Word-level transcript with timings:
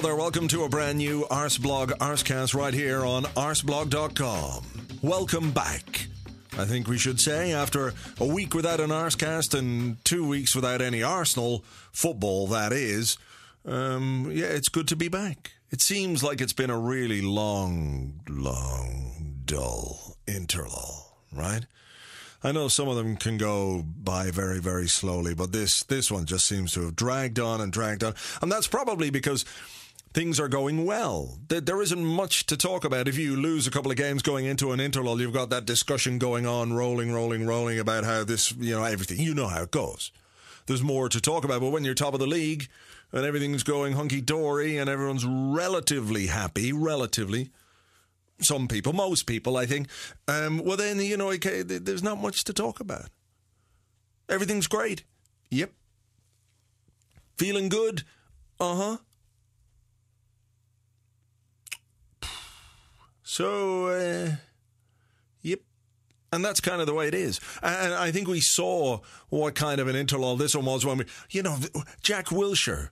Hello 0.00 0.14
there, 0.14 0.18
welcome 0.18 0.48
to 0.48 0.64
a 0.64 0.68
brand 0.70 0.96
new 0.96 1.26
Arseblog 1.30 1.90
Arsecast 1.98 2.54
right 2.54 2.72
here 2.72 3.04
on 3.04 3.24
arseblog.com. 3.24 4.64
Welcome 5.02 5.50
back. 5.50 6.06
I 6.56 6.64
think 6.64 6.88
we 6.88 6.96
should 6.96 7.20
say, 7.20 7.52
after 7.52 7.92
a 8.18 8.24
week 8.24 8.54
without 8.54 8.80
an 8.80 8.88
Arsecast 8.88 9.52
and 9.52 10.02
two 10.02 10.26
weeks 10.26 10.54
without 10.54 10.80
any 10.80 11.02
Arsenal 11.02 11.62
football, 11.92 12.46
that 12.46 12.72
is, 12.72 13.18
um, 13.66 14.30
yeah, 14.32 14.46
it's 14.46 14.70
good 14.70 14.88
to 14.88 14.96
be 14.96 15.08
back. 15.08 15.52
It 15.70 15.82
seems 15.82 16.24
like 16.24 16.40
it's 16.40 16.54
been 16.54 16.70
a 16.70 16.78
really 16.78 17.20
long, 17.20 18.22
long, 18.26 19.42
dull 19.44 20.16
interlull, 20.26 21.08
right? 21.30 21.66
I 22.42 22.52
know 22.52 22.68
some 22.68 22.88
of 22.88 22.96
them 22.96 23.16
can 23.16 23.36
go 23.36 23.82
by 23.82 24.30
very, 24.30 24.60
very 24.60 24.88
slowly, 24.88 25.34
but 25.34 25.52
this 25.52 25.82
this 25.82 26.10
one 26.10 26.24
just 26.24 26.46
seems 26.46 26.72
to 26.72 26.86
have 26.86 26.96
dragged 26.96 27.38
on 27.38 27.60
and 27.60 27.70
dragged 27.70 28.02
on, 28.02 28.14
and 28.40 28.50
that's 28.50 28.66
probably 28.66 29.10
because 29.10 29.44
things 30.12 30.40
are 30.40 30.48
going 30.48 30.84
well. 30.84 31.38
There 31.48 31.82
isn't 31.82 32.04
much 32.04 32.46
to 32.46 32.56
talk 32.56 32.84
about. 32.84 33.08
If 33.08 33.18
you 33.18 33.36
lose 33.36 33.66
a 33.66 33.70
couple 33.70 33.90
of 33.90 33.96
games 33.96 34.22
going 34.22 34.44
into 34.44 34.72
an 34.72 34.80
interlull, 34.80 35.20
you've 35.20 35.32
got 35.32 35.50
that 35.50 35.66
discussion 35.66 36.18
going 36.18 36.46
on, 36.46 36.72
rolling, 36.72 37.12
rolling, 37.12 37.46
rolling 37.46 37.78
about 37.78 38.04
how 38.04 38.24
this, 38.24 38.52
you 38.52 38.74
know, 38.74 38.84
everything. 38.84 39.18
You 39.18 39.34
know 39.34 39.48
how 39.48 39.62
it 39.62 39.70
goes. 39.70 40.10
There's 40.66 40.82
more 40.82 41.08
to 41.08 41.20
talk 41.20 41.44
about, 41.44 41.60
but 41.60 41.70
when 41.70 41.84
you're 41.84 41.94
top 41.94 42.14
of 42.14 42.20
the 42.20 42.26
league 42.26 42.68
and 43.12 43.24
everything's 43.24 43.62
going 43.62 43.94
hunky 43.94 44.20
dory 44.20 44.76
and 44.76 44.88
everyone's 44.90 45.24
relatively 45.24 46.26
happy, 46.26 46.72
relatively 46.72 47.50
some 48.40 48.68
people, 48.68 48.92
most 48.92 49.26
people, 49.26 49.56
I 49.56 49.66
think. 49.66 49.88
Um, 50.26 50.62
well, 50.64 50.76
then 50.76 50.98
you 50.98 51.16
know, 51.16 51.34
there's 51.36 52.02
not 52.02 52.20
much 52.20 52.44
to 52.44 52.52
talk 52.52 52.80
about. 52.80 53.10
Everything's 54.28 54.66
great. 54.66 55.04
Yep. 55.50 55.72
Feeling 57.36 57.68
good. 57.68 58.04
Uh 58.58 58.74
huh. 58.76 58.96
So, 63.30 63.86
uh, 63.86 64.32
yep. 65.40 65.60
And 66.32 66.44
that's 66.44 66.58
kind 66.60 66.80
of 66.80 66.88
the 66.88 66.94
way 66.94 67.06
it 67.06 67.14
is. 67.14 67.38
And 67.62 67.94
I 67.94 68.10
think 68.10 68.26
we 68.26 68.40
saw 68.40 69.02
what 69.28 69.54
kind 69.54 69.80
of 69.80 69.86
an 69.86 69.94
interlull 69.94 70.36
this 70.36 70.56
one 70.56 70.64
was 70.64 70.84
when 70.84 70.98
we, 70.98 71.04
you 71.30 71.44
know, 71.44 71.56
Jack 72.02 72.26
Wilshere. 72.26 72.88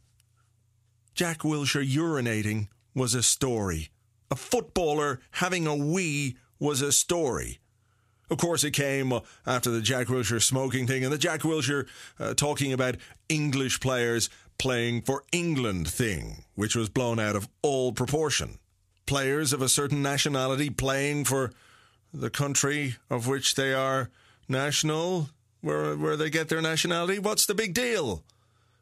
Jack 1.13 1.41
Wilshere 1.41 1.85
urinating 1.85 2.69
was 2.95 3.17
a 3.17 3.23
story 3.25 3.91
a 4.31 4.37
footballer 4.37 5.19
having 5.33 5.67
a 5.67 5.75
wee 5.75 6.37
was 6.61 6.83
a 6.83 6.93
story. 6.93 7.59
Of 8.31 8.39
course, 8.39 8.63
it 8.63 8.73
came 8.73 9.13
after 9.45 9.71
the 9.71 9.81
Jack 9.81 10.07
Wilshere 10.07 10.41
smoking 10.41 10.87
thing 10.87 11.03
and 11.03 11.13
the 11.13 11.19
Jack 11.19 11.41
Wilshere 11.41 11.89
uh, 12.21 12.35
talking 12.35 12.73
about 12.73 12.97
English 13.29 13.81
players 13.81 14.31
playing 14.57 15.03
for 15.03 15.25
England 15.33 15.89
thing, 15.89 16.45
which 16.55 16.77
was 16.77 16.89
blown 16.89 17.19
out 17.19 17.35
of 17.35 17.49
all 17.63 17.91
proportion. 17.91 18.61
Players 19.09 19.55
of 19.55 19.63
a 19.63 19.71
certain 19.71 20.03
nationality 20.03 20.69
playing 20.69 21.25
for 21.25 21.51
the 22.13 22.29
country 22.29 22.97
of 23.09 23.27
which 23.27 23.55
they 23.55 23.73
are 23.73 24.11
national, 24.51 25.31
where, 25.63 25.97
where 25.97 26.15
they 26.15 26.29
get 26.29 26.51
their 26.51 26.61
nationality. 26.61 27.19
What's 27.19 27.47
the 27.47 27.55
big 27.55 27.73
deal? 27.73 28.23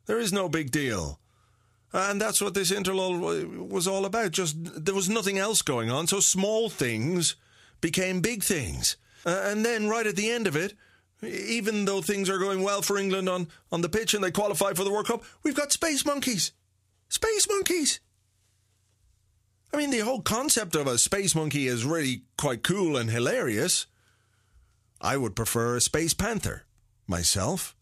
There 0.07 0.19
is 0.19 0.33
no 0.33 0.49
big 0.49 0.73
deal. 0.73 1.21
And 1.93 2.21
that's 2.21 2.41
what 2.41 2.55
this 2.55 2.73
interlull 2.73 3.69
was 3.69 3.86
all 3.86 4.05
about. 4.05 4.33
Just 4.33 4.57
there 4.85 4.97
was 4.97 5.09
nothing 5.09 5.39
else 5.39 5.63
going 5.63 5.92
on, 5.92 6.09
so 6.09 6.19
small 6.19 6.69
things 6.69 7.36
became 7.81 8.20
big 8.20 8.42
things. 8.42 8.97
Uh, 9.25 9.42
and 9.45 9.65
then 9.65 9.89
right 9.89 10.09
at 10.09 10.17
the 10.17 10.29
end 10.29 10.48
of 10.48 10.57
it, 10.57 10.75
even 11.23 11.85
though 11.85 12.03
things 12.03 12.29
are 12.29 12.41
going 12.41 12.65
well 12.65 12.83
for 12.83 12.98
England 12.98 13.29
on, 13.29 13.47
on 13.70 13.81
the 13.81 13.89
pitch 13.89 14.13
and 14.13 14.25
they 14.25 14.33
qualify 14.33 14.73
for 14.73 14.83
the 14.83 14.91
World 14.91 15.07
Cup, 15.07 15.23
we've 15.45 15.55
got 15.55 15.70
space 15.70 16.05
monkeys. 16.05 16.51
Space 17.09 17.48
monkeys. 17.48 18.01
I 19.73 19.77
mean, 19.77 19.91
the 19.91 19.99
whole 20.01 20.23
concept 20.23 20.75
of 20.75 20.87
a 20.87 20.99
space 20.99 21.35
monkey 21.35 21.67
is 21.67 21.85
really 21.85 22.23
quite 22.39 22.63
cool 22.63 22.97
and 22.97 23.11
hilarious. 23.11 23.87
I 25.01 25.17
would 25.17 25.37
prefer 25.37 25.77
a 25.77 25.81
space 25.81 26.15
panther 26.15 26.65
myself. 27.07 27.77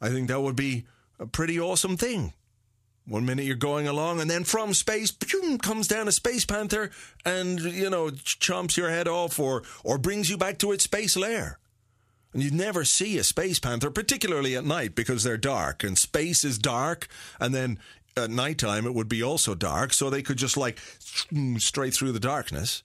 I 0.00 0.10
think 0.10 0.28
that 0.28 0.40
would 0.40 0.56
be 0.56 0.86
a 1.18 1.26
pretty 1.26 1.58
awesome 1.58 1.96
thing. 1.96 2.32
One 3.06 3.24
minute 3.24 3.46
you're 3.46 3.56
going 3.56 3.88
along, 3.88 4.20
and 4.20 4.30
then 4.30 4.44
from 4.44 4.74
space, 4.74 5.10
comes 5.62 5.88
down 5.88 6.08
a 6.08 6.12
space 6.12 6.44
panther 6.44 6.90
and, 7.24 7.58
you 7.58 7.88
know, 7.88 8.10
chomps 8.10 8.76
your 8.76 8.90
head 8.90 9.08
off 9.08 9.40
or, 9.40 9.62
or 9.82 9.96
brings 9.96 10.28
you 10.28 10.36
back 10.36 10.58
to 10.58 10.72
its 10.72 10.84
space 10.84 11.16
lair. 11.16 11.58
And 12.34 12.42
you'd 12.42 12.52
never 12.52 12.84
see 12.84 13.16
a 13.16 13.24
space 13.24 13.58
panther, 13.58 13.90
particularly 13.90 14.54
at 14.54 14.64
night, 14.64 14.94
because 14.94 15.24
they're 15.24 15.38
dark, 15.38 15.82
and 15.82 15.96
space 15.96 16.44
is 16.44 16.58
dark, 16.58 17.08
and 17.40 17.54
then 17.54 17.78
at 18.18 18.30
nighttime 18.30 18.86
it 18.86 18.94
would 18.94 19.08
be 19.08 19.22
also 19.22 19.54
dark, 19.54 19.92
so 19.92 20.10
they 20.10 20.22
could 20.22 20.36
just 20.36 20.56
like 20.56 20.78
straight 21.56 21.94
through 21.94 22.12
the 22.12 22.20
darkness. 22.20 22.82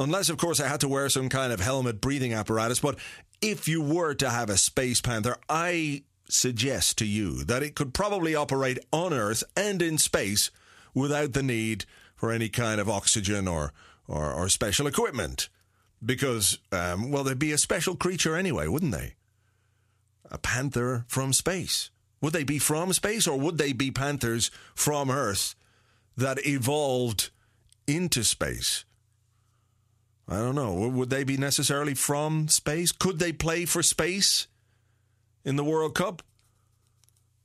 Unless, 0.00 0.30
of 0.30 0.38
course, 0.38 0.58
I 0.58 0.68
had 0.68 0.80
to 0.80 0.88
wear 0.88 1.08
some 1.08 1.28
kind 1.28 1.52
of 1.52 1.60
helmet 1.60 2.00
breathing 2.00 2.32
apparatus. 2.32 2.80
But 2.80 2.98
if 3.40 3.68
you 3.68 3.82
were 3.82 4.14
to 4.14 4.30
have 4.30 4.50
a 4.50 4.56
space 4.56 5.00
panther, 5.00 5.36
I 5.48 6.02
suggest 6.28 6.98
to 6.98 7.06
you 7.06 7.44
that 7.44 7.62
it 7.62 7.76
could 7.76 7.94
probably 7.94 8.34
operate 8.34 8.78
on 8.92 9.12
Earth 9.12 9.44
and 9.56 9.80
in 9.80 9.98
space 9.98 10.50
without 10.94 11.34
the 11.34 11.42
need 11.42 11.84
for 12.16 12.32
any 12.32 12.48
kind 12.48 12.80
of 12.80 12.88
oxygen 12.88 13.46
or, 13.46 13.72
or, 14.08 14.32
or 14.32 14.48
special 14.48 14.86
equipment. 14.86 15.48
Because, 16.04 16.58
um, 16.72 17.12
well, 17.12 17.22
they'd 17.22 17.38
be 17.38 17.52
a 17.52 17.58
special 17.58 17.94
creature 17.94 18.34
anyway, 18.34 18.66
wouldn't 18.66 18.92
they? 18.92 19.14
A 20.30 20.38
panther 20.38 21.04
from 21.06 21.32
space. 21.32 21.90
Would 22.22 22.32
they 22.32 22.44
be 22.44 22.58
from 22.58 22.94
space 22.94 23.26
or 23.26 23.38
would 23.38 23.58
they 23.58 23.72
be 23.72 23.90
panthers 23.90 24.50
from 24.74 25.10
Earth 25.10 25.54
that 26.16 26.46
evolved 26.46 27.28
into 27.86 28.24
space? 28.24 28.84
I 30.26 30.36
don't 30.36 30.54
know. 30.54 30.88
Would 30.88 31.10
they 31.10 31.24
be 31.24 31.36
necessarily 31.36 31.94
from 31.94 32.48
space? 32.48 32.92
Could 32.92 33.18
they 33.18 33.32
play 33.32 33.66
for 33.66 33.82
space? 33.82 34.46
in 35.44 35.56
the 35.56 35.64
World 35.64 35.94
Cup? 35.94 36.22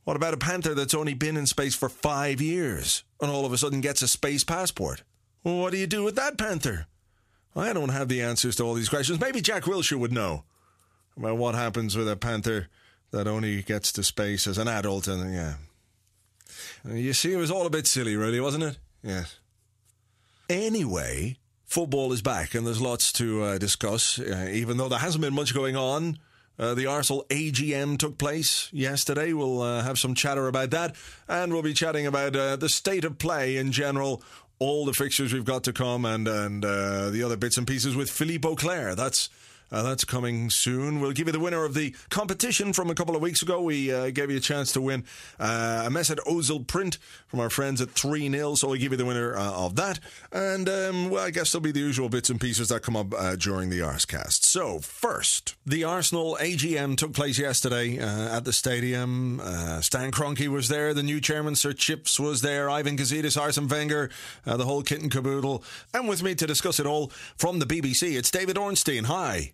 What 0.03 0.15
about 0.15 0.33
a 0.33 0.37
Panther 0.37 0.73
that's 0.73 0.93
only 0.93 1.13
been 1.13 1.35
in 1.35 1.47
space 1.47 1.75
for 1.75 1.89
five 1.89 2.39
years 2.39 3.03
and 3.21 3.29
all 3.29 3.45
of 3.45 3.51
a 3.51 3.57
sudden 3.57 3.81
gets 3.81 4.01
a 4.01 4.07
space 4.07 4.43
passport? 4.43 5.03
Well, 5.43 5.57
what 5.57 5.71
do 5.71 5.77
you 5.77 5.87
do 5.87 6.03
with 6.03 6.15
that 6.15 6.37
Panther? 6.37 6.87
I 7.55 7.73
don't 7.73 7.89
have 7.89 8.07
the 8.07 8.21
answers 8.21 8.55
to 8.57 8.63
all 8.63 8.73
these 8.73 8.89
questions. 8.89 9.19
Maybe 9.19 9.41
Jack 9.41 9.63
Wilshere 9.63 9.99
would 9.99 10.11
know 10.11 10.43
about 11.17 11.37
what 11.37 11.55
happens 11.55 11.97
with 11.97 12.09
a 12.09 12.15
Panther 12.15 12.67
that 13.17 13.27
only 13.27 13.61
gets 13.63 13.91
to 13.93 14.03
space 14.03 14.47
as 14.47 14.57
an 14.57 14.67
adult. 14.67 15.07
And 15.07 15.33
yeah. 15.33 15.55
You 16.85 17.13
see, 17.13 17.33
it 17.33 17.37
was 17.37 17.51
all 17.51 17.65
a 17.65 17.69
bit 17.69 17.87
silly, 17.87 18.15
really, 18.15 18.39
wasn't 18.39 18.63
it? 18.63 18.77
Yes. 19.03 19.39
Anyway, 20.49 21.37
football 21.65 22.13
is 22.13 22.21
back 22.21 22.55
and 22.55 22.65
there's 22.65 22.81
lots 22.81 23.11
to 23.13 23.43
uh, 23.43 23.57
discuss, 23.57 24.19
uh, 24.19 24.47
even 24.51 24.77
though 24.77 24.87
there 24.87 24.99
hasn't 24.99 25.21
been 25.21 25.33
much 25.33 25.53
going 25.53 25.75
on 25.75 26.17
uh, 26.59 26.73
the 26.73 26.87
Arsenal 26.87 27.25
AGM 27.29 27.97
took 27.97 28.17
place 28.17 28.69
yesterday. 28.73 29.33
We'll 29.33 29.61
uh, 29.61 29.83
have 29.83 29.99
some 29.99 30.15
chatter 30.15 30.47
about 30.47 30.71
that, 30.71 30.95
and 31.27 31.53
we'll 31.53 31.61
be 31.61 31.73
chatting 31.73 32.07
about 32.07 32.35
uh, 32.35 32.55
the 32.55 32.69
state 32.69 33.05
of 33.05 33.19
play 33.19 33.57
in 33.57 33.71
general, 33.71 34.23
all 34.59 34.85
the 34.85 34.93
fixtures 34.93 35.33
we've 35.33 35.45
got 35.45 35.63
to 35.65 35.73
come, 35.73 36.03
and 36.05 36.27
and 36.27 36.65
uh, 36.65 37.09
the 37.11 37.23
other 37.23 37.37
bits 37.37 37.57
and 37.57 37.67
pieces 37.67 37.95
with 37.95 38.09
Philippe 38.09 38.47
Auclair. 38.47 38.95
That's 38.95 39.29
uh, 39.71 39.83
that's 39.83 40.05
coming 40.05 40.49
soon. 40.49 41.01
We'll 41.01 41.11
give 41.11 41.27
you 41.27 41.33
the 41.33 41.39
winner 41.39 41.65
of 41.65 41.73
the 41.73 41.93
competition 42.09 42.73
from 42.73 42.89
a 42.89 42.95
couple 42.95 43.15
of 43.15 43.21
weeks 43.21 43.41
ago. 43.41 43.61
We 43.61 43.93
uh, 43.93 44.09
gave 44.11 44.31
you 44.31 44.37
a 44.37 44.41
chance 44.41 44.71
to 44.73 44.81
win 44.81 45.03
uh, 45.39 45.83
a 45.85 45.89
Mesut 45.89 46.19
Ozil 46.25 46.65
print 46.65 46.97
from 47.27 47.39
our 47.39 47.49
friends 47.49 47.81
at 47.81 47.89
3 47.89 48.29
0. 48.29 48.55
So 48.55 48.69
we'll 48.69 48.79
give 48.79 48.91
you 48.91 48.97
the 48.97 49.05
winner 49.05 49.35
uh, 49.35 49.65
of 49.65 49.75
that. 49.75 49.99
And, 50.31 50.69
um, 50.69 51.09
well, 51.09 51.25
I 51.25 51.31
guess 51.31 51.51
there'll 51.51 51.63
be 51.63 51.71
the 51.71 51.79
usual 51.79 52.09
bits 52.09 52.29
and 52.29 52.39
pieces 52.39 52.69
that 52.69 52.81
come 52.81 52.95
up 52.95 53.13
uh, 53.13 53.35
during 53.35 53.69
the 53.69 53.79
Arsecast. 53.79 54.43
So, 54.43 54.79
first, 54.79 55.55
the 55.65 55.83
Arsenal 55.83 56.37
AGM 56.39 56.97
took 56.97 57.13
place 57.13 57.37
yesterday 57.37 57.99
uh, 57.99 58.37
at 58.37 58.45
the 58.45 58.53
stadium. 58.53 59.41
Stan 59.81 60.11
Kroenke 60.11 60.47
was 60.47 60.69
there. 60.69 60.93
The 60.93 61.03
new 61.03 61.19
chairman, 61.19 61.55
Sir 61.55 61.73
Chips, 61.73 62.19
was 62.19 62.41
there. 62.41 62.69
Ivan 62.69 62.97
Gazidis, 62.97 63.39
Arsene 63.39 63.67
Wenger, 63.67 64.09
the 64.45 64.65
whole 64.65 64.81
kit 64.81 65.01
and 65.01 65.11
caboodle. 65.11 65.63
And 65.93 66.07
with 66.07 66.23
me 66.23 66.35
to 66.35 66.47
discuss 66.47 66.79
it 66.79 66.85
all 66.85 67.11
from 67.37 67.59
the 67.59 67.65
BBC, 67.65 68.17
it's 68.17 68.31
David 68.31 68.57
Ornstein. 68.57 69.05
Hi. 69.05 69.53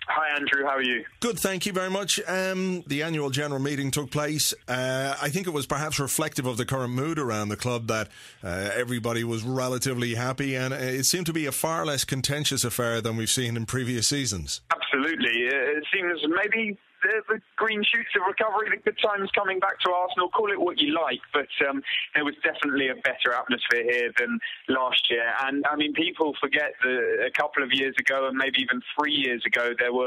Hi, 0.13 0.35
Andrew. 0.35 0.65
How 0.65 0.75
are 0.75 0.83
you? 0.83 1.05
Good, 1.21 1.39
thank 1.39 1.65
you 1.65 1.71
very 1.71 1.89
much. 1.89 2.19
Um, 2.27 2.83
the 2.85 3.03
annual 3.03 3.29
general 3.29 3.61
meeting 3.61 3.91
took 3.91 4.11
place. 4.11 4.53
Uh, 4.67 5.15
I 5.21 5.29
think 5.29 5.47
it 5.47 5.51
was 5.51 5.65
perhaps 5.65 5.99
reflective 5.99 6.45
of 6.45 6.57
the 6.57 6.65
current 6.65 6.93
mood 6.93 7.17
around 7.17 7.47
the 7.47 7.55
club 7.55 7.87
that 7.87 8.09
uh, 8.43 8.71
everybody 8.75 9.23
was 9.23 9.43
relatively 9.43 10.15
happy, 10.15 10.55
and 10.55 10.73
it 10.73 11.05
seemed 11.05 11.27
to 11.27 11.33
be 11.33 11.45
a 11.45 11.51
far 11.51 11.85
less 11.85 12.03
contentious 12.03 12.65
affair 12.65 12.99
than 12.99 13.15
we've 13.15 13.29
seen 13.29 13.55
in 13.55 13.65
previous 13.65 14.07
seasons. 14.07 14.59
Absolutely 14.69 14.91
Absolutely. 15.01 15.47
It 15.47 15.83
seems 15.93 16.19
maybe 16.27 16.77
the, 17.01 17.21
the, 17.29 17.41
green 17.55 17.83
shoots 17.83 18.09
of 18.15 18.21
recovery, 18.27 18.69
the 18.69 18.81
good 18.83 18.97
times 19.01 19.29
coming 19.33 19.59
back 19.59 19.79
to 19.81 19.91
Arsenal. 19.91 20.29
Call 20.29 20.51
it 20.51 20.59
what 20.59 20.79
you 20.79 20.93
like, 20.93 21.21
but 21.33 21.47
um, 21.67 21.81
there 22.13 22.25
was 22.25 22.35
definitely 22.43 22.89
a 22.89 22.95
better 22.95 23.33
atmosphere 23.33 23.83
here 23.83 24.11
than 24.17 24.39
last 24.67 25.09
year. 25.09 25.33
And 25.45 25.65
I 25.65 25.75
mean, 25.75 25.93
people 25.93 26.33
forget 26.39 26.73
that 26.83 27.27
a 27.27 27.31
couple 27.31 27.63
of 27.63 27.69
years 27.71 27.95
ago, 27.99 28.27
and 28.27 28.37
maybe 28.37 28.59
even 28.59 28.81
three 28.97 29.13
years 29.13 29.43
ago, 29.45 29.73
there 29.77 29.93
were 29.93 30.00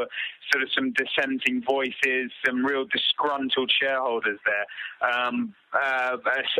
sort 0.53 0.63
of 0.63 0.69
some 0.75 0.93
dissenting 0.93 1.63
voices, 1.63 2.31
some 2.45 2.65
real 2.65 2.85
disgruntled 2.85 3.71
shareholders 3.81 4.39
there. 4.45 5.11
Um, 5.11 5.55
uh, 5.75 6.17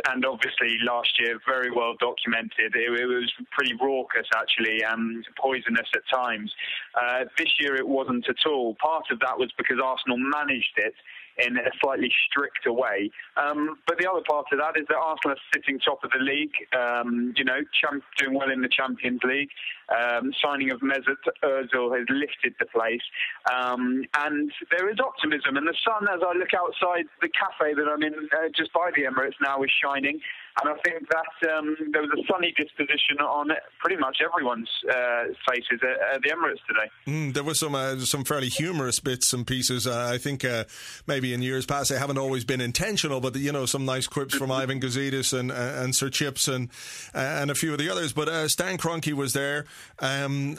and 0.09 0.25
obviously 0.25 0.77
last 0.85 1.19
year 1.19 1.39
very 1.47 1.71
well 1.71 1.95
documented. 1.99 2.75
It, 2.75 2.99
it 2.99 3.05
was 3.05 3.31
pretty 3.51 3.73
raucous 3.81 4.27
actually 4.35 4.83
and 4.83 5.25
poisonous 5.39 5.89
at 5.95 6.01
times. 6.13 6.51
Uh, 6.99 7.25
this 7.37 7.49
year 7.59 7.75
it 7.75 7.87
wasn't 7.87 8.27
at 8.29 8.45
all. 8.45 8.75
Part 8.75 9.05
of 9.11 9.19
that 9.19 9.37
was 9.37 9.51
because 9.57 9.77
Arsenal 9.83 10.17
managed 10.17 10.77
it 10.77 10.93
in 11.37 11.57
a 11.57 11.71
slightly 11.81 12.11
stricter 12.29 12.71
way. 12.71 13.11
Um, 13.35 13.77
but 13.87 13.97
the 13.99 14.09
other 14.09 14.21
part 14.27 14.45
of 14.51 14.59
that 14.59 14.79
is 14.79 14.87
that 14.87 14.95
Arsenal 14.95 15.35
are 15.35 15.41
sitting 15.53 15.79
top 15.79 16.03
of 16.03 16.11
the 16.11 16.23
league, 16.23 16.53
um, 16.71 17.33
you 17.35 17.43
know, 17.43 17.59
champ- 17.79 18.03
doing 18.17 18.33
well 18.33 18.49
in 18.51 18.61
the 18.61 18.69
Champions 18.69 19.19
League. 19.23 19.49
Um, 19.89 20.31
signing 20.41 20.71
of 20.71 20.79
Mesut 20.79 21.21
Ozil 21.43 21.97
has 21.97 22.07
lifted 22.09 22.55
the 22.59 22.65
place. 22.65 23.03
Um, 23.51 24.05
and 24.17 24.51
there 24.71 24.89
is 24.89 24.97
optimism. 24.99 25.57
And 25.57 25.67
the 25.67 25.75
sun, 25.85 26.07
as 26.11 26.21
I 26.25 26.37
look 26.37 26.53
outside 26.57 27.05
the 27.21 27.29
cafe 27.29 27.73
that 27.73 27.85
I'm 27.87 28.01
in 28.01 28.13
uh, 28.13 28.49
just 28.55 28.73
by 28.73 28.91
the 28.95 29.04
Emirates 29.05 29.35
now, 29.41 29.63
is 29.63 29.71
shining. 29.83 30.19
And 30.61 30.69
I 30.69 30.75
think 30.85 31.05
that 31.09 31.51
um, 31.53 31.75
there 31.91 32.01
was 32.01 32.11
a 32.11 32.23
sunny 32.31 32.53
disposition 32.55 33.17
on 33.19 33.49
pretty 33.79 33.97
much 33.97 34.19
everyone's 34.23 34.69
uh, 34.89 35.25
faces 35.49 35.81
at, 35.83 36.15
at, 36.15 36.21
the 36.21 36.29
Emirates 36.29 36.63
today. 36.65 36.89
Mm, 37.07 37.33
there 37.33 37.43
was 37.43 37.59
some 37.59 37.75
uh, 37.75 37.97
some 37.99 38.23
fairly 38.23 38.47
humorous 38.47 39.01
bits 39.01 39.33
and 39.33 39.45
pieces. 39.45 39.85
Uh, 39.85 40.09
I 40.13 40.17
think 40.17 40.45
uh, 40.45 40.63
maybe 41.07 41.33
in 41.33 41.41
years 41.41 41.65
past 41.65 41.89
they 41.89 41.99
haven't 41.99 42.17
always 42.17 42.45
been 42.45 42.61
intentional, 42.61 43.19
but 43.19 43.35
you 43.35 43.51
know 43.51 43.65
some 43.65 43.83
nice 43.83 44.07
quips 44.07 44.33
from 44.33 44.49
Ivan 44.49 44.79
Gazidis 44.79 45.37
and 45.37 45.51
uh, 45.51 45.83
and 45.83 45.93
Sir 45.93 46.09
Chips 46.09 46.47
and 46.47 46.69
uh, 47.13 47.19
and 47.19 47.51
a 47.51 47.55
few 47.55 47.73
of 47.73 47.77
the 47.77 47.89
others. 47.89 48.13
But 48.13 48.49
Stan 48.49 48.77
Kroenke 48.77 49.11
was 49.11 49.33
there. 49.33 49.65
Um, 49.99 50.57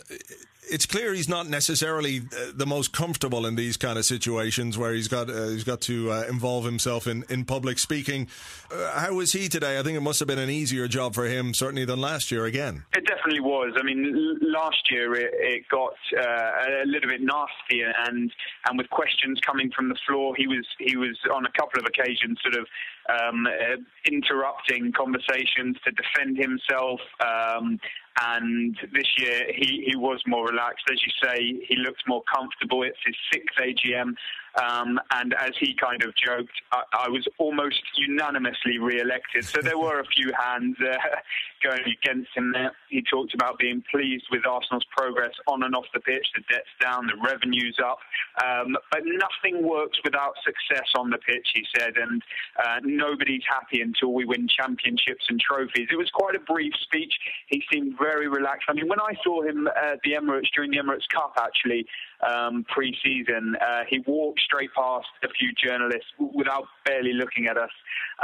it's 0.69 0.87
clear 0.87 1.15
he's 1.15 1.29
not 1.29 1.49
necessarily 1.49 2.21
uh, 2.21 2.53
the 2.55 2.67
most 2.67 2.93
comfortable 2.93 3.47
in 3.47 3.55
these 3.55 3.77
kind 3.77 3.99
of 3.99 4.05
situations 4.05 4.77
where 4.77 4.93
he's 4.93 5.09
got 5.09 5.31
uh, 5.31 5.49
he's 5.49 5.65
got 5.65 5.81
to 5.83 6.11
uh, 6.11 6.25
involve 6.29 6.65
himself 6.65 7.07
in, 7.07 7.25
in 7.29 7.45
public 7.45 7.79
speaking. 7.79 8.29
Uh, 8.71 8.99
how 8.99 9.15
was 9.15 9.33
he 9.33 9.49
today? 9.49 9.79
I 9.79 9.83
think 9.83 9.97
it 9.97 10.01
must 10.01 10.19
have 10.19 10.29
been 10.29 10.39
an 10.39 10.51
easier 10.51 10.89
job 10.89 11.15
for 11.15 11.27
him 11.27 11.55
certainly 11.55 11.85
than 11.85 12.01
last 12.01 12.31
year. 12.31 12.45
Again, 12.45 12.85
it 12.95 13.07
definitely 13.07 13.41
was. 13.41 13.75
I 13.79 13.83
mean, 13.83 14.39
last 14.41 14.91
year 14.91 15.15
it, 15.15 15.31
it 15.35 15.63
got 15.71 15.95
uh, 16.19 16.83
a 16.83 16.87
little 16.87 17.09
bit 17.09 17.21
nastier, 17.21 17.93
and 18.07 18.33
and 18.69 18.79
with 18.79 18.91
questions 18.91 19.41
coming 19.47 19.71
from 19.75 19.89
the 19.89 19.99
floor, 20.07 20.35
he 20.37 20.47
was 20.47 20.67
he 20.79 20.97
was 20.97 21.19
on 21.35 21.47
a 21.47 21.53
couple 21.59 21.81
of 21.81 21.87
occasions 21.87 22.39
sort 22.43 22.55
of 22.55 22.67
um, 23.09 23.47
uh, 23.47 23.77
interrupting 24.11 24.93
conversations 24.93 25.77
to 25.85 25.93
defend 25.93 26.37
himself. 26.37 27.01
Um, 27.21 27.79
and 28.23 28.77
this 28.93 29.07
year 29.19 29.47
he, 29.55 29.85
he 29.89 29.97
was 29.97 30.23
more 30.27 30.47
relaxed. 30.47 30.85
As 30.91 30.99
you 31.05 31.13
say, 31.23 31.67
he 31.69 31.77
looked 31.77 32.03
more 32.07 32.23
comfortable. 32.33 32.83
It's 32.83 32.99
his 33.05 33.17
sixth 33.33 33.57
AGM. 33.59 34.15
Um, 34.57 34.99
and 35.11 35.35
as 35.35 35.53
he 35.61 35.75
kind 35.75 36.03
of 36.03 36.15
joked, 36.17 36.53
I, 36.73 36.83
I, 37.05 37.09
was 37.11 37.27
almost 37.37 37.83
unanimously 37.97 38.79
re-elected. 38.79 39.45
So 39.45 39.61
there 39.61 39.79
were 39.79 40.01
a 40.01 40.07
few 40.07 40.33
hands 40.39 40.77
uh, 40.81 40.97
going 41.63 41.83
against 41.85 42.31
him 42.35 42.53
there. 42.53 42.73
He 42.89 43.03
talked 43.03 43.35
about 43.35 43.59
being 43.59 43.83
pleased 43.91 44.25
with 44.31 44.47
Arsenal's 44.47 44.87
progress 44.97 45.33
on 45.47 45.63
and 45.63 45.75
off 45.75 45.85
the 45.93 46.01
pitch. 46.01 46.27
The 46.35 46.43
debt's 46.49 46.73
down, 46.81 47.07
the 47.07 47.21
revenue's 47.23 47.77
up. 47.85 47.99
Um, 48.43 48.77
but 48.91 49.03
nothing 49.05 49.67
works 49.67 49.99
without 50.03 50.35
success 50.43 50.89
on 50.97 51.11
the 51.11 51.19
pitch, 51.19 51.47
he 51.55 51.65
said. 51.77 51.97
And 51.97 52.23
uh, 52.59 52.81
nobody's 52.83 53.45
happy 53.47 53.83
until 53.83 54.15
we 54.15 54.25
win 54.25 54.49
championships 54.49 55.27
and 55.29 55.39
trophies. 55.39 55.89
It 55.91 55.97
was 55.97 56.11
quite 56.15 56.35
a 56.35 56.41
brief 56.41 56.73
speech. 56.83 57.13
He 57.49 57.63
seemed 57.71 57.99
very 57.99 58.29
relaxed. 58.29 58.67
I 58.69 58.73
mean, 58.73 58.89
when 58.89 59.01
I 59.01 59.13
saw 59.23 59.43
him 59.43 59.69
at 59.69 60.01
the 60.03 60.13
Emirates 60.13 60.49
during 60.55 60.71
the 60.71 60.79
Emirates 60.79 61.09
Cup, 61.13 61.35
actually, 61.39 61.87
um, 62.27 62.65
pre-season. 62.69 63.57
Uh, 63.61 63.83
he 63.89 64.01
walked 64.07 64.41
straight 64.41 64.71
past 64.75 65.07
a 65.23 65.29
few 65.29 65.53
journalists 65.53 66.09
without 66.35 66.65
barely 66.85 67.13
looking 67.13 67.47
at 67.47 67.57
us, 67.57 67.71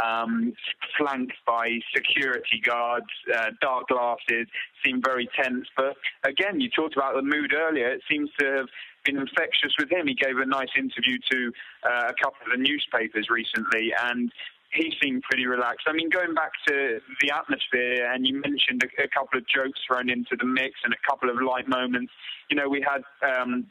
um, 0.03 0.53
flanked 0.99 1.37
by 1.47 1.79
security 1.95 2.61
guards, 2.65 3.07
uh, 3.35 3.51
dark 3.61 3.89
glasses, 3.89 4.47
seemed 4.85 5.05
very 5.05 5.29
tense. 5.37 5.67
But 5.77 5.97
again, 6.25 6.61
you 6.61 6.71
talked 6.71 6.97
about 6.97 7.15
the 7.15 7.23
mood 7.23 7.53
earlier. 7.55 7.89
It 7.89 8.03
seems 8.11 8.31
to 8.39 8.47
have 8.57 8.69
been 9.05 9.19
infectious 9.19 9.75
with 9.79 9.91
him. 9.91 10.07
He 10.07 10.15
gave 10.15 10.39
a 10.39 10.47
nice 10.47 10.71
interview 10.77 11.19
to 11.31 11.53
uh, 11.85 12.09
a 12.09 12.15
couple 12.23 12.47
of 12.47 12.57
the 12.57 12.63
newspapers 12.63 13.29
recently, 13.31 13.93
and 14.05 14.31
he 14.73 14.93
seemed 15.03 15.23
pretty 15.23 15.47
relaxed. 15.47 15.87
I 15.87 15.93
mean, 15.93 16.09
going 16.09 16.35
back 16.35 16.53
to 16.69 16.99
the 17.21 17.31
atmosphere, 17.31 18.11
and 18.11 18.27
you 18.27 18.41
mentioned 18.41 18.83
a, 18.83 19.05
a 19.05 19.09
couple 19.09 19.39
of 19.39 19.47
jokes 19.47 19.79
thrown 19.87 20.09
into 20.09 20.37
the 20.39 20.47
mix 20.47 20.81
and 20.85 20.95
a 20.95 21.11
couple 21.11 21.29
of 21.29 21.37
light 21.43 21.69
moments. 21.69 22.13
You 22.49 22.57
know, 22.57 22.69
we 22.69 22.81
had 22.81 23.03
um, 23.23 23.67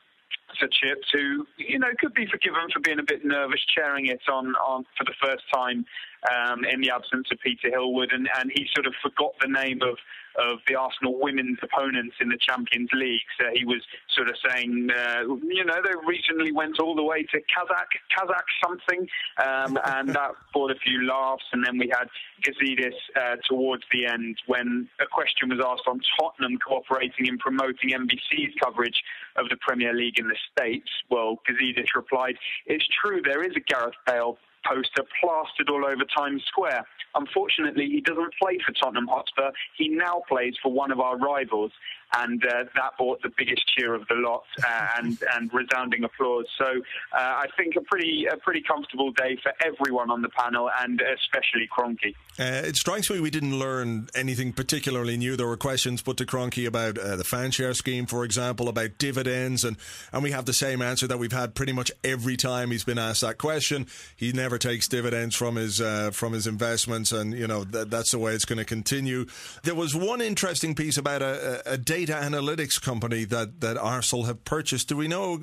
for 0.59 0.67
Chips, 0.67 1.07
who 1.11 1.47
you 1.57 1.79
know 1.79 1.91
could 1.99 2.13
be 2.13 2.27
forgiven 2.27 2.61
for 2.73 2.79
being 2.79 2.99
a 2.99 3.03
bit 3.03 3.25
nervous, 3.25 3.59
chairing 3.73 4.07
it 4.07 4.21
on, 4.31 4.53
on 4.55 4.85
for 4.97 5.03
the 5.05 5.13
first 5.21 5.43
time 5.53 5.85
um, 6.29 6.63
in 6.65 6.81
the 6.81 6.91
absence 6.91 7.27
of 7.31 7.39
Peter 7.39 7.69
Hill-Wood, 7.69 8.11
and, 8.11 8.29
and 8.39 8.51
he 8.53 8.67
sort 8.73 8.85
of 8.85 8.93
forgot 9.01 9.33
the 9.41 9.47
name 9.47 9.81
of 9.81 9.97
of 10.37 10.59
the 10.67 10.75
Arsenal 10.75 11.19
women's 11.19 11.59
opponents 11.61 12.15
in 12.19 12.29
the 12.29 12.37
Champions 12.37 12.89
League. 12.93 13.21
So 13.39 13.47
he 13.53 13.65
was 13.65 13.81
sort 14.15 14.29
of 14.29 14.35
saying, 14.47 14.89
uh, 14.91 15.21
you 15.43 15.65
know, 15.65 15.81
they 15.83 15.93
recently 16.05 16.51
went 16.51 16.79
all 16.79 16.95
the 16.95 17.03
way 17.03 17.23
to 17.23 17.37
Kazakh, 17.37 17.91
Kazakh 18.17 18.49
something, 18.63 19.07
um, 19.43 19.77
and 19.85 20.09
that 20.15 20.31
brought 20.53 20.71
a 20.71 20.75
few 20.75 21.05
laughs. 21.05 21.43
And 21.51 21.65
then 21.65 21.77
we 21.77 21.91
had 21.91 22.07
Gazidis 22.43 22.93
uh, 23.15 23.37
towards 23.47 23.83
the 23.91 24.05
end 24.05 24.37
when 24.47 24.87
a 24.99 25.05
question 25.05 25.49
was 25.49 25.59
asked 25.59 25.87
on 25.87 25.99
Tottenham 26.19 26.57
cooperating 26.65 27.27
in 27.27 27.37
promoting 27.37 27.91
NBC's 27.91 28.53
coverage 28.63 29.01
of 29.35 29.49
the 29.49 29.57
Premier 29.57 29.93
League 29.93 30.19
in 30.19 30.27
the 30.27 30.37
States. 30.51 30.89
Well, 31.09 31.39
Gazidis 31.49 31.87
replied, 31.95 32.35
"It's 32.65 32.87
true, 33.01 33.21
there 33.23 33.43
is 33.43 33.55
a 33.55 33.59
Gareth 33.59 33.95
Bale 34.05 34.37
poster 34.67 35.03
plastered 35.19 35.69
all 35.69 35.85
over 35.85 36.03
Times 36.17 36.43
Square. 36.47 36.85
Unfortunately, 37.15 37.87
he 37.87 38.01
doesn't 38.01 38.33
play 38.41 38.57
for 38.65 38.73
Tottenham 38.73 39.07
Hotspur. 39.07 39.51
He 39.77 39.89
now 39.89 40.23
plays 40.29 40.53
for 40.61 40.71
one 40.71 40.91
of 40.91 40.99
our 40.99 41.17
rivals 41.17 41.71
and 42.13 42.43
uh, 42.45 42.63
that 42.75 42.97
brought 42.97 43.21
the 43.21 43.31
biggest 43.37 43.63
cheer 43.75 43.93
of 43.93 44.07
the 44.07 44.15
lot 44.15 44.43
uh, 44.65 44.87
and 44.97 45.17
and 45.35 45.51
resounding 45.53 46.03
applause. 46.03 46.45
So 46.57 46.65
uh, 46.65 47.17
I 47.17 47.47
think 47.57 47.75
a 47.75 47.81
pretty 47.81 48.25
a 48.31 48.37
pretty 48.37 48.61
comfortable 48.61 49.11
day 49.11 49.37
for 49.41 49.53
everyone 49.65 50.11
on 50.11 50.21
the 50.21 50.29
panel, 50.29 50.69
and 50.81 51.01
especially 51.01 51.67
Kroenke. 51.75 52.15
Uh, 52.39 52.67
it 52.67 52.75
strikes 52.75 53.09
me 53.09 53.19
we 53.19 53.29
didn't 53.29 53.57
learn 53.57 54.07
anything 54.15 54.53
particularly 54.53 55.17
new. 55.17 55.35
There 55.35 55.47
were 55.47 55.57
questions 55.57 56.01
put 56.01 56.17
to 56.17 56.25
Kroenke 56.25 56.67
about 56.67 56.97
uh, 56.97 57.15
the 57.15 57.23
fan 57.23 57.51
share 57.51 57.73
scheme, 57.73 58.05
for 58.05 58.23
example, 58.23 58.69
about 58.69 58.97
dividends, 58.97 59.63
and 59.63 59.77
and 60.11 60.23
we 60.23 60.31
have 60.31 60.45
the 60.45 60.53
same 60.53 60.81
answer 60.81 61.07
that 61.07 61.19
we've 61.19 61.31
had 61.31 61.55
pretty 61.55 61.73
much 61.73 61.91
every 62.03 62.37
time 62.37 62.71
he's 62.71 62.83
been 62.83 62.97
asked 62.97 63.21
that 63.21 63.37
question. 63.37 63.87
He 64.15 64.31
never 64.31 64.57
takes 64.57 64.87
dividends 64.87 65.35
from 65.35 65.55
his 65.55 65.81
uh, 65.81 66.11
from 66.11 66.33
his 66.33 66.47
investments, 66.47 67.11
and 67.11 67.33
you 67.33 67.47
know 67.47 67.63
th- 67.63 67.87
that's 67.87 68.11
the 68.11 68.19
way 68.19 68.33
it's 68.33 68.45
going 68.45 68.59
to 68.59 68.65
continue. 68.65 69.25
There 69.63 69.75
was 69.75 69.95
one 69.95 70.21
interesting 70.21 70.75
piece 70.75 70.97
about 70.97 71.21
a, 71.21 71.71
a, 71.71 71.73
a 71.73 71.77
data 72.05 72.19
analytics 72.19 72.81
company 72.81 73.25
that, 73.25 73.61
that 73.61 73.77
Arsenal 73.77 74.25
have 74.25 74.43
purchased. 74.43 74.87
Do 74.87 74.97
we 74.97 75.07
know 75.07 75.35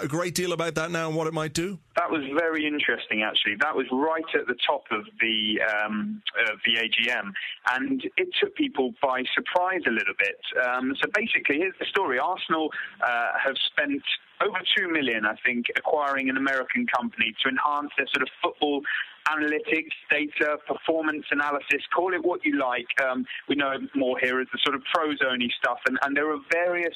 a 0.00 0.06
great 0.06 0.34
deal 0.34 0.52
about 0.52 0.74
that 0.74 0.90
now 0.90 1.08
and 1.08 1.16
what 1.16 1.26
it 1.26 1.32
might 1.32 1.54
do? 1.54 1.78
That 1.96 2.10
was 2.10 2.22
very 2.38 2.66
interesting, 2.66 3.22
actually. 3.22 3.56
That 3.60 3.74
was 3.74 3.86
right 3.90 4.24
at 4.34 4.46
the 4.46 4.56
top 4.66 4.84
of 4.90 5.04
the 5.20 5.60
um, 5.62 6.22
the 6.66 6.74
AGM, 6.74 7.32
and 7.72 8.02
it 8.16 8.28
took 8.40 8.54
people 8.56 8.92
by 9.00 9.22
surprise 9.34 9.80
a 9.86 9.90
little 9.90 10.14
bit. 10.18 10.40
Um, 10.66 10.94
so 11.00 11.08
basically, 11.14 11.58
here's 11.58 11.78
the 11.78 11.86
story: 11.86 12.18
Arsenal 12.18 12.70
uh, 13.00 13.38
have 13.42 13.56
spent 13.72 14.02
over 14.44 14.58
two 14.76 14.88
million, 14.88 15.24
I 15.24 15.36
think, 15.46 15.66
acquiring 15.76 16.28
an 16.28 16.36
American 16.36 16.86
company 16.86 17.34
to 17.42 17.48
enhance 17.48 17.92
their 17.96 18.08
sort 18.12 18.22
of 18.22 18.28
football 18.42 18.82
analytics, 19.28 19.94
data, 20.10 20.58
performance 20.66 21.24
analysis, 21.30 21.82
call 21.94 22.14
it 22.14 22.24
what 22.24 22.44
you 22.44 22.58
like. 22.58 22.86
Um, 23.02 23.24
we 23.48 23.56
know 23.56 23.72
more 23.94 24.18
here 24.18 24.40
as 24.40 24.48
the 24.52 24.58
sort 24.64 24.74
of 24.76 24.82
Prozone 24.94 25.48
stuff, 25.58 25.78
and, 25.86 25.98
and 26.02 26.16
there 26.16 26.30
are 26.32 26.38
various 26.52 26.94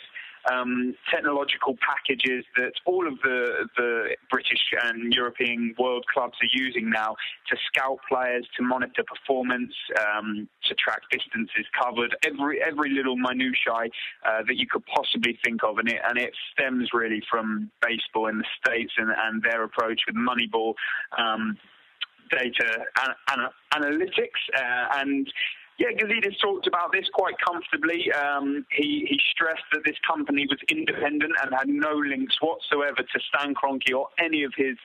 um, 0.50 0.94
technological 1.10 1.76
packages 1.80 2.44
that 2.56 2.72
all 2.86 3.06
of 3.06 3.14
the, 3.22 3.68
the 3.76 4.16
British 4.30 4.60
and 4.84 5.12
European 5.12 5.74
world 5.78 6.04
clubs 6.12 6.34
are 6.42 6.52
using 6.52 6.90
now 6.90 7.16
to 7.50 7.56
scout 7.66 7.98
players, 8.08 8.46
to 8.56 8.62
monitor 8.62 9.02
performance, 9.04 9.72
um, 10.00 10.48
to 10.64 10.74
track 10.74 11.00
distances 11.10 11.66
covered, 11.80 12.16
every 12.24 12.62
every 12.62 12.90
little 12.90 13.16
minutiae 13.16 13.90
uh, 14.24 14.42
that 14.46 14.56
you 14.56 14.66
could 14.66 14.84
possibly 14.86 15.38
think 15.44 15.62
of, 15.64 15.78
and 15.78 15.88
it 15.88 16.00
and 16.08 16.18
it 16.18 16.32
stems 16.52 16.90
really 16.92 17.22
from 17.30 17.70
baseball 17.82 18.26
in 18.28 18.38
the 18.38 18.46
states 18.64 18.92
and, 18.96 19.10
and 19.10 19.42
their 19.42 19.64
approach 19.64 20.00
with 20.06 20.16
Moneyball. 20.16 20.74
Um, 21.16 21.56
data 22.30 22.84
an, 23.02 23.14
an, 23.32 23.48
analytics, 23.74 24.40
uh, 24.56 25.00
and 25.00 25.30
Yeah, 25.78 25.94
Gazidis 25.94 26.34
talked 26.42 26.66
about 26.66 26.90
this 26.90 27.06
quite 27.12 27.36
comfortably. 27.38 28.10
Um, 28.12 28.66
he, 28.72 29.06
he 29.08 29.20
stressed 29.30 29.62
that 29.72 29.82
this 29.84 29.96
company 30.06 30.44
was 30.48 30.58
independent 30.68 31.32
and 31.42 31.54
had 31.54 31.68
no 31.68 31.94
links 31.94 32.36
whatsoever 32.40 33.02
to 33.02 33.20
Stan 33.28 33.54
Kroenke 33.54 33.94
or 33.94 34.08
any 34.18 34.42
of 34.42 34.52
his 34.56 34.76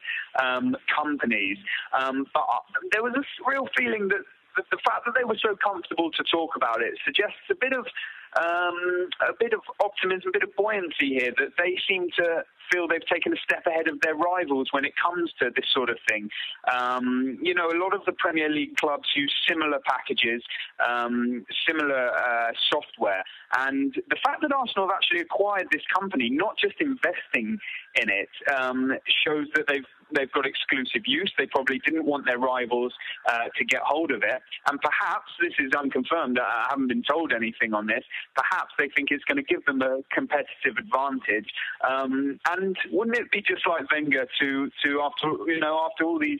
um, 0.42 0.76
companies. 0.94 1.58
Um, 2.00 2.28
but 2.34 2.44
uh, 2.44 2.62
there 2.92 3.02
was 3.02 3.14
a 3.18 3.24
real 3.50 3.68
feeling 3.76 4.08
that 4.10 4.22
the 4.70 4.78
fact 4.86 5.06
that 5.06 5.16
they 5.18 5.24
were 5.24 5.40
so 5.42 5.56
comfortable 5.58 6.12
to 6.12 6.24
talk 6.32 6.56
about 6.56 6.82
it 6.82 6.94
suggests 7.04 7.42
a 7.50 7.56
bit 7.56 7.74
of 7.74 7.88
um, 8.36 9.10
a 9.22 9.34
bit 9.40 9.54
of 9.54 9.62
optimism, 9.84 10.30
a 10.30 10.32
bit 10.32 10.44
of 10.44 10.56
buoyancy 10.56 11.20
here 11.20 11.34
that 11.38 11.54
they 11.58 11.78
seem 11.88 12.08
to 12.18 12.44
feel 12.72 12.88
they've 12.88 13.06
taken 13.12 13.34
a 13.34 13.36
step 13.44 13.64
ahead 13.68 13.88
of 13.88 14.00
their 14.02 14.16
rivals 14.16 14.70
when 14.72 14.86
it 14.86 14.94
comes 14.96 15.32
to 15.40 15.50
this 15.56 15.66
sort 15.74 15.90
of 15.90 15.98
thing. 16.10 16.30
Um, 16.74 17.38
you 17.42 17.54
know, 17.54 17.68
a 17.68 17.78
lot 17.78 17.94
of 17.94 18.02
the 18.06 18.14
Premier 18.14 18.50
League 18.50 18.76
clubs 18.78 19.08
use 19.16 19.34
similar 19.48 19.80
packages, 19.86 20.42
um, 20.86 21.46
similar 21.68 22.10
uh, 22.10 22.52
software, 22.72 23.24
and 23.58 23.94
the 24.10 24.18
fact 24.24 24.42
that 24.42 24.52
Arsenal 24.52 24.88
have 24.88 24.96
actually 24.96 25.22
acquired 25.22 25.68
this 25.72 25.84
company, 25.94 26.30
not 26.30 26.58
just 26.58 26.76
investing 26.80 27.58
in 27.96 28.10
it, 28.10 28.30
um, 28.58 28.94
shows 29.26 29.48
that 29.56 29.66
they've 29.68 29.86
they've 30.16 30.32
got 30.32 30.46
exclusive 30.46 31.04
use. 31.06 31.32
They 31.38 31.48
probably 31.48 31.80
didn't 31.86 32.06
want 32.06 32.26
their 32.26 32.40
rivals 32.40 32.94
uh, 33.30 33.50
to 33.58 33.66
get 33.66 33.82
hold 33.84 34.12
of 34.12 34.24
it. 34.24 34.42
And 34.70 34.80
perhaps, 34.82 35.32
this 35.42 35.54
is 35.60 35.72
unconfirmed, 35.78 36.40
I 36.40 36.68
haven't 36.70 36.88
been 36.88 37.04
told 37.04 37.34
anything 37.34 37.74
on 37.74 37.88
this, 37.88 38.04
perhaps 38.36 38.74
they 38.78 38.90
think 38.96 39.10
it's 39.12 39.24
going 39.26 39.38
to 39.38 39.44
give 39.44 39.66
them 39.66 39.82
a 39.82 40.02
competitive 40.12 40.78
advantage. 40.78 41.50
Um, 41.88 42.40
and 42.50 42.76
wouldn't 42.92 43.18
it 43.18 43.32
be 43.32 43.42
just 43.42 43.68
like 43.68 43.90
Wenger 43.92 44.28
to, 44.40 44.70
to 44.84 45.02
after, 45.02 45.28
you 45.52 45.60
know, 45.60 45.80
after 45.90 46.06
all 46.06 46.20
these 46.20 46.40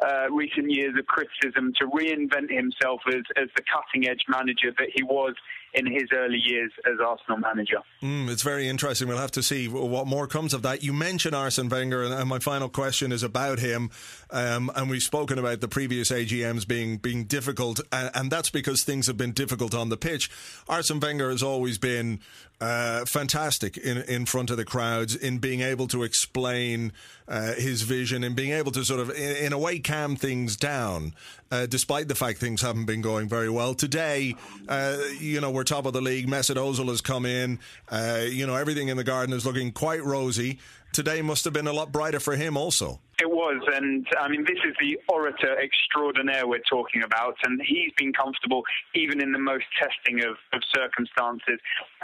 uh, 0.00 0.30
recent 0.30 0.70
years 0.70 0.94
of 0.98 1.06
criticism, 1.06 1.72
to 1.78 1.86
reinvent 1.86 2.50
himself 2.50 3.00
as, 3.08 3.22
as 3.36 3.48
the 3.56 3.62
cutting 3.62 4.08
edge 4.08 4.24
manager 4.28 4.72
that 4.78 4.88
he 4.94 5.02
was 5.02 5.34
in 5.74 5.86
his 5.86 6.04
early 6.12 6.38
years 6.38 6.72
as 6.86 6.98
Arsenal 7.04 7.38
manager. 7.38 7.78
Mm, 8.00 8.30
it's 8.30 8.42
very 8.42 8.68
interesting. 8.68 9.08
We'll 9.08 9.18
have 9.18 9.32
to 9.32 9.42
see 9.42 9.66
what 9.66 10.06
more 10.06 10.26
comes 10.26 10.54
of 10.54 10.62
that. 10.62 10.82
You 10.82 10.92
mentioned 10.92 11.34
Arsene 11.34 11.68
Wenger, 11.68 12.04
and 12.04 12.28
my 12.28 12.38
final 12.38 12.68
question 12.68 13.10
is 13.10 13.22
about 13.22 13.58
him. 13.58 13.90
Um, 14.30 14.70
and 14.76 14.88
we've 14.88 15.02
spoken 15.02 15.38
about 15.38 15.60
the 15.60 15.68
previous 15.68 16.10
AGMs 16.10 16.66
being 16.66 16.98
being 16.98 17.24
difficult, 17.24 17.80
and, 17.92 18.10
and, 18.14 18.30
that's 18.30 18.50
because 18.50 18.82
things 18.82 19.06
have 19.06 19.16
been 19.16 19.32
difficult 19.32 19.74
on 19.74 19.88
the 19.88 19.96
pitch. 19.96 20.30
Arsene 20.68 21.00
Wenger 21.00 21.30
has 21.30 21.42
always 21.42 21.78
been 21.78 22.20
uh, 22.64 23.04
fantastic 23.04 23.76
in 23.76 23.98
in 23.98 24.24
front 24.24 24.50
of 24.50 24.56
the 24.56 24.64
crowds 24.64 25.14
in 25.14 25.38
being 25.38 25.60
able 25.60 25.86
to 25.88 26.02
explain 26.02 26.92
uh, 27.28 27.52
his 27.54 27.82
vision 27.82 28.24
and 28.24 28.34
being 28.34 28.52
able 28.52 28.72
to 28.72 28.84
sort 28.84 29.00
of, 29.00 29.10
in, 29.10 29.36
in 29.46 29.52
a 29.52 29.58
way, 29.58 29.78
calm 29.78 30.16
things 30.16 30.56
down, 30.56 31.14
uh, 31.50 31.66
despite 31.66 32.08
the 32.08 32.14
fact 32.14 32.38
things 32.38 32.62
haven't 32.62 32.86
been 32.86 33.02
going 33.02 33.28
very 33.28 33.50
well. 33.50 33.74
Today, 33.74 34.34
uh, 34.68 34.96
you 35.18 35.40
know, 35.40 35.50
we're 35.50 35.64
top 35.64 35.86
of 35.86 35.92
the 35.92 36.00
league. 36.00 36.26
Mesut 36.26 36.56
Ozil 36.56 36.88
has 36.88 37.00
come 37.00 37.26
in. 37.26 37.58
Uh, 37.90 38.22
you 38.26 38.46
know, 38.46 38.54
everything 38.54 38.88
in 38.88 38.96
the 38.96 39.04
garden 39.04 39.34
is 39.34 39.44
looking 39.44 39.72
quite 39.72 40.02
rosy. 40.02 40.58
Today 40.94 41.22
must 41.22 41.42
have 41.42 41.52
been 41.52 41.66
a 41.66 41.72
lot 41.72 41.90
brighter 41.90 42.20
for 42.20 42.36
him, 42.36 42.56
also. 42.56 43.00
It 43.20 43.28
was, 43.28 43.60
and 43.74 44.06
I 44.16 44.28
mean, 44.28 44.44
this 44.44 44.58
is 44.64 44.74
the 44.78 44.96
orator 45.08 45.58
extraordinaire 45.60 46.46
we're 46.46 46.62
talking 46.70 47.02
about, 47.02 47.34
and 47.42 47.60
he's 47.66 47.92
been 47.96 48.12
comfortable 48.12 48.62
even 48.94 49.20
in 49.20 49.32
the 49.32 49.40
most 49.40 49.64
testing 49.76 50.22
of, 50.22 50.36
of 50.52 50.62
circumstances. 50.72 51.58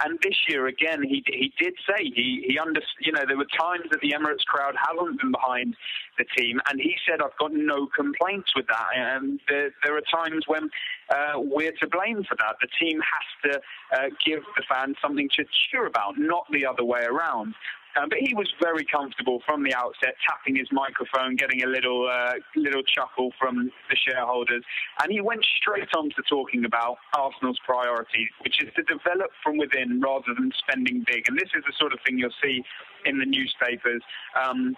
And 0.04 0.18
this 0.24 0.34
year, 0.48 0.66
again, 0.66 1.04
he 1.04 1.22
he 1.26 1.52
did 1.56 1.74
say 1.86 2.02
he 2.02 2.44
he 2.48 2.58
under, 2.58 2.80
you 3.00 3.12
know 3.12 3.22
there 3.26 3.36
were 3.36 3.52
times 3.56 3.84
that 3.92 4.00
the 4.00 4.10
Emirates 4.10 4.44
crowd 4.46 4.74
hasn't 4.74 5.20
been 5.20 5.30
behind 5.30 5.76
the 6.18 6.24
team, 6.36 6.60
and 6.68 6.80
he 6.80 6.96
said 7.08 7.22
I've 7.22 7.38
got 7.38 7.52
no 7.52 7.86
complaints 7.94 8.50
with 8.56 8.66
that. 8.66 8.88
And 8.94 9.38
there, 9.48 9.70
there 9.84 9.96
are 9.96 10.06
times 10.12 10.44
when 10.48 10.68
uh, 11.10 11.34
we're 11.36 11.74
to 11.78 11.86
blame 11.86 12.24
for 12.28 12.36
that. 12.36 12.56
The 12.60 12.68
team 12.80 13.00
has 13.00 13.52
to 13.52 13.60
uh, 13.96 14.08
give 14.24 14.42
the 14.56 14.64
fans 14.68 14.96
something 15.00 15.28
to 15.36 15.44
cheer 15.70 15.86
about, 15.86 16.18
not 16.18 16.46
the 16.52 16.66
other 16.66 16.84
way 16.84 17.02
around. 17.02 17.54
Um, 17.96 18.08
but 18.08 18.18
he 18.18 18.34
was 18.34 18.48
very 18.60 18.84
comfortable 18.84 19.42
from 19.44 19.62
the 19.62 19.74
outset, 19.74 20.14
tapping 20.26 20.56
his 20.56 20.68
microphone, 20.70 21.36
getting 21.36 21.64
a 21.64 21.66
little 21.66 22.08
uh, 22.08 22.34
little 22.54 22.82
chuckle 22.82 23.32
from 23.38 23.70
the 23.88 23.96
shareholders, 23.96 24.62
and 25.02 25.12
he 25.12 25.20
went 25.20 25.44
straight 25.58 25.88
on 25.96 26.10
to 26.10 26.22
talking 26.28 26.64
about 26.64 26.98
Arsenal's 27.16 27.58
priorities, 27.64 28.28
which 28.42 28.62
is 28.62 28.68
to 28.76 28.82
develop 28.82 29.30
from 29.42 29.58
within 29.58 30.00
rather 30.00 30.32
than 30.38 30.52
spending 30.58 31.04
big. 31.06 31.24
And 31.28 31.36
this 31.36 31.50
is 31.54 31.64
the 31.66 31.72
sort 31.78 31.92
of 31.92 31.98
thing 32.06 32.18
you'll 32.18 32.30
see 32.42 32.62
in 33.04 33.18
the 33.18 33.26
newspapers. 33.26 34.02
Um, 34.40 34.76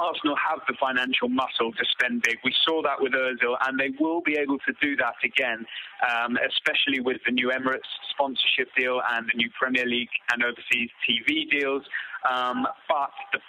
Arsenal 0.00 0.36
have 0.36 0.60
the 0.66 0.74
financial 0.80 1.28
muscle 1.28 1.72
to 1.72 1.84
spend 1.92 2.22
big. 2.22 2.38
We 2.44 2.54
saw 2.64 2.82
that 2.82 3.00
with 3.00 3.12
Ozil, 3.12 3.56
and 3.66 3.78
they 3.78 3.90
will 4.00 4.20
be 4.22 4.36
able 4.36 4.58
to 4.58 4.72
do 4.80 4.96
that 4.96 5.14
again, 5.24 5.64
um, 6.02 6.38
especially 6.38 7.00
with 7.00 7.18
the 7.26 7.32
new 7.32 7.50
Emirates 7.50 7.88
sponsorship 8.10 8.68
deal 8.76 9.00
and 9.14 9.26
the 9.26 9.36
new 9.36 9.50
Premier 9.58 9.86
League 9.86 10.12
and 10.32 10.42
overseas 10.42 10.90
TV 11.08 11.50
deals. 11.50 11.82
Um, 12.28 12.66
but 12.88 13.10
the 13.32 13.40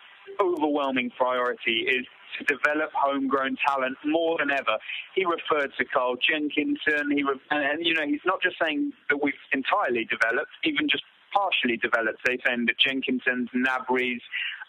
overwhelming 0.41 1.11
priority 1.17 1.85
is 1.87 2.05
to 2.37 2.43
develop 2.45 2.89
homegrown 2.93 3.57
talent 3.67 3.97
more 4.05 4.37
than 4.39 4.51
ever. 4.51 4.77
He 5.15 5.25
referred 5.25 5.71
to 5.77 5.85
Carl 5.85 6.15
Jenkinson. 6.17 7.11
He 7.11 7.23
re- 7.23 7.39
and 7.51 7.85
you 7.85 7.93
know 7.93 8.05
he's 8.05 8.25
not 8.25 8.41
just 8.41 8.55
saying 8.61 8.91
that 9.09 9.21
we've 9.21 9.33
entirely 9.51 10.05
developed, 10.05 10.51
even 10.63 10.89
just 10.89 11.03
partially 11.33 11.77
developed. 11.77 12.19
Saying 12.25 12.65
that 12.67 12.77
Jenkinson's, 12.77 13.49
Gnabry's, 13.53 14.21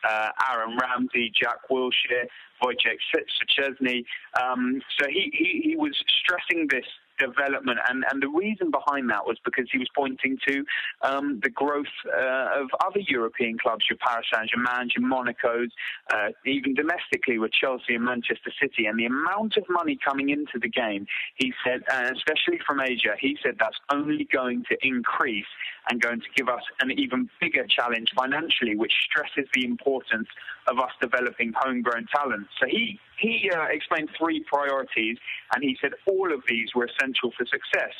uh, 0.08 0.28
Aaron 0.50 0.78
Ramsey, 0.80 1.32
Jack 1.40 1.68
Wilshere, 1.70 2.26
Wojciech 2.62 2.98
Szczesny. 3.14 4.04
Um, 4.40 4.80
so 4.98 5.06
he, 5.08 5.30
he, 5.32 5.62
he 5.64 5.76
was 5.76 5.96
stressing 6.22 6.68
this 6.70 6.86
development. 7.18 7.78
And, 7.88 8.04
and 8.10 8.22
the 8.22 8.28
reason 8.28 8.70
behind 8.70 9.10
that 9.10 9.26
was 9.26 9.38
because 9.44 9.68
he 9.70 9.78
was 9.78 9.88
pointing 9.94 10.38
to 10.48 10.64
um, 11.02 11.40
the 11.42 11.50
growth 11.50 11.94
uh, 12.06 12.60
of 12.60 12.68
other 12.84 13.00
European 13.00 13.58
clubs, 13.58 13.84
your 13.88 13.98
Paris 13.98 14.26
Saint 14.32 14.50
Germain, 14.50 14.90
your 14.96 15.06
Monaco's, 15.06 15.70
uh, 16.12 16.28
even 16.46 16.74
domestically 16.74 17.38
with 17.38 17.52
Chelsea 17.52 17.94
and 17.94 18.04
Manchester 18.04 18.52
City. 18.60 18.86
And 18.86 18.98
the 18.98 19.06
amount 19.06 19.56
of 19.56 19.64
money 19.68 19.98
coming 20.04 20.30
into 20.30 20.58
the 20.60 20.68
game, 20.68 21.06
he 21.36 21.52
said, 21.64 21.82
uh, 21.90 22.10
especially 22.12 22.60
from 22.66 22.80
Asia, 22.80 23.14
he 23.18 23.36
said 23.42 23.56
that's 23.58 23.78
only 23.90 24.28
going 24.32 24.64
to 24.70 24.76
increase 24.82 25.46
and 25.90 26.00
going 26.00 26.20
to 26.20 26.26
give 26.34 26.48
us 26.48 26.62
an 26.80 26.90
even 26.92 27.28
bigger 27.40 27.66
challenge 27.66 28.08
financially, 28.16 28.74
which 28.74 28.92
stresses 29.04 29.48
the 29.54 29.64
importance 29.64 30.28
of 30.66 30.78
us 30.78 30.90
developing 31.00 31.52
homegrown 31.54 32.06
talent. 32.14 32.46
So 32.58 32.66
he 32.66 32.98
he 33.18 33.50
uh, 33.54 33.64
explained 33.70 34.10
three 34.18 34.44
priorities, 34.44 35.18
and 35.54 35.62
he 35.62 35.76
said 35.80 35.92
all 36.06 36.32
of 36.32 36.42
these 36.48 36.68
were 36.74 36.86
essential 36.86 37.32
for 37.36 37.46
success. 37.46 37.92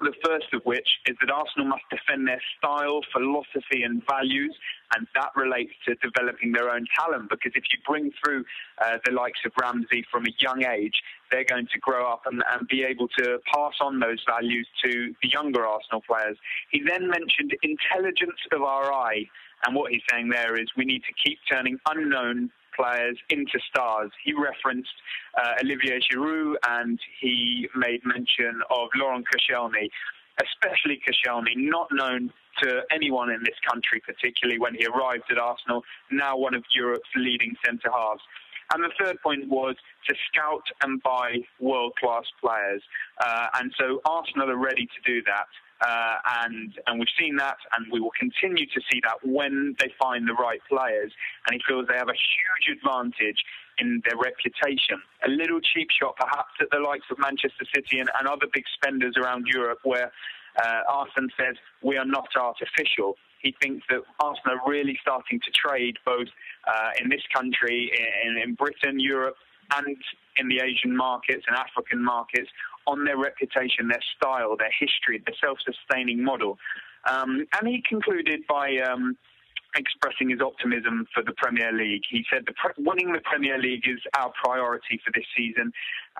The 0.00 0.12
first 0.24 0.52
of 0.52 0.62
which 0.64 0.88
is 1.06 1.16
that 1.20 1.30
Arsenal 1.30 1.68
must 1.68 1.84
defend 1.88 2.26
their 2.26 2.42
style, 2.58 3.02
philosophy, 3.12 3.84
and 3.84 4.02
values, 4.04 4.52
and 4.96 5.06
that 5.14 5.30
relates 5.36 5.70
to 5.86 5.94
developing 6.02 6.50
their 6.50 6.70
own 6.70 6.86
talent. 6.98 7.30
Because 7.30 7.52
if 7.54 7.62
you 7.70 7.78
bring 7.86 8.10
through 8.18 8.44
uh, 8.84 8.98
the 9.04 9.12
likes 9.12 9.38
of 9.46 9.52
Ramsey 9.60 10.04
from 10.10 10.26
a 10.26 10.34
young 10.40 10.64
age, 10.64 11.00
they're 11.30 11.44
going 11.44 11.68
to 11.72 11.78
grow 11.78 12.10
up 12.10 12.22
and, 12.26 12.42
and, 12.52 12.66
be 12.66 12.82
able 12.82 13.06
to 13.18 13.38
pass 13.54 13.74
on 13.80 14.00
those 14.00 14.18
values 14.26 14.66
to 14.84 15.14
the 15.22 15.28
younger 15.28 15.64
Arsenal 15.64 16.02
players. 16.02 16.36
He 16.72 16.82
then 16.84 17.08
mentioned 17.08 17.54
intelligence 17.62 18.40
of 18.50 18.62
our 18.62 18.92
eye, 18.92 19.26
and 19.64 19.76
what 19.76 19.92
he's 19.92 20.02
saying 20.10 20.30
there 20.30 20.60
is 20.60 20.66
we 20.76 20.84
need 20.84 21.02
to 21.04 21.14
keep 21.24 21.38
turning 21.48 21.78
unknown 21.86 22.50
players 22.76 23.18
into 23.30 23.58
stars. 23.68 24.10
He 24.24 24.32
referenced 24.32 24.92
uh, 25.36 25.62
Olivier 25.62 26.00
Giroud 26.00 26.54
and 26.68 26.98
he 27.20 27.68
made 27.76 28.00
mention 28.04 28.60
of 28.70 28.88
Laurent 28.96 29.24
Koscielny, 29.32 29.90
especially 30.40 31.00
Koscielny, 31.06 31.54
not 31.56 31.88
known 31.92 32.32
to 32.62 32.82
anyone 32.90 33.30
in 33.30 33.40
this 33.40 33.56
country, 33.68 34.00
particularly 34.04 34.58
when 34.58 34.74
he 34.74 34.86
arrived 34.86 35.24
at 35.30 35.38
Arsenal, 35.38 35.82
now 36.10 36.36
one 36.36 36.54
of 36.54 36.64
Europe's 36.74 37.08
leading 37.16 37.54
centre 37.64 37.90
halves. 37.90 38.22
And 38.74 38.82
the 38.82 38.90
third 38.98 39.20
point 39.22 39.48
was 39.48 39.76
to 40.08 40.14
scout 40.28 40.64
and 40.82 41.02
buy 41.02 41.38
world 41.60 41.92
class 42.00 42.24
players. 42.40 42.82
Uh, 43.20 43.46
and 43.60 43.72
so 43.78 44.00
Arsenal 44.04 44.50
are 44.50 44.56
ready 44.56 44.86
to 44.86 45.12
do 45.12 45.22
that. 45.24 45.46
Uh, 45.82 46.16
and 46.44 46.78
and 46.86 46.98
we've 46.98 47.16
seen 47.18 47.36
that, 47.36 47.56
and 47.76 47.86
we 47.90 47.98
will 47.98 48.14
continue 48.18 48.66
to 48.66 48.80
see 48.90 49.00
that 49.02 49.18
when 49.26 49.74
they 49.80 49.90
find 49.98 50.28
the 50.28 50.34
right 50.34 50.60
players. 50.68 51.12
And 51.46 51.54
he 51.54 51.60
feels 51.66 51.88
they 51.88 51.96
have 51.96 52.08
a 52.08 52.14
huge 52.14 52.78
advantage 52.78 53.42
in 53.78 54.00
their 54.06 54.16
reputation. 54.16 55.02
A 55.26 55.30
little 55.30 55.60
cheap 55.60 55.88
shot, 55.90 56.14
perhaps, 56.16 56.54
at 56.60 56.70
the 56.70 56.78
likes 56.78 57.06
of 57.10 57.18
Manchester 57.18 57.66
City 57.74 57.98
and, 57.98 58.08
and 58.18 58.28
other 58.28 58.46
big 58.52 58.64
spenders 58.74 59.16
around 59.16 59.46
Europe, 59.46 59.80
where 59.82 60.12
uh, 60.62 60.80
Arsene 60.88 61.30
says 61.38 61.56
we 61.82 61.96
are 61.96 62.04
not 62.04 62.28
artificial. 62.36 63.16
He 63.40 63.54
thinks 63.60 63.84
that 63.90 64.02
Arsenal 64.20 64.58
are 64.58 64.70
really 64.70 64.96
starting 65.02 65.40
to 65.40 65.50
trade 65.50 65.96
both 66.04 66.28
uh, 66.68 66.90
in 67.02 67.08
this 67.08 67.22
country, 67.34 67.90
in, 68.24 68.36
in 68.36 68.54
Britain, 68.54 69.00
Europe, 69.00 69.34
and 69.76 69.96
in 70.36 70.48
the 70.48 70.60
Asian 70.60 70.96
markets 70.96 71.44
and 71.48 71.56
African 71.56 72.02
markets 72.04 72.48
on 72.86 73.04
their 73.04 73.18
reputation, 73.18 73.88
their 73.88 74.02
style, 74.16 74.56
their 74.56 74.72
history, 74.78 75.22
their 75.24 75.34
self-sustaining 75.40 76.22
model. 76.22 76.58
Um, 77.10 77.46
and 77.58 77.68
he 77.68 77.82
concluded 77.88 78.40
by 78.48 78.78
um, 78.78 79.16
expressing 79.76 80.30
his 80.30 80.40
optimism 80.40 81.06
for 81.14 81.22
the 81.22 81.32
Premier 81.36 81.72
League. 81.72 82.02
He 82.08 82.24
said 82.30 82.44
the 82.46 82.52
pre- 82.52 82.84
winning 82.84 83.12
the 83.12 83.20
Premier 83.24 83.58
League 83.58 83.84
is 83.86 84.00
our 84.16 84.32
priority 84.42 85.00
for 85.04 85.10
this 85.14 85.24
season, 85.36 85.72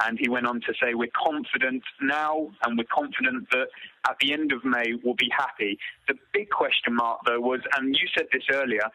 and 0.05 0.19
he 0.19 0.29
went 0.29 0.47
on 0.47 0.61
to 0.63 0.73
say 0.83 0.95
we're 0.95 1.11
confident 1.15 1.83
now, 2.01 2.51
and 2.65 2.79
we're 2.79 2.93
confident 2.93 3.49
that 3.51 3.69
at 4.09 4.17
the 4.21 4.33
end 4.33 4.53
of 4.53 4.65
May 4.65 4.95
we'll 5.05 5.15
be 5.15 5.31
happy. 5.37 5.79
The 6.09 6.15
big 6.33 6.51
question 6.51 6.95
mark, 6.95 7.21
though, 7.27 7.41
was, 7.41 7.61
and 7.77 7.95
you 7.95 8.09
said 8.17 8.27
this 8.33 8.45
earlier. 8.53 8.89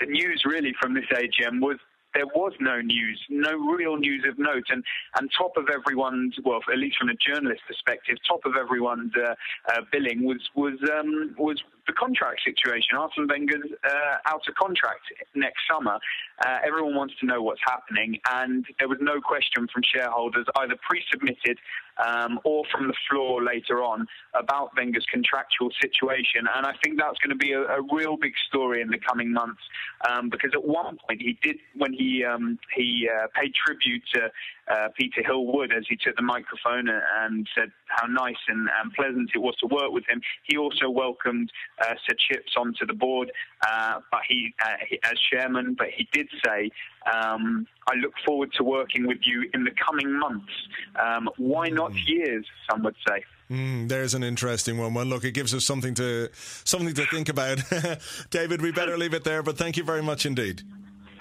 The 0.00 0.06
news 0.06 0.42
really 0.46 0.74
from 0.80 0.94
this 0.94 1.04
AGM 1.12 1.60
was 1.60 1.76
there 2.14 2.26
was 2.26 2.52
no 2.60 2.80
news, 2.80 3.20
no 3.28 3.52
real 3.52 3.96
news 3.96 4.24
of 4.28 4.38
note, 4.38 4.64
and 4.70 4.84
and 5.18 5.30
top 5.36 5.56
of 5.56 5.68
everyone's, 5.68 6.36
well, 6.44 6.60
at 6.72 6.78
least 6.78 6.96
from 6.98 7.08
a 7.08 7.14
journalist 7.14 7.62
perspective, 7.66 8.16
top 8.26 8.40
of 8.44 8.56
everyone's 8.56 9.12
uh, 9.16 9.34
uh, 9.72 9.80
billing 9.92 10.24
was 10.24 10.40
was 10.54 10.78
um, 10.98 11.34
was 11.38 11.62
the 11.90 11.94
contract 11.98 12.40
situation. 12.44 12.96
Arsene 12.96 13.26
Wenger's 13.28 13.70
uh, 13.84 14.30
out 14.30 14.46
of 14.46 14.54
contract 14.54 15.02
next 15.34 15.58
summer. 15.70 15.98
Uh, 16.44 16.58
everyone 16.64 16.94
wants 16.94 17.14
to 17.20 17.26
know 17.26 17.42
what's 17.42 17.60
happening, 17.66 18.18
and 18.30 18.64
there 18.78 18.88
was 18.88 18.98
no 19.00 19.20
question 19.20 19.66
from 19.72 19.82
shareholders, 19.82 20.46
either 20.56 20.76
pre-submitted 20.88 21.58
um, 22.06 22.38
or 22.44 22.64
from 22.70 22.86
the 22.86 22.94
floor 23.08 23.42
later 23.42 23.82
on, 23.82 24.06
about 24.34 24.70
Wenger's 24.76 25.06
contractual 25.10 25.70
situation. 25.82 26.46
And 26.54 26.64
I 26.64 26.72
think 26.82 26.98
that's 26.98 27.18
going 27.18 27.36
to 27.36 27.42
be 27.44 27.52
a, 27.52 27.62
a 27.62 27.82
real 27.92 28.16
big 28.16 28.32
story 28.48 28.80
in 28.80 28.88
the 28.88 28.98
coming 28.98 29.32
months, 29.32 29.60
um, 30.08 30.30
because 30.30 30.52
at 30.54 30.64
one 30.64 30.96
point 31.06 31.20
he 31.20 31.36
did, 31.42 31.56
when 31.76 31.92
he 31.92 32.24
um, 32.24 32.58
he 32.76 33.08
uh, 33.08 33.26
paid 33.34 33.52
tribute 33.54 34.02
to 34.14 34.30
uh, 34.70 34.88
Peter 34.96 35.22
Hill-Wood 35.22 35.72
as 35.76 35.84
he 35.88 35.96
took 35.96 36.16
the 36.16 36.22
microphone 36.22 36.88
and 36.88 37.46
said 37.56 37.72
how 37.86 38.06
nice 38.06 38.36
and, 38.48 38.68
and, 38.80 38.92
pleasant 38.92 39.30
it 39.34 39.38
was 39.38 39.56
to 39.56 39.66
work 39.66 39.90
with 39.90 40.04
him. 40.08 40.20
He 40.44 40.56
also 40.56 40.88
welcomed 40.88 41.50
uh, 41.80 41.94
Sir 42.06 42.14
Chips 42.28 42.52
onto 42.56 42.86
the 42.86 42.94
board, 42.94 43.30
uh, 43.66 44.00
but 44.10 44.20
he, 44.28 44.54
uh, 44.64 44.76
he, 44.88 44.98
as 45.04 45.18
chairman. 45.30 45.74
But 45.76 45.88
he 45.96 46.08
did 46.12 46.28
say, 46.44 46.70
um, 47.12 47.66
"I 47.88 47.96
look 47.96 48.12
forward 48.24 48.52
to 48.58 48.64
working 48.64 49.06
with 49.06 49.18
you 49.22 49.48
in 49.54 49.64
the 49.64 49.72
coming 49.72 50.12
months. 50.18 50.52
Um, 51.00 51.28
why 51.36 51.68
not 51.68 51.92
mm. 51.92 52.08
years?" 52.08 52.46
Some 52.70 52.82
would 52.82 52.96
say. 53.06 53.24
Mm, 53.50 53.88
there's 53.88 54.14
an 54.14 54.22
interesting 54.22 54.78
one. 54.78 54.94
Well, 54.94 55.04
look, 55.04 55.24
it 55.24 55.32
gives 55.32 55.52
us 55.54 55.64
something 55.64 55.94
to 55.94 56.30
something 56.34 56.94
to 56.94 57.06
think 57.06 57.28
about. 57.28 57.58
David, 58.30 58.62
we 58.62 58.70
better 58.70 58.96
leave 58.96 59.14
it 59.14 59.24
there. 59.24 59.42
But 59.42 59.58
thank 59.58 59.76
you 59.76 59.82
very 59.82 60.02
much 60.02 60.24
indeed. 60.24 60.62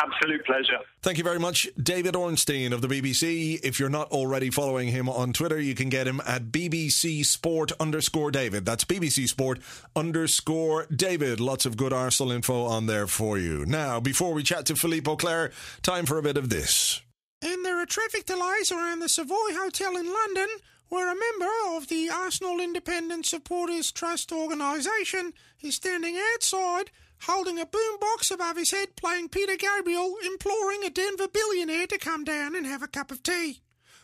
Absolute 0.02 0.46
pleasure. 0.46 0.80
Thank 1.02 1.18
you 1.18 1.26
very 1.26 1.40
much, 1.40 1.68
David 1.82 2.16
Ornstein 2.16 2.72
of 2.72 2.82
the 2.82 2.88
BBC. 2.88 3.60
If 3.64 3.80
you're 3.80 3.90
not 3.90 4.10
already 4.12 4.50
following 4.50 4.88
him 4.88 5.10
on 5.10 5.34
Twitter, 5.34 5.60
you 5.60 5.76
can 5.76 5.90
get 5.90 6.08
him 6.08 6.22
at 6.26 6.52
BBC 6.52 7.26
Sport 7.26 7.74
underscore 7.82 8.32
David. 8.32 8.66
That's 8.66 8.86
BBC 8.86 9.28
Sport 9.28 9.60
underscore 9.98 10.86
David. 10.86 11.42
Lots 11.42 11.66
of 11.66 11.76
good 11.76 11.92
Arsenal 11.92 12.32
info 12.32 12.64
on 12.64 12.86
there 12.86 13.08
for 13.08 13.38
you. 13.38 13.66
Now, 13.66 14.00
before 14.00 14.34
we 14.34 14.42
chat 14.42 14.66
to 14.68 14.76
Philippe 14.76 15.10
Auclair, 15.10 15.52
time 15.82 16.06
for 16.06 16.18
a 16.18 16.24
bit 16.24 16.38
of 16.38 16.50
this. 16.50 17.02
And 17.42 17.66
there 17.66 17.78
are 17.82 17.86
traffic 17.86 18.26
delays 18.26 18.72
around 18.72 19.00
the 19.00 19.10
Savoy 19.10 19.52
Hotel 19.52 19.98
in 19.98 20.12
London, 20.12 20.48
where 20.88 21.12
a 21.12 21.16
member 21.16 21.78
of 21.78 21.90
the 21.90 22.10
Arsenal 22.10 22.62
Independent 22.62 23.26
Supporters 23.26 23.92
Trust 23.92 24.32
organisation 24.32 25.34
is 25.62 25.76
standing 25.76 26.18
outside 26.34 26.90
holding 27.24 27.60
a 27.60 27.66
boombox 27.66 28.32
above 28.32 28.58
his 28.58 28.72
head 28.72 28.96
playing 28.96 29.30
Peter 29.30 29.56
Gabriel, 29.56 30.16
imploring 30.26 30.84
a 30.84 30.90
Denver 30.90 31.28
billionaire 31.28 31.88
to 31.88 31.98
come 31.98 32.24
down 32.24 32.56
and 32.56 32.66
have 32.66 32.84
a 32.84 32.88
cup 32.88 33.12
of 33.12 33.24
tea. 33.24 33.62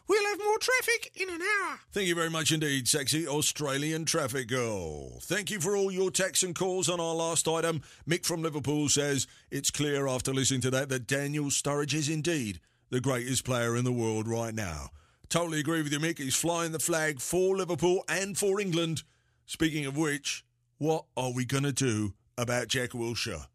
We'll 0.08 0.26
have 0.26 0.40
more 0.40 0.60
traffic 0.60 1.12
in 1.16 1.30
an 1.30 1.42
hour. 1.42 1.80
Thank 1.92 2.08
you 2.08 2.14
very 2.14 2.30
much 2.30 2.52
indeed, 2.52 2.88
sexy 2.88 3.28
Australian 3.28 4.06
traffic 4.06 4.48
girl. 4.48 5.20
Thank 5.22 5.50
you 5.50 5.60
for 5.60 5.76
all 5.76 5.92
your 5.92 6.12
texts 6.12 6.44
and 6.44 6.54
calls 6.54 6.90
on 6.90 7.00
our 7.00 7.16
last 7.16 7.48
item. 7.48 7.82
Mick 8.08 8.24
from 8.24 8.44
Liverpool 8.44 8.88
says 8.88 9.26
it's 9.50 9.72
clear 9.72 10.08
after 10.08 10.32
listening 10.32 10.62
to 10.62 10.70
that 10.72 10.90
that 10.90 11.08
Daniel 11.08 11.46
Sturridge 11.46 11.96
is 11.96 12.08
indeed 12.08 12.60
the 12.92 13.02
greatest 13.02 13.46
player 13.46 13.76
in 13.76 13.84
the 13.84 13.92
world 13.92 14.28
right 14.28 14.54
now. 14.54 14.90
Totally 15.28 15.60
agree 15.60 15.82
with 15.82 15.92
you, 15.92 16.00
Mick. 16.00 16.20
He's 16.20 16.36
flying 16.36 16.72
the 16.72 16.80
flag 16.80 17.20
for 17.20 17.58
Liverpool 17.58 18.04
and 18.08 18.38
for 18.38 18.62
England. 18.62 19.02
Speaking 19.48 19.88
of 19.88 19.98
which, 19.98 20.46
what 20.78 21.06
are 21.18 21.34
we 21.34 21.46
going 21.46 21.64
to 21.64 21.72
do 21.72 22.14
about 22.38 22.68
Jack 22.68 22.92
Wilshere. 22.92 23.48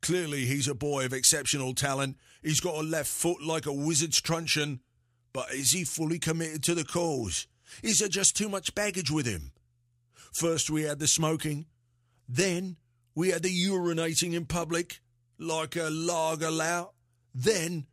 Clearly, 0.00 0.44
he's 0.44 0.68
a 0.68 0.74
boy 0.74 1.04
of 1.04 1.12
exceptional 1.12 1.74
talent. 1.74 2.16
He's 2.42 2.60
got 2.60 2.76
a 2.76 2.86
left 2.86 3.08
foot 3.08 3.42
like 3.42 3.66
a 3.66 3.72
wizard's 3.72 4.20
truncheon. 4.20 4.80
But 5.32 5.52
is 5.52 5.72
he 5.72 5.84
fully 5.84 6.18
committed 6.18 6.62
to 6.64 6.74
the 6.74 6.84
cause? 6.84 7.46
Is 7.82 7.98
there 7.98 8.08
just 8.08 8.36
too 8.36 8.48
much 8.48 8.74
baggage 8.74 9.10
with 9.10 9.26
him? 9.26 9.52
First, 10.32 10.70
we 10.70 10.82
had 10.82 10.98
the 10.98 11.06
smoking. 11.06 11.66
Then, 12.28 12.76
we 13.14 13.30
had 13.30 13.42
the 13.42 13.66
urinating 13.66 14.34
in 14.34 14.46
public, 14.46 15.00
like 15.38 15.76
a 15.76 15.90
lager 15.90 16.50
lout. 16.50 16.92
Then, 17.34 17.86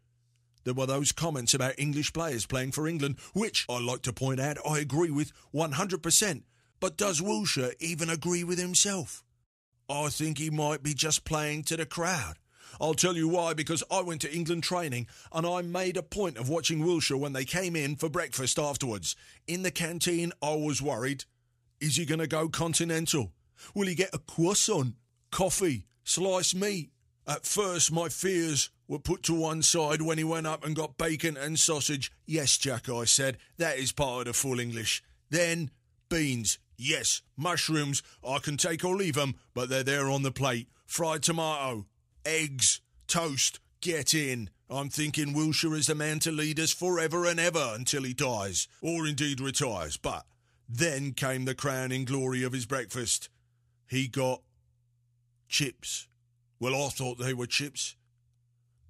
there 0.64 0.74
were 0.74 0.86
those 0.86 1.12
comments 1.12 1.54
about 1.54 1.80
English 1.80 2.14
players 2.14 2.46
playing 2.46 2.72
for 2.72 2.88
England, 2.88 3.18
which 3.34 3.66
I 3.70 3.80
like 3.80 4.02
to 4.04 4.14
point 4.14 4.40
out 4.40 4.58
I 4.68 4.80
agree 4.80 5.12
with 5.12 5.32
100%. 5.54 6.44
But 6.80 6.98
does 6.98 7.22
Wilshere 7.22 7.74
even 7.80 8.10
agree 8.10 8.44
with 8.44 8.60
himself? 8.60 9.25
I 9.90 10.10
think 10.10 10.38
he 10.38 10.50
might 10.50 10.84
be 10.84 10.94
just 10.94 11.26
playing 11.26 11.64
to 11.66 11.78
the 11.78 11.86
crowd. 11.86 12.36
I'll 12.82 12.94
tell 12.94 13.16
you 13.16 13.28
why, 13.28 13.54
because 13.54 13.84
I 13.90 14.02
went 14.02 14.22
to 14.22 14.34
England 14.34 14.64
training 14.64 15.08
and 15.32 15.46
I 15.46 15.62
made 15.62 15.98
a 15.98 16.04
point 16.04 16.38
of 16.38 16.50
watching 16.50 16.80
Wilshere 16.80 17.20
when 17.20 17.34
they 17.34 17.46
came 17.46 17.76
in 17.76 17.96
for 17.96 18.10
breakfast 18.10 18.60
afterwards. 18.60 19.16
In 19.48 19.64
the 19.64 19.72
canteen, 19.72 20.34
I 20.42 20.56
was 20.56 20.82
worried. 20.82 21.26
Is 21.80 21.96
he 21.96 22.06
going 22.06 22.20
to 22.20 22.28
go 22.28 22.50
continental? 22.50 23.32
Will 23.74 23.88
he 23.88 23.96
get 23.96 24.14
a 24.14 24.20
croissant, 24.20 24.96
coffee, 25.32 25.86
sliced 26.04 26.56
meat? 26.56 26.92
At 27.28 27.46
first, 27.46 27.92
my 27.92 28.10
fears 28.10 28.70
were 28.88 29.00
put 29.00 29.24
to 29.24 29.34
one 29.34 29.62
side 29.62 30.02
when 30.02 30.18
he 30.18 30.24
went 30.24 30.46
up 30.46 30.66
and 30.66 30.76
got 30.76 30.98
bacon 30.98 31.38
and 31.38 31.58
sausage. 31.58 32.12
Yes, 32.26 32.58
Jack, 32.58 32.90
I 32.90 33.06
said, 33.06 33.38
that 33.58 33.78
is 33.78 33.92
part 33.92 34.22
of 34.22 34.26
the 34.26 34.34
full 34.34 34.60
English. 34.60 35.02
Then, 35.30 35.72
beans, 36.10 36.60
Yes, 36.78 37.22
mushrooms, 37.38 38.04
I 38.28 38.40
can 38.40 38.58
take 38.58 38.84
or 38.84 38.96
leave 38.96 39.16
them, 39.16 39.36
but 39.54 39.70
they're 39.70 39.84
there 39.84 40.10
on 40.10 40.24
the 40.24 40.32
plate. 40.32 40.68
Fried 40.86 41.24
tomato, 41.24 41.86
eggs, 42.26 42.82
toast, 43.08 43.60
get 43.82 44.14
in. 44.14 44.50
I'm 44.70 44.90
thinking 44.90 45.34
Wilshere 45.34 45.78
is 45.78 45.88
the 45.88 45.96
man 45.96 46.20
to 46.20 46.32
lead 46.32 46.60
us 46.60 46.74
forever 46.74 47.26
and 47.26 47.40
ever 47.40 47.74
until 47.76 48.04
he 48.04 48.14
dies, 48.14 48.68
or 48.82 49.08
indeed 49.08 49.40
retires. 49.40 49.98
But 49.98 50.26
then 50.68 51.14
came 51.14 51.46
the 51.46 51.56
crowning 51.56 52.06
glory 52.06 52.44
of 52.44 52.54
his 52.54 52.66
breakfast. 52.66 53.30
He 53.88 54.08
got 54.08 54.42
chips. 55.48 56.08
Well, 56.60 56.76
I 56.76 56.90
thought 56.90 57.20
they 57.20 57.34
were 57.34 57.46
chips. 57.46 57.96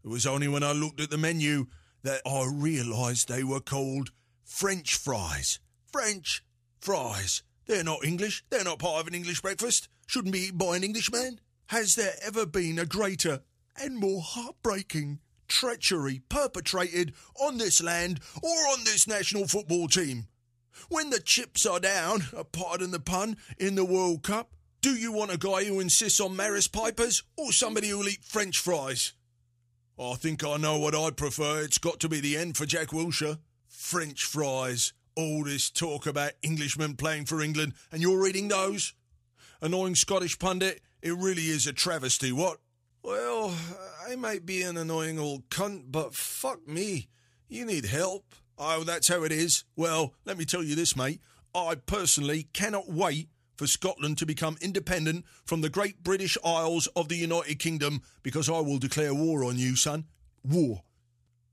It 0.03 0.07
was 0.07 0.25
only 0.25 0.47
when 0.47 0.63
I 0.63 0.71
looked 0.71 1.01
at 1.01 1.09
the 1.09 1.17
menu 1.17 1.65
that 2.03 2.21
I 2.25 2.47
realised 2.51 3.27
they 3.27 3.43
were 3.43 3.59
called 3.59 4.11
French 4.43 4.95
fries. 4.95 5.59
French 5.91 6.43
fries. 6.79 7.41
They're 7.67 7.83
not 7.83 8.05
English. 8.05 8.43
They're 8.49 8.63
not 8.63 8.79
part 8.79 9.01
of 9.01 9.07
an 9.07 9.15
English 9.15 9.41
breakfast. 9.41 9.87
Shouldn't 10.07 10.33
be 10.33 10.41
eaten 10.41 10.57
by 10.57 10.75
an 10.75 10.83
Englishman. 10.83 11.39
Has 11.67 11.95
there 11.95 12.13
ever 12.23 12.45
been 12.45 12.77
a 12.77 12.85
greater 12.85 13.41
and 13.75 13.97
more 13.97 14.21
heartbreaking 14.21 15.19
treachery 15.47 16.21
perpetrated 16.29 17.13
on 17.39 17.57
this 17.57 17.81
land 17.81 18.19
or 18.41 18.49
on 18.49 18.83
this 18.83 19.07
national 19.07 19.47
football 19.47 19.87
team? 19.87 20.27
When 20.89 21.09
the 21.09 21.19
chips 21.19 21.65
are 21.65 21.79
down, 21.79 22.25
pardon 22.51 22.91
the 22.91 22.99
pun, 22.99 23.37
in 23.57 23.75
the 23.75 23.85
World 23.85 24.23
Cup, 24.23 24.51
do 24.81 24.91
you 24.95 25.11
want 25.11 25.31
a 25.31 25.37
guy 25.37 25.63
who 25.63 25.79
insists 25.79 26.19
on 26.19 26.35
Maris 26.35 26.67
Pipers 26.67 27.23
or 27.35 27.51
somebody 27.51 27.89
who'll 27.89 28.07
eat 28.07 28.23
French 28.23 28.59
fries? 28.59 29.13
I 29.97 30.13
think 30.15 30.43
I 30.43 30.57
know 30.57 30.77
what 30.77 30.93
I'd 30.93 31.17
prefer. 31.17 31.61
It's 31.61 31.77
got 31.77 31.99
to 32.01 32.09
be 32.09 32.19
the 32.19 32.37
end 32.37 32.57
for 32.57 32.65
Jack 32.65 32.89
Wilshere. 32.89 33.39
French 33.67 34.23
fries 34.23 34.93
all 35.15 35.43
this 35.43 35.69
talk 35.69 36.05
about 36.05 36.33
Englishmen 36.43 36.95
playing 36.95 37.25
for 37.25 37.41
England, 37.41 37.73
and 37.91 38.01
you're 38.01 38.21
reading 38.21 38.47
those? 38.47 38.93
Annoying 39.61 39.95
Scottish 39.95 40.37
pundit, 40.37 40.81
it 41.01 41.13
really 41.13 41.43
is 41.43 41.67
a 41.67 41.73
travesty, 41.73 42.31
what? 42.31 42.57
Well, 43.03 43.55
I 44.07 44.15
might 44.15 44.45
be 44.45 44.63
an 44.63 44.77
annoying 44.77 45.19
old 45.19 45.49
cunt, 45.49 45.91
but 45.91 46.15
fuck 46.15 46.67
me. 46.67 47.07
You 47.47 47.65
need 47.65 47.85
help. 47.85 48.35
Oh, 48.57 48.83
that's 48.83 49.07
how 49.07 49.23
it 49.23 49.31
is. 49.31 49.63
Well, 49.75 50.13
let 50.25 50.37
me 50.37 50.45
tell 50.45 50.63
you 50.63 50.75
this, 50.75 50.95
mate. 50.95 51.21
I 51.53 51.75
personally 51.75 52.47
cannot 52.53 52.89
wait 52.89 53.29
for 53.55 53.67
Scotland 53.67 54.17
to 54.17 54.25
become 54.25 54.57
independent 54.61 55.25
from 55.45 55.61
the 55.61 55.69
great 55.69 56.03
British 56.03 56.37
Isles 56.43 56.87
of 56.95 57.07
the 57.07 57.15
United 57.15 57.59
Kingdom 57.59 58.01
because 58.23 58.49
I 58.49 58.59
will 58.59 58.79
declare 58.79 59.13
war 59.13 59.43
on 59.43 59.57
you, 59.57 59.75
son. 59.75 60.05
War. 60.43 60.81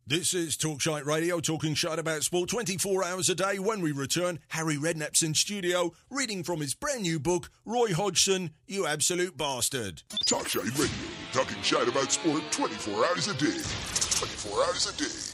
This 0.04 0.34
is 0.34 0.56
Talkshite 0.56 1.04
Radio, 1.04 1.38
talking 1.38 1.74
shite 1.74 2.00
about 2.00 2.24
sport 2.24 2.50
24 2.50 3.04
hours 3.04 3.28
a 3.28 3.36
day. 3.36 3.60
When 3.60 3.80
we 3.80 3.92
return, 3.92 4.40
Harry 4.48 4.76
Redknapp's 4.76 5.22
in 5.22 5.32
studio, 5.32 5.92
reading 6.10 6.42
from 6.42 6.60
his 6.60 6.74
brand 6.74 7.02
new 7.02 7.20
book, 7.20 7.50
Roy 7.64 7.94
Hodgson, 7.94 8.50
You 8.66 8.84
Absolute 8.84 9.36
Bastard. 9.36 10.02
Talkshite 10.24 10.76
Radio, 10.76 10.92
talking 11.32 11.62
shite 11.62 11.86
about 11.86 12.10
sport 12.10 12.42
24 12.50 13.06
hours 13.06 13.28
a 13.28 13.34
day. 13.34 13.46
24 14.18 14.64
hours 14.64 14.92
a 14.92 14.98
day. 14.98 15.31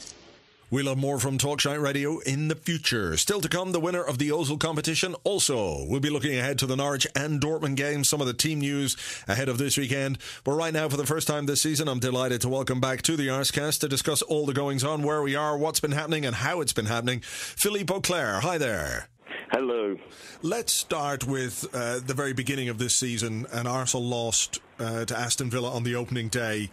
We'll 0.71 0.85
have 0.85 0.99
more 0.99 1.17
from 1.17 1.39
Talkshite 1.39 1.81
Radio 1.81 2.19
in 2.19 2.47
the 2.47 2.55
future. 2.55 3.17
Still 3.17 3.41
to 3.41 3.49
come, 3.49 3.71
the 3.71 3.79
winner 3.79 4.03
of 4.03 4.19
the 4.19 4.29
Ozil 4.29 4.59
competition. 4.59 5.15
Also, 5.23 5.83
we'll 5.87 5.99
be 5.99 6.11
looking 6.11 6.37
ahead 6.37 6.59
to 6.59 6.67
the 6.67 6.75
Norwich 6.75 7.07
and 7.15 7.41
Dortmund 7.41 7.75
games, 7.75 8.07
some 8.07 8.21
of 8.21 8.27
the 8.27 8.33
team 8.33 8.59
news 8.59 8.95
ahead 9.27 9.49
of 9.49 9.57
this 9.57 9.77
weekend. 9.77 10.19
But 10.43 10.51
right 10.51 10.71
now, 10.71 10.87
for 10.87 10.97
the 10.97 11.07
first 11.07 11.27
time 11.27 11.47
this 11.47 11.63
season, 11.63 11.87
I'm 11.87 11.97
delighted 11.97 12.41
to 12.41 12.49
welcome 12.49 12.79
back 12.79 13.01
to 13.03 13.17
the 13.17 13.29
Arsecast 13.29 13.79
to 13.79 13.87
discuss 13.87 14.21
all 14.21 14.45
the 14.45 14.53
goings 14.53 14.83
on, 14.83 15.01
where 15.01 15.23
we 15.23 15.35
are, 15.35 15.57
what's 15.57 15.79
been 15.79 15.91
happening, 15.91 16.23
and 16.23 16.35
how 16.35 16.61
it's 16.61 16.73
been 16.73 16.85
happening. 16.85 17.21
Philippe 17.21 17.91
Auclair, 17.91 18.41
hi 18.41 18.59
there. 18.59 19.07
Hello. 19.51 19.97
Let's 20.43 20.71
start 20.71 21.25
with 21.25 21.65
uh, 21.73 21.99
the 22.05 22.13
very 22.13 22.33
beginning 22.33 22.69
of 22.69 22.77
this 22.77 22.95
season, 22.95 23.47
and 23.51 23.67
Arsenal 23.67 24.05
lost 24.05 24.59
uh, 24.77 25.05
to 25.05 25.17
Aston 25.17 25.49
Villa 25.49 25.71
on 25.71 25.81
the 25.81 25.95
opening 25.95 26.27
day. 26.27 26.69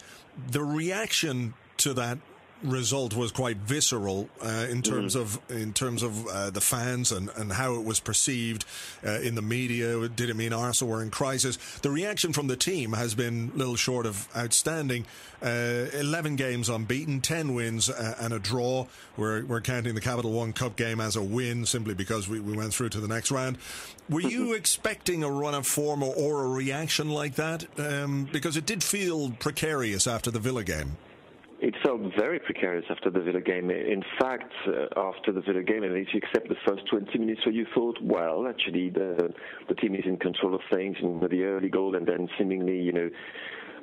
The 0.50 0.62
reaction 0.62 1.54
to 1.78 1.94
that 1.94 2.18
result 2.66 3.14
was 3.14 3.32
quite 3.32 3.56
visceral 3.58 4.28
uh, 4.42 4.66
in 4.70 4.82
terms 4.82 5.14
mm. 5.14 5.20
of 5.20 5.40
in 5.50 5.72
terms 5.72 6.02
of 6.02 6.26
uh, 6.26 6.50
the 6.50 6.60
fans 6.60 7.12
and, 7.12 7.30
and 7.36 7.52
how 7.52 7.74
it 7.74 7.84
was 7.84 8.00
perceived 8.00 8.64
uh, 9.04 9.20
in 9.20 9.34
the 9.34 9.42
media. 9.42 10.08
Did 10.08 10.30
it 10.30 10.36
mean 10.36 10.52
Arsenal 10.52 10.92
were 10.92 11.02
in 11.02 11.10
crisis? 11.10 11.56
The 11.78 11.90
reaction 11.90 12.32
from 12.32 12.46
the 12.46 12.56
team 12.56 12.92
has 12.92 13.14
been 13.14 13.52
little 13.54 13.76
short 13.76 14.06
of 14.06 14.28
outstanding. 14.36 15.06
Uh, 15.42 15.86
eleven 15.92 16.36
games 16.36 16.68
unbeaten, 16.68 17.20
ten 17.20 17.54
wins 17.54 17.90
uh, 17.90 18.16
and 18.20 18.32
a 18.32 18.38
draw. 18.38 18.86
We're 19.16 19.44
we're 19.44 19.60
counting 19.60 19.94
the 19.94 20.00
Capital 20.00 20.32
One 20.32 20.52
Cup 20.52 20.76
game 20.76 21.00
as 21.00 21.16
a 21.16 21.22
win 21.22 21.66
simply 21.66 21.94
because 21.94 22.28
we, 22.28 22.40
we 22.40 22.56
went 22.56 22.74
through 22.74 22.90
to 22.90 23.00
the 23.00 23.08
next 23.08 23.30
round. 23.30 23.58
Were 24.08 24.20
you 24.20 24.52
expecting 24.54 25.22
a 25.22 25.30
run 25.30 25.54
of 25.54 25.66
form 25.66 26.02
or, 26.02 26.14
or 26.14 26.44
a 26.44 26.48
reaction 26.48 27.10
like 27.10 27.34
that? 27.36 27.66
Um, 27.78 28.28
because 28.32 28.56
it 28.56 28.66
did 28.66 28.82
feel 28.82 29.30
precarious 29.30 30.06
after 30.06 30.30
the 30.30 30.38
Villa 30.38 30.64
game. 30.64 30.96
It 31.66 31.74
felt 31.84 32.00
very 32.16 32.38
precarious 32.38 32.84
after 32.90 33.10
the 33.10 33.18
Villa 33.18 33.40
game. 33.40 33.72
In 33.72 34.04
fact, 34.20 34.52
uh, 34.68 34.86
after 34.96 35.32
the 35.32 35.40
Villa 35.40 35.64
game, 35.64 35.82
and 35.82 35.96
if 35.96 36.06
you 36.14 36.20
accept 36.22 36.48
the 36.48 36.54
first 36.64 36.86
20 36.88 37.18
minutes 37.18 37.44
where 37.44 37.52
you 37.52 37.66
thought, 37.74 37.98
well, 38.00 38.46
actually 38.46 38.88
the 38.90 39.34
the 39.68 39.74
team 39.74 39.96
is 39.96 40.04
in 40.04 40.16
control 40.16 40.54
of 40.54 40.60
things, 40.72 40.96
and 41.02 41.20
the 41.20 41.42
early 41.42 41.68
goal, 41.68 41.96
and 41.96 42.06
then 42.06 42.28
seemingly, 42.38 42.78
you 42.78 42.92
know, 42.92 43.10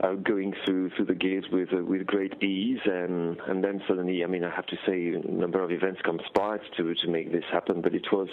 uh, 0.01 0.13
going 0.13 0.53
through 0.63 0.91
through 0.91 1.07
the 1.07 1.13
gears 1.13 1.43
with 1.51 1.73
uh, 1.73 1.83
with 1.83 2.05
great 2.05 2.41
ease, 2.41 2.79
and 2.85 3.37
and 3.47 3.61
then 3.61 3.83
suddenly, 3.85 4.23
I 4.23 4.27
mean, 4.27 4.45
I 4.45 4.55
have 4.55 4.67
to 4.67 4.77
say, 4.87 5.09
a 5.09 5.29
number 5.29 5.61
of 5.61 5.69
events 5.69 5.99
conspired 6.05 6.61
to 6.77 6.95
to 6.95 7.07
make 7.09 7.33
this 7.33 7.43
happen, 7.51 7.81
but 7.81 7.93
it 7.93 8.07
was 8.13 8.29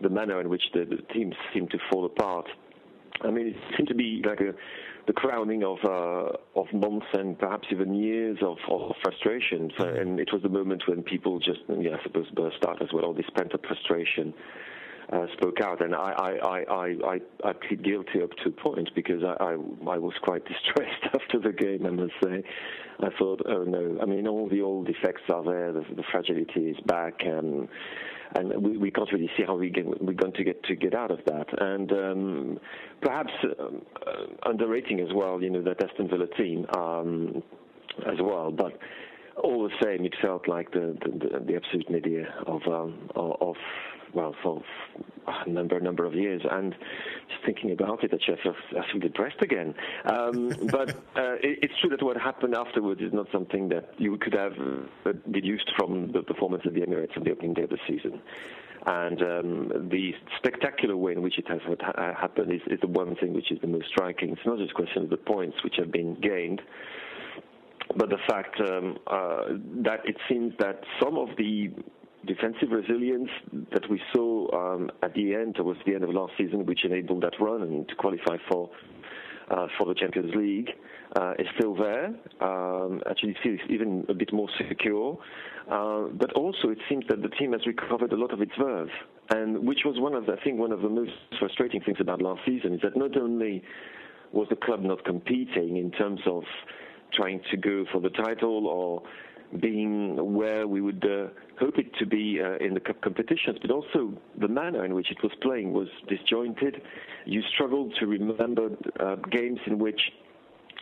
the 0.00 0.08
manner 0.08 0.40
in 0.40 0.48
which 0.48 0.62
the, 0.72 0.84
the 0.84 1.02
teams 1.12 1.34
seemed 1.52 1.72
to 1.72 1.78
fall 1.90 2.06
apart. 2.06 2.46
I 3.22 3.30
mean, 3.30 3.48
it 3.48 3.56
seemed 3.76 3.88
to 3.88 3.94
be 3.94 4.22
like 4.26 4.40
a 4.40 4.54
the 5.08 5.12
crowning 5.14 5.64
of 5.64 5.78
uh, 5.84 6.36
of 6.54 6.66
months 6.72 7.06
and 7.14 7.38
perhaps 7.38 7.66
even 7.72 7.94
years 7.94 8.38
of, 8.42 8.58
of 8.70 8.94
frustration. 9.02 9.70
So, 9.78 9.86
and 9.88 10.20
it 10.20 10.28
was 10.32 10.42
the 10.42 10.50
moment 10.50 10.82
when 10.86 11.02
people 11.02 11.38
just, 11.40 11.60
yeah, 11.68 11.96
I 11.98 12.02
suppose, 12.02 12.26
burst 12.36 12.58
out 12.66 12.82
as 12.82 12.88
well, 12.92 13.06
all 13.06 13.14
this 13.14 13.28
pent 13.34 13.54
up 13.54 13.64
frustration. 13.66 14.34
Uh, 15.10 15.26
spoke 15.38 15.58
out, 15.62 15.80
and 15.80 15.94
I, 15.94 16.12
I, 16.12 16.58
I, 16.70 16.86
I, 17.02 17.20
I 17.42 17.52
plead 17.54 17.82
guilty 17.82 18.20
up 18.22 18.28
to 18.44 18.50
a 18.50 18.52
point 18.52 18.90
because 18.94 19.22
I, 19.24 19.42
I, 19.42 19.52
I 19.52 19.96
was 19.96 20.12
quite 20.22 20.44
distressed 20.46 21.02
after 21.14 21.38
the 21.40 21.50
game. 21.50 21.86
I 21.86 21.90
must 21.90 22.12
say, 22.22 22.42
I 23.00 23.08
thought, 23.18 23.40
oh 23.46 23.64
no, 23.64 23.98
I 24.02 24.04
mean, 24.04 24.28
all 24.28 24.50
the 24.50 24.60
old 24.60 24.90
effects 24.90 25.22
are 25.32 25.42
there, 25.42 25.72
the, 25.72 25.82
the 25.96 26.02
fragility 26.12 26.72
is 26.72 26.76
back, 26.84 27.14
and 27.20 27.68
and 28.34 28.62
we, 28.62 28.76
we 28.76 28.90
can't 28.90 29.10
really 29.10 29.30
see 29.36 29.44
how 29.46 29.56
we 29.56 29.70
get, 29.70 29.86
we're 29.86 30.12
going 30.12 30.34
to 30.34 30.44
get 30.44 30.62
to 30.64 30.76
get 30.76 30.94
out 30.94 31.10
of 31.10 31.20
that. 31.24 31.46
And 31.58 31.90
um, 31.92 32.58
perhaps 33.00 33.32
um, 33.58 33.82
uh, 34.06 34.50
underrating 34.50 35.00
as 35.00 35.08
well, 35.14 35.42
you 35.42 35.48
know, 35.48 35.62
that 35.62 35.82
Aston 35.82 36.08
Villa 36.08 36.26
team 36.36 36.66
um, 36.76 37.42
as 38.06 38.18
well, 38.20 38.50
but 38.50 38.78
all 39.42 39.62
the 39.62 39.74
same, 39.82 40.04
it 40.04 40.14
felt 40.20 40.48
like 40.48 40.70
the 40.72 40.98
the, 41.00 41.40
the 41.46 41.56
absolute 41.56 41.90
nadir 41.90 42.28
of 42.46 42.60
um, 42.66 43.08
of 43.14 43.56
well 44.14 44.34
for 44.42 44.62
a 45.26 45.48
number 45.48 45.78
number 45.80 46.04
of 46.04 46.14
years, 46.14 46.42
and 46.50 46.74
just 47.28 47.44
thinking 47.44 47.72
about 47.72 48.04
it, 48.04 48.12
I 48.12 48.16
just 48.16 48.46
I 48.46 48.92
feel 48.92 49.00
depressed 49.00 49.42
again. 49.42 49.74
Um, 50.04 50.48
but 50.70 50.90
uh, 51.16 51.34
it, 51.42 51.58
it's 51.62 51.74
true 51.80 51.90
that 51.90 52.02
what 52.02 52.16
happened 52.16 52.54
afterwards 52.54 53.00
is 53.00 53.12
not 53.12 53.26
something 53.32 53.68
that 53.70 53.94
you 53.98 54.16
could 54.16 54.34
have 54.34 54.54
uh, 55.06 55.12
deduced 55.30 55.70
from 55.76 56.12
the 56.12 56.22
performance 56.22 56.64
of 56.66 56.74
the 56.74 56.80
Emirates 56.80 57.16
on 57.16 57.24
the 57.24 57.30
opening 57.30 57.54
day 57.54 57.62
of 57.62 57.70
the 57.70 57.78
season. 57.86 58.20
And 58.86 59.20
um, 59.22 59.88
the 59.90 60.12
spectacular 60.38 60.96
way 60.96 61.12
in 61.12 61.20
which 61.20 61.38
it 61.38 61.48
has 61.48 61.60
happened 62.18 62.52
is, 62.52 62.60
is 62.68 62.80
the 62.80 62.86
one 62.86 63.16
thing 63.16 63.34
which 63.34 63.50
is 63.50 63.60
the 63.60 63.66
most 63.66 63.88
striking. 63.88 64.30
It's 64.30 64.46
not 64.46 64.58
just 64.58 64.70
a 64.70 64.74
question 64.74 65.02
of 65.02 65.10
the 65.10 65.16
points 65.16 65.62
which 65.62 65.74
have 65.78 65.90
been 65.90 66.14
gained 66.20 66.62
but 67.96 68.10
the 68.10 68.18
fact 68.28 68.60
um, 68.60 68.98
uh, 69.06 69.44
that 69.82 70.00
it 70.04 70.16
seems 70.28 70.52
that 70.58 70.82
some 71.02 71.16
of 71.16 71.28
the 71.38 71.70
defensive 72.28 72.70
resilience 72.70 73.30
that 73.72 73.88
we 73.90 74.00
saw 74.14 74.74
um, 74.74 74.90
at 75.02 75.14
the 75.14 75.34
end, 75.34 75.56
towards 75.56 75.80
the 75.86 75.94
end 75.94 76.04
of 76.04 76.10
last 76.10 76.32
season, 76.38 76.66
which 76.66 76.84
enabled 76.84 77.22
that 77.22 77.32
run 77.40 77.62
and 77.62 77.88
to 77.88 77.94
qualify 77.94 78.36
for 78.48 78.70
uh, 79.50 79.66
for 79.78 79.86
the 79.86 79.94
Champions 79.94 80.34
League, 80.34 80.70
uh, 81.16 81.32
is 81.38 81.46
still 81.56 81.74
there. 81.74 82.08
Um, 82.40 83.00
actually, 83.08 83.34
feels 83.42 83.60
even 83.70 84.04
a 84.10 84.14
bit 84.14 84.30
more 84.30 84.48
secure. 84.58 85.18
Uh, 85.70 86.08
but 86.12 86.32
also, 86.34 86.68
it 86.68 86.78
seems 86.88 87.04
that 87.08 87.22
the 87.22 87.28
team 87.28 87.52
has 87.52 87.62
recovered 87.66 88.12
a 88.12 88.16
lot 88.16 88.32
of 88.32 88.42
its 88.42 88.52
verve, 88.58 88.88
and 89.30 89.66
which 89.66 89.80
was 89.84 89.98
one 89.98 90.14
of, 90.14 90.26
the, 90.26 90.32
I 90.32 90.44
think, 90.44 90.58
one 90.58 90.72
of 90.72 90.82
the 90.82 90.88
most 90.88 91.12
frustrating 91.38 91.80
things 91.80 91.98
about 92.00 92.20
last 92.20 92.40
season 92.46 92.74
is 92.74 92.80
that 92.82 92.96
not 92.96 93.16
only 93.16 93.62
was 94.32 94.46
the 94.50 94.56
club 94.56 94.82
not 94.82 95.04
competing 95.04 95.78
in 95.78 95.90
terms 95.92 96.20
of 96.26 96.42
trying 97.14 97.40
to 97.50 97.56
go 97.56 97.84
for 97.90 98.00
the 98.00 98.10
title 98.10 98.66
or 98.66 99.02
being 99.60 100.34
where 100.34 100.66
we 100.66 100.80
would 100.80 101.04
uh, 101.04 101.28
hope 101.58 101.78
it 101.78 101.94
to 101.98 102.06
be 102.06 102.40
uh, 102.42 102.64
in 102.64 102.74
the 102.74 102.80
cup 102.80 103.00
competitions, 103.00 103.58
but 103.60 103.70
also 103.70 104.12
the 104.40 104.48
manner 104.48 104.84
in 104.84 104.94
which 104.94 105.10
it 105.10 105.18
was 105.22 105.32
playing 105.42 105.72
was 105.72 105.88
disjointed. 106.08 106.82
You 107.24 107.42
struggled 107.54 107.94
to 108.00 108.06
remember 108.06 108.70
uh, 109.00 109.16
games 109.30 109.58
in 109.66 109.78
which 109.78 110.00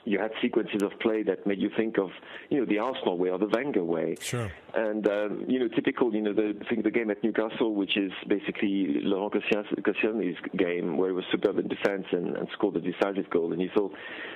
you 0.06 0.20
had 0.20 0.30
sequences 0.40 0.82
of 0.82 0.92
play 1.00 1.22
that 1.24 1.46
made 1.46 1.58
you 1.58 1.70
think 1.76 1.98
of, 1.98 2.10
you 2.48 2.60
know, 2.60 2.64
the 2.64 2.78
Arsenal 2.78 3.18
way 3.18 3.28
or 3.28 3.38
the 3.38 3.48
Wenger 3.48 3.84
way. 3.84 4.14
Sure. 4.20 4.50
And, 4.74 5.06
um, 5.08 5.44
you 5.48 5.58
know, 5.58 5.68
typical, 5.68 6.14
you 6.14 6.22
know, 6.22 6.32
the 6.32 6.54
thing, 6.68 6.82
the 6.82 6.92
game 6.92 7.10
at 7.10 7.22
Newcastle, 7.24 7.74
which 7.74 7.96
is 7.96 8.12
basically 8.28 9.00
Laurent 9.02 9.34
Koscielny's 9.34 10.38
game, 10.56 10.96
where 10.96 11.10
he 11.10 11.14
was 11.14 11.24
superb 11.32 11.58
in 11.58 11.66
defence 11.66 12.06
and, 12.12 12.36
and 12.36 12.48
scored 12.52 12.74
the 12.74 12.80
decisive 12.80 13.28
goal. 13.30 13.52
And 13.52 13.60
you 13.60 13.70
thought, 13.76 13.92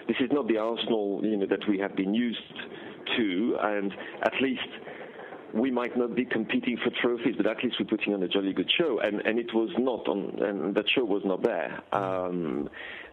this 0.08 0.16
is 0.20 0.30
not 0.32 0.48
the 0.48 0.58
Arsenal, 0.58 1.20
you 1.22 1.36
know, 1.36 1.46
that 1.46 1.66
we 1.68 1.78
have 1.78 1.94
been 1.94 2.14
used 2.14 2.40
to, 3.16 3.56
and 3.62 3.92
at 4.22 4.32
least 4.42 4.68
we 5.54 5.70
might 5.70 5.96
not 5.96 6.14
be 6.14 6.24
competing 6.24 6.76
for 6.82 6.90
trophies, 7.00 7.34
but 7.36 7.46
at 7.46 7.62
least 7.62 7.76
we're 7.80 7.86
putting 7.86 8.14
on 8.14 8.22
a 8.22 8.28
jolly 8.28 8.52
good 8.52 8.70
show. 8.76 9.00
And, 9.00 9.20
and 9.20 9.38
it 9.38 9.52
was 9.54 9.70
not 9.78 10.08
on, 10.08 10.38
and 10.42 10.74
that 10.74 10.84
show 10.94 11.04
was 11.04 11.22
not 11.24 11.42
there. 11.42 11.80
Um, 11.92 12.68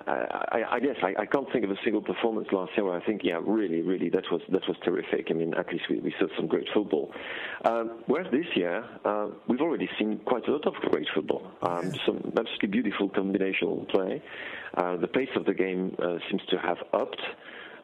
I, 0.08 0.64
I, 0.72 0.80
guess 0.80 0.96
I, 1.04 1.14
I, 1.22 1.26
can't 1.26 1.52
think 1.52 1.66
of 1.66 1.72
a 1.72 1.76
single 1.84 2.02
performance 2.02 2.48
last 2.52 2.72
year 2.78 2.86
where 2.86 2.98
I 3.00 3.06
think, 3.06 3.22
yeah, 3.24 3.40
really, 3.46 3.82
really, 3.82 4.10
that 4.10 4.24
was 4.32 4.42
that 4.50 4.68
was 4.68 4.78
terrific. 4.84 5.28
I 5.30 5.34
mean, 5.34 5.54
at 5.54 5.72
least 5.72 5.86
we, 5.90 6.00
we 6.00 6.14
saw 6.20 6.28
some 6.38 6.48
great 6.48 6.68
football. 6.74 7.12
Um, 7.66 8.04
whereas 8.08 8.32
this 8.32 8.46
year, 8.56 8.86
uh, 9.04 9.28
we've 9.48 9.62
already 9.62 9.90
seen 10.00 10.20
quite 10.26 10.48
a 10.48 10.52
lot 10.52 10.66
of 10.66 10.74
great 10.92 11.08
football. 11.14 11.52
Um, 11.62 11.92
some 12.06 12.34
absolutely 12.38 12.70
beautiful 12.70 13.10
combinational 13.10 13.88
play. 13.90 14.22
Uh, 14.76 14.96
the 14.98 15.08
pace 15.08 15.30
of 15.36 15.46
the 15.46 15.54
game 15.54 15.96
uh, 16.02 16.18
seems 16.30 16.42
to 16.50 16.58
have 16.58 16.78
upped. 16.94 17.22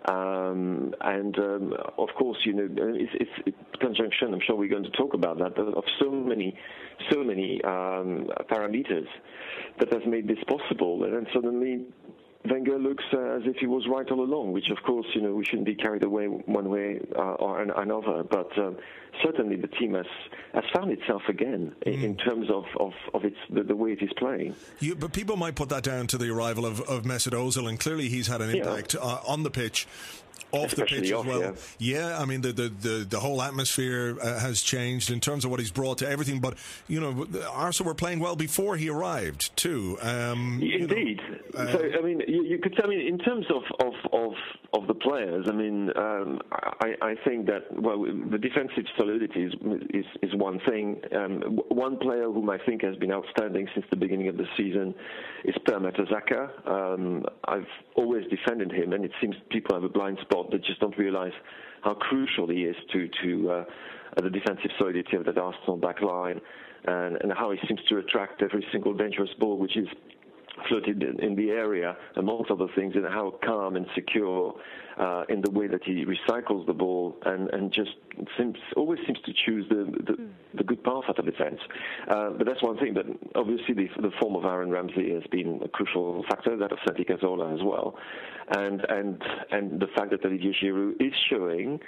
Um, 0.06 0.94
and 1.02 1.38
um, 1.40 1.74
of 1.98 2.10
course, 2.18 2.38
you 2.46 2.54
know, 2.54 2.68
it's, 2.70 3.32
it's, 3.46 3.58
conjunction. 3.80 4.34
I'm 4.34 4.42
sure 4.46 4.56
we're 4.56 4.70
going 4.70 4.84
to 4.84 4.92
talk 4.92 5.14
about 5.14 5.38
that 5.40 5.58
of 5.58 5.84
so 6.00 6.12
many, 6.12 6.58
so 7.10 7.24
many 7.24 7.62
um, 7.64 8.28
parameters 8.52 9.08
that 9.80 9.92
has 9.94 10.02
made 10.06 10.28
this 10.28 10.38
possible. 10.48 11.04
And 11.04 11.14
then 11.14 11.28
suddenly, 11.34 11.86
Wenger 12.50 12.78
looks 12.78 13.04
uh, 13.14 13.38
as 13.38 13.44
if 13.46 13.58
he 13.58 13.68
was 13.68 13.88
right 13.88 14.10
all 14.12 14.22
along, 14.22 14.52
which 14.52 14.70
of 14.70 14.78
course, 14.84 15.06
you 15.16 15.22
know, 15.22 15.34
we 15.34 15.46
shouldn't 15.46 15.66
be 15.66 15.76
carried 15.76 16.04
away 16.04 16.26
one 16.26 16.70
way 16.70 17.00
uh, 17.16 17.36
or 17.36 17.62
another. 17.62 18.24
But 18.24 18.58
um, 18.58 18.78
certainly 19.24 19.56
the 19.56 19.68
team 19.68 19.94
has, 19.94 20.06
has 20.54 20.64
found 20.74 20.92
itself 20.92 21.22
again 21.30 21.74
mm. 21.86 21.94
in, 21.94 22.04
in, 22.04 22.18
terms 22.18 22.50
of, 22.50 22.66
of, 22.80 22.94
of 23.14 23.24
its, 23.24 23.38
the, 23.50 23.64
the, 23.64 23.76
way 23.76 23.92
it 23.92 24.02
is 24.02 24.12
playing. 24.18 24.56
You, 24.80 24.96
but 24.96 25.14
people 25.14 25.38
might 25.38 25.56
put 25.56 25.70
that 25.70 25.84
down 25.84 26.08
to 26.08 26.18
the 26.18 26.30
arrival 26.30 26.66
of, 26.66 26.82
of 26.82 27.04
Mesut 27.04 27.32
Ozil, 27.32 27.70
and 27.70 27.80
clearly 27.80 28.10
he's 28.10 28.28
had 28.28 28.42
an 28.42 28.50
impact 28.50 28.94
yeah. 28.94 29.02
uh, 29.02 29.22
on 29.26 29.44
the 29.44 29.52
pitch 29.52 29.88
off 30.52 30.68
Especially 30.68 30.98
the 30.98 31.04
pitch 31.04 31.14
off, 31.14 31.26
as 31.26 31.32
well. 31.32 31.56
Yeah. 31.80 32.00
yeah. 32.00 32.20
I 32.20 32.26
mean 32.26 32.42
the 32.42 32.52
the 32.52 32.70
the, 32.70 33.06
the 33.10 33.20
whole 33.20 33.42
atmosphere 33.42 34.18
uh, 34.22 34.40
has 34.40 34.62
changed 34.62 35.12
in 35.12 35.20
terms 35.20 35.46
of 35.46 35.52
what 35.52 35.60
he's 35.60 35.72
brought 35.72 36.00
to 36.00 36.10
everything. 36.10 36.40
But 36.40 36.58
you 36.88 37.00
know, 37.00 37.28
Arsenal 37.52 37.92
were 37.92 37.96
playing 37.96 38.20
well 38.20 38.36
before 38.36 38.78
he 38.78 38.90
arrived 38.90 39.56
too. 39.56 39.98
Um, 40.02 40.62
Indeed. 40.62 41.20
You 41.28 41.34
know, 41.54 41.64
uh, 41.64 41.72
so 41.72 41.80
I 41.98 42.02
mean, 42.02 42.22
you, 42.28 42.44
you, 42.44 42.60
could 42.60 42.80
I 42.84 42.88
mean, 42.88 43.08
in 43.08 43.18
terms 43.20 43.46
of 43.50 43.64
of 43.86 43.94
of, 44.12 44.34
of 44.74 44.88
the 44.88 44.94
players. 44.94 45.46
I 45.48 45.52
mean, 45.54 45.90
um, 45.96 46.42
I 46.52 46.96
I 47.02 47.16
think 47.26 47.46
that 47.48 47.66
well, 47.80 48.04
the 48.04 48.38
defensive 48.38 48.86
solidity 48.98 49.44
is 49.44 49.54
is, 49.90 50.06
is 50.22 50.36
one 50.36 50.60
thing. 50.68 51.02
Um, 51.16 51.60
one 51.70 51.98
player 51.98 52.26
whom 52.26 52.50
I 52.50 52.58
think 52.66 52.84
has 52.84 52.96
been 52.98 53.12
outstanding 53.12 53.68
since 53.74 53.86
the 53.90 53.98
beginning 53.98 54.28
of 54.28 54.38
the 54.38 54.48
season 54.58 54.94
is 55.46 55.56
Per 55.66 55.80
Mertesacker. 55.80 56.68
Um, 56.68 57.26
I've 57.46 57.68
always 57.96 58.26
defended 58.30 58.72
him, 58.72 58.94
and 58.94 59.06
it 59.06 59.12
seems 59.22 59.36
people 59.50 59.76
have 59.76 59.84
a 59.84 59.90
blind 59.90 60.18
spot 60.22 60.33
spot. 60.34 60.52
They 60.52 60.58
just 60.58 60.80
don't 60.80 60.98
realise 60.98 61.34
how 61.82 61.94
crucial 61.94 62.48
he 62.48 62.64
is 62.64 62.76
to 62.92 63.10
to 63.24 63.52
uh, 63.52 63.66
the 64.22 64.30
defensive 64.30 64.72
solidity 64.78 65.18
of 65.18 65.26
that 65.26 65.38
Arsenal 65.38 65.78
back 65.78 66.02
line, 66.02 66.40
and, 66.86 67.18
and 67.22 67.34
how 67.34 67.52
he 67.52 67.60
seems 67.68 67.80
to 67.90 67.98
attract 67.98 68.42
every 68.42 68.66
single 68.72 68.94
dangerous 68.94 69.30
ball, 69.40 69.58
which 69.58 69.78
is 69.78 69.88
floated 70.68 71.04
in 71.04 71.36
the 71.36 71.50
area, 71.50 71.96
amongst 72.16 72.52
other 72.52 72.68
things, 72.76 72.96
and 72.96 73.06
how 73.06 73.34
calm 73.44 73.76
and 73.76 73.86
secure 73.96 74.54
uh, 75.00 75.24
in 75.30 75.42
the 75.42 75.50
way 75.50 75.68
that 75.68 75.84
he 75.84 76.06
recycles 76.06 76.66
the 76.68 76.74
ball 76.74 77.18
and, 77.26 77.50
and 77.50 77.72
just 77.74 77.92
seems, 78.38 78.58
always 78.76 79.00
seems 79.06 79.20
to 79.26 79.34
choose 79.46 79.66
the, 79.70 79.86
the, 80.06 80.14
mm. 80.14 80.30
the 80.54 80.64
good 80.64 80.84
path 80.84 81.04
out 81.10 81.18
of 81.18 81.26
defense. 81.26 81.60
Uh, 82.10 82.30
but 82.32 82.46
that's 82.46 82.62
one 82.62 82.78
thing. 82.78 82.94
But 82.94 83.06
obviously, 83.36 83.74
the, 83.74 83.90
the 84.02 84.12
form 84.22 84.36
of 84.36 84.46
Aaron 84.46 84.70
Ramsey 84.70 85.14
has 85.14 85.24
been 85.32 85.60
a 85.64 85.68
crucial 85.68 86.24
factor, 86.30 86.56
that 86.58 86.72
of 86.72 86.78
Santi 86.86 87.04
Cazorla 87.04 87.54
as 87.54 87.64
well. 87.64 87.96
And, 88.56 88.86
and, 88.90 89.22
and 89.52 89.80
the 89.80 89.88
fact 89.96 90.12
that 90.12 90.24
Olivier 90.26 90.54
Giroud 90.62 91.02
is 91.02 91.14
showing 91.30 91.80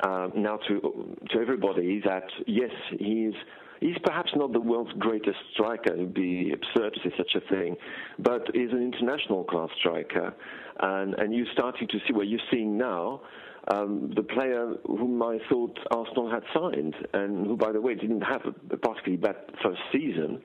uh, 0.00 0.28
now 0.34 0.58
to, 0.68 1.16
to 1.30 1.38
everybody 1.40 2.00
that, 2.04 2.24
yes, 2.46 2.70
he 2.98 3.26
is 3.26 3.34
He's 3.80 3.96
perhaps 4.02 4.30
not 4.34 4.52
the 4.52 4.60
world's 4.60 4.92
greatest 4.98 5.38
striker. 5.52 5.92
It 5.92 5.98
would 5.98 6.14
be 6.14 6.52
absurd 6.52 6.94
to 6.94 7.00
say 7.04 7.14
such 7.16 7.34
a 7.34 7.40
thing, 7.48 7.76
but 8.18 8.42
is 8.54 8.72
an 8.72 8.82
international 8.82 9.44
class 9.44 9.68
striker. 9.78 10.34
And, 10.80 11.14
and 11.14 11.34
you're 11.34 11.46
starting 11.52 11.88
to 11.88 11.98
see 12.06 12.12
what 12.12 12.26
you're 12.28 12.40
seeing 12.50 12.76
now. 12.78 13.22
Um, 13.68 14.12
the 14.14 14.22
player 14.22 14.74
whom 14.86 15.20
I 15.22 15.38
thought 15.48 15.76
Arsenal 15.90 16.30
had 16.30 16.44
signed, 16.54 16.94
and 17.12 17.46
who, 17.46 17.56
by 17.56 17.72
the 17.72 17.80
way, 17.80 17.96
didn't 17.96 18.20
have 18.20 18.42
a, 18.46 18.76
particularly 18.76 19.16
bad 19.16 19.36
first 19.60 19.80
season, 19.90 20.40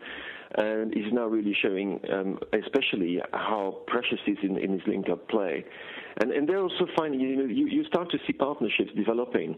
and 0.55 0.91
is 0.97 1.05
now 1.13 1.27
really 1.27 1.55
showing, 1.61 1.99
um, 2.11 2.39
especially 2.51 3.21
how 3.31 3.77
precious 3.85 4.17
he 4.25 4.31
is 4.31 4.39
in, 4.41 4.57
in 4.57 4.71
his 4.71 4.81
link-up 4.87 5.29
play. 5.29 5.63
And, 6.19 6.31
and 6.31 6.49
they're 6.49 6.63
also 6.63 6.87
finding, 6.97 7.19
you 7.19 7.35
know, 7.37 7.45
you, 7.45 7.67
you 7.67 7.85
start 7.85 8.09
to 8.11 8.17
see 8.25 8.33
partnerships 8.33 8.89
developing 8.95 9.55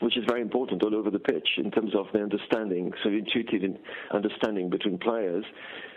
which 0.00 0.16
is 0.16 0.24
very 0.28 0.40
important 0.40 0.82
all 0.82 0.94
over 0.94 1.10
the 1.10 1.18
pitch 1.18 1.48
in 1.56 1.70
terms 1.70 1.94
of 1.94 2.06
the 2.12 2.20
understanding, 2.20 2.92
so 3.02 3.10
intuitive 3.10 3.76
understanding 4.12 4.70
between 4.70 4.98
players. 4.98 5.44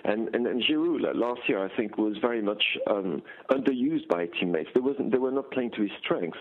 And, 0.03 0.33
and, 0.35 0.47
and 0.47 0.63
Giroud 0.63 1.15
last 1.15 1.41
year, 1.47 1.63
I 1.63 1.75
think, 1.75 1.97
was 1.97 2.17
very 2.21 2.41
much 2.41 2.63
um, 2.89 3.21
underused 3.51 4.07
by 4.09 4.27
teammates. 4.39 4.69
They, 4.73 4.81
wasn't, 4.81 5.11
they 5.11 5.17
were 5.17 5.31
not 5.31 5.51
playing 5.51 5.71
to 5.71 5.81
his 5.81 5.91
strengths 6.03 6.39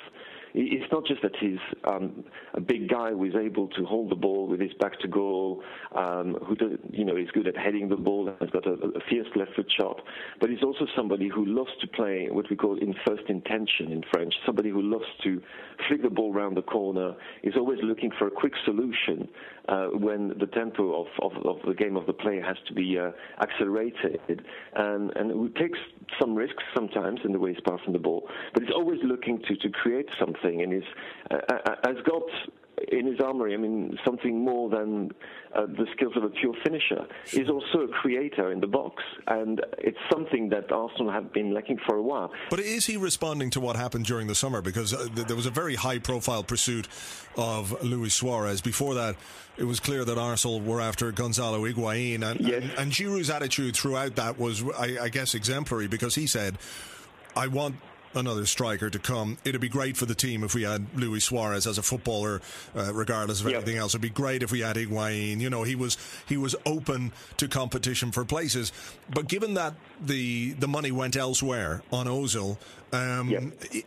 it's 0.54 0.90
not 0.92 1.06
just 1.06 1.22
that 1.22 1.32
he's 1.40 1.58
um, 1.84 2.24
a 2.54 2.60
big 2.60 2.88
guy 2.88 3.10
who 3.10 3.24
is 3.24 3.34
able 3.34 3.68
to 3.68 3.84
hold 3.84 4.10
the 4.10 4.16
ball 4.16 4.46
with 4.46 4.60
his 4.60 4.72
back 4.74 4.98
to 5.00 5.08
goal, 5.08 5.62
um, 5.94 6.36
who 6.46 6.54
does, 6.54 6.78
you 6.90 7.04
know 7.04 7.16
is 7.16 7.30
good 7.32 7.46
at 7.46 7.56
heading 7.56 7.88
the 7.88 7.96
ball, 7.96 8.28
and 8.28 8.36
has 8.40 8.50
got 8.50 8.66
a, 8.66 8.72
a, 8.72 9.00
fierce 9.08 9.28
left 9.36 9.54
foot 9.54 9.70
shot, 9.78 10.00
but 10.40 10.50
he's 10.50 10.62
also 10.62 10.86
somebody 10.96 11.28
who 11.28 11.44
loves 11.44 11.70
to 11.80 11.86
play 11.88 12.28
what 12.30 12.48
we 12.50 12.56
call 12.56 12.78
in 12.78 12.94
first 13.06 13.22
intention 13.28 13.92
in 13.92 14.02
French. 14.12 14.34
Somebody 14.44 14.70
who 14.70 14.82
loves 14.82 15.06
to 15.24 15.40
flick 15.88 16.02
the 16.02 16.10
ball 16.10 16.34
around 16.34 16.56
the 16.56 16.62
corner, 16.62 17.14
is 17.42 17.54
always 17.56 17.78
looking 17.82 18.10
for 18.18 18.26
a 18.26 18.30
quick 18.30 18.52
solution 18.64 19.28
uh, 19.70 19.86
when 19.92 20.28
the 20.38 20.46
tempo 20.46 21.02
of, 21.02 21.06
of, 21.22 21.46
of, 21.46 21.56
the 21.66 21.74
game 21.74 21.96
of 21.96 22.06
the 22.06 22.12
player 22.12 22.42
has 22.42 22.56
to 22.66 22.74
be 22.74 22.98
uh, 22.98 23.10
accelerated, 23.40 24.42
and 24.74 25.16
and 25.16 25.30
it 25.30 25.54
takes 25.54 25.78
some 26.20 26.34
risks 26.34 26.62
sometimes 26.74 27.20
in 27.24 27.32
the 27.32 27.38
way 27.38 27.52
he's 27.52 27.62
passing 27.68 27.92
the 27.92 27.98
ball, 27.98 28.28
but 28.52 28.62
he's 28.62 28.72
always 28.72 28.98
looking 29.04 29.40
to 29.46 29.56
to 29.56 29.70
create 29.70 30.08
something. 30.18 30.62
And 30.62 30.72
is 30.72 30.82
uh, 31.30 31.36
uh, 31.48 31.74
has 31.84 31.96
got 32.04 32.22
in 32.88 33.06
his 33.06 33.20
armory, 33.20 33.54
I 33.54 33.56
mean, 33.56 33.98
something 34.04 34.44
more 34.44 34.70
than 34.70 35.10
uh, 35.54 35.66
the 35.66 35.86
skills 35.94 36.16
of 36.16 36.24
a 36.24 36.28
pure 36.28 36.54
finisher. 36.64 37.06
He's 37.26 37.48
also 37.48 37.80
a 37.80 37.88
creator 37.88 38.52
in 38.52 38.60
the 38.60 38.66
box, 38.66 39.02
and 39.26 39.60
it's 39.78 39.98
something 40.10 40.48
that 40.50 40.70
Arsenal 40.72 41.10
have 41.10 41.32
been 41.32 41.52
lacking 41.52 41.78
for 41.86 41.96
a 41.96 42.02
while. 42.02 42.32
But 42.48 42.60
is 42.60 42.86
he 42.86 42.96
responding 42.96 43.50
to 43.50 43.60
what 43.60 43.76
happened 43.76 44.06
during 44.06 44.26
the 44.26 44.34
summer? 44.34 44.62
Because 44.62 44.94
uh, 44.94 45.08
there 45.14 45.36
was 45.36 45.46
a 45.46 45.50
very 45.50 45.74
high-profile 45.74 46.44
pursuit 46.44 46.88
of 47.36 47.82
Luis 47.82 48.14
Suarez. 48.14 48.60
Before 48.60 48.94
that, 48.94 49.16
it 49.56 49.64
was 49.64 49.80
clear 49.80 50.04
that 50.04 50.18
Arsenal 50.18 50.60
were 50.60 50.80
after 50.80 51.12
Gonzalo 51.12 51.64
Higuain, 51.64 52.22
and, 52.22 52.40
yes. 52.40 52.62
and, 52.62 52.72
and 52.78 52.92
Giroud's 52.92 53.30
attitude 53.30 53.76
throughout 53.76 54.16
that 54.16 54.38
was, 54.38 54.62
I, 54.78 54.98
I 55.02 55.08
guess, 55.08 55.34
exemplary 55.34 55.88
because 55.88 56.14
he 56.14 56.26
said. 56.26 56.58
I 57.36 57.46
want 57.46 57.76
another 58.14 58.46
striker 58.46 58.90
to 58.90 58.98
come. 58.98 59.38
It'd 59.44 59.60
be 59.60 59.68
great 59.68 59.96
for 59.96 60.06
the 60.06 60.14
team 60.14 60.42
if 60.44 60.54
we 60.54 60.62
had 60.62 60.86
Luis 60.94 61.24
Suarez 61.24 61.66
as 61.66 61.78
a 61.78 61.82
footballer, 61.82 62.40
uh, 62.74 62.92
regardless 62.94 63.40
of 63.40 63.46
yep. 63.46 63.56
anything 63.56 63.78
else. 63.78 63.92
It'd 63.92 64.00
be 64.02 64.10
great 64.10 64.42
if 64.42 64.52
we 64.52 64.60
had 64.60 64.76
Higuain. 64.76 65.40
You 65.40 65.50
know, 65.50 65.62
he 65.62 65.74
was 65.74 65.96
he 66.28 66.36
was 66.36 66.54
open 66.66 67.12
to 67.36 67.48
competition 67.48 68.12
for 68.12 68.24
places. 68.24 68.72
But 69.08 69.28
given 69.28 69.54
that 69.54 69.74
the 70.00 70.52
the 70.52 70.68
money 70.68 70.90
went 70.90 71.16
elsewhere 71.16 71.82
on 71.92 72.06
Ozil, 72.06 72.58
um, 72.92 73.30
yep. 73.30 73.42
he, 73.70 73.84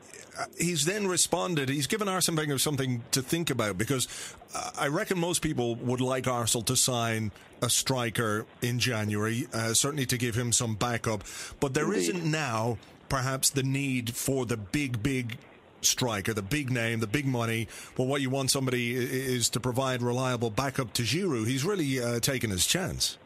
he's 0.57 0.86
then 0.86 1.07
responded. 1.07 1.69
He's 1.69 1.88
given 1.88 2.07
Arsene 2.07 2.36
Wenger 2.36 2.57
something 2.57 3.03
to 3.12 3.21
think 3.21 3.49
about 3.49 3.77
because 3.77 4.36
uh, 4.55 4.71
I 4.77 4.88
reckon 4.88 5.19
most 5.19 5.41
people 5.41 5.75
would 5.75 6.01
like 6.01 6.27
Arsenal 6.27 6.63
to 6.63 6.75
sign 6.75 7.31
a 7.62 7.69
striker 7.69 8.45
in 8.62 8.77
January, 8.77 9.47
uh, 9.53 9.73
certainly 9.73 10.05
to 10.07 10.17
give 10.17 10.36
him 10.36 10.51
some 10.51 10.75
backup. 10.75 11.23
But 11.59 11.73
there 11.73 11.88
not 11.88 12.23
now 12.23 12.77
perhaps 13.13 13.52
the 13.52 13.62
need 13.62 14.15
for 14.15 14.43
the 14.43 14.58
big, 14.58 15.04
big 15.04 15.38
striker, 15.82 16.34
the 16.34 16.41
big 16.41 16.71
name, 16.71 16.99
the 16.99 17.06
big 17.06 17.28
money. 17.28 17.67
Well, 17.95 18.08
what 18.08 18.21
you 18.21 18.32
want 18.32 18.49
somebody 18.49 18.95
is 18.95 19.49
to 19.49 19.60
provide 19.60 20.02
reliable 20.02 20.49
backup 20.49 20.93
to 20.93 21.04
Giroud. 21.04 21.45
He's 21.45 21.63
really 21.63 22.02
uh, 22.02 22.19
taken 22.21 22.49
his 22.49 22.65
chance. 22.65 23.19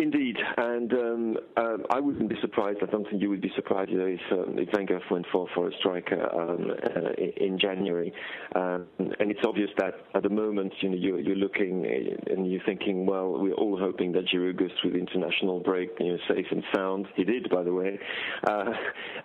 Indeed, 0.00 0.36
and 0.56 0.92
um, 0.94 1.36
uh, 1.58 1.76
I 1.90 2.00
wouldn't 2.00 2.30
be 2.30 2.36
surprised. 2.40 2.78
I 2.82 2.86
don't 2.86 3.06
think 3.10 3.20
you 3.20 3.28
would 3.28 3.42
be 3.42 3.52
surprised 3.54 3.90
if, 3.92 4.20
um, 4.32 4.58
if 4.58 4.68
Wenger 4.72 4.98
went 5.10 5.26
for, 5.30 5.46
for 5.54 5.68
a 5.68 5.72
striker 5.78 6.26
um, 6.34 6.70
uh, 6.70 7.10
in 7.36 7.58
January. 7.58 8.10
Um, 8.54 8.86
and 8.98 9.30
it's 9.30 9.40
obvious 9.46 9.68
that 9.76 9.94
at 10.14 10.22
the 10.22 10.30
moment, 10.30 10.72
you 10.80 10.88
know, 10.88 10.96
you're, 10.96 11.20
you're, 11.20 11.36
looking 11.36 11.84
and 12.28 12.50
you're 12.50 12.62
thinking, 12.64 13.04
well, 13.04 13.38
we're 13.38 13.54
all 13.54 13.78
hoping 13.78 14.12
that 14.12 14.26
Giroud 14.26 14.58
goes 14.58 14.70
through 14.80 14.92
the 14.92 14.98
international 14.98 15.60
break, 15.60 15.90
you 15.98 16.12
know, 16.12 16.18
safe 16.28 16.46
and 16.50 16.62
sound. 16.74 17.06
He 17.14 17.24
did, 17.24 17.50
by 17.50 17.62
the 17.62 17.72
way. 17.72 17.98
Uh, 18.46 18.72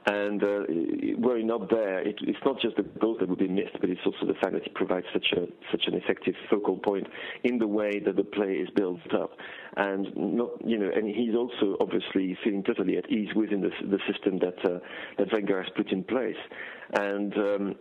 and 0.08 0.44
uh, 0.44 0.64
were 1.18 1.38
he 1.38 1.44
not 1.44 1.70
there, 1.70 2.00
it, 2.00 2.16
it's 2.22 2.40
not 2.46 2.60
just 2.60 2.76
the 2.76 2.84
goals 2.84 3.18
that 3.20 3.30
would 3.30 3.40
be 3.40 3.48
missed, 3.48 3.78
but 3.80 3.90
it's 3.90 4.02
also 4.06 4.26
the 4.26 4.38
fact 4.42 4.54
that 4.54 4.64
he 4.64 4.70
provides 4.70 5.06
such 5.14 5.28
a 5.38 5.46
such 5.72 5.84
an 5.88 5.94
effective 5.96 6.36
focal 6.50 6.78
point 6.78 7.08
in 7.44 7.58
the 7.58 7.68
way 7.68 8.00
that 8.00 8.16
the 8.16 8.24
play 8.24 8.56
is 8.56 8.70
built 8.76 9.00
up, 9.14 9.32
and 9.78 10.08
not 10.16 10.50
you 10.66 10.78
know, 10.78 10.90
and 10.94 11.08
he's 11.08 11.36
also 11.36 11.78
obviously 11.80 12.38
feeling 12.44 12.64
totally 12.64 12.98
at 12.98 13.10
ease 13.10 13.30
within 13.36 13.62
the, 13.62 13.72
the 13.86 14.00
system 14.12 14.40
that 14.40 14.58
uh, 14.66 14.80
that 15.18 15.32
Wenger 15.32 15.62
has 15.62 15.72
put 15.76 15.92
in 15.92 16.04
place, 16.04 16.36
and. 16.94 17.34
Um, 17.34 17.76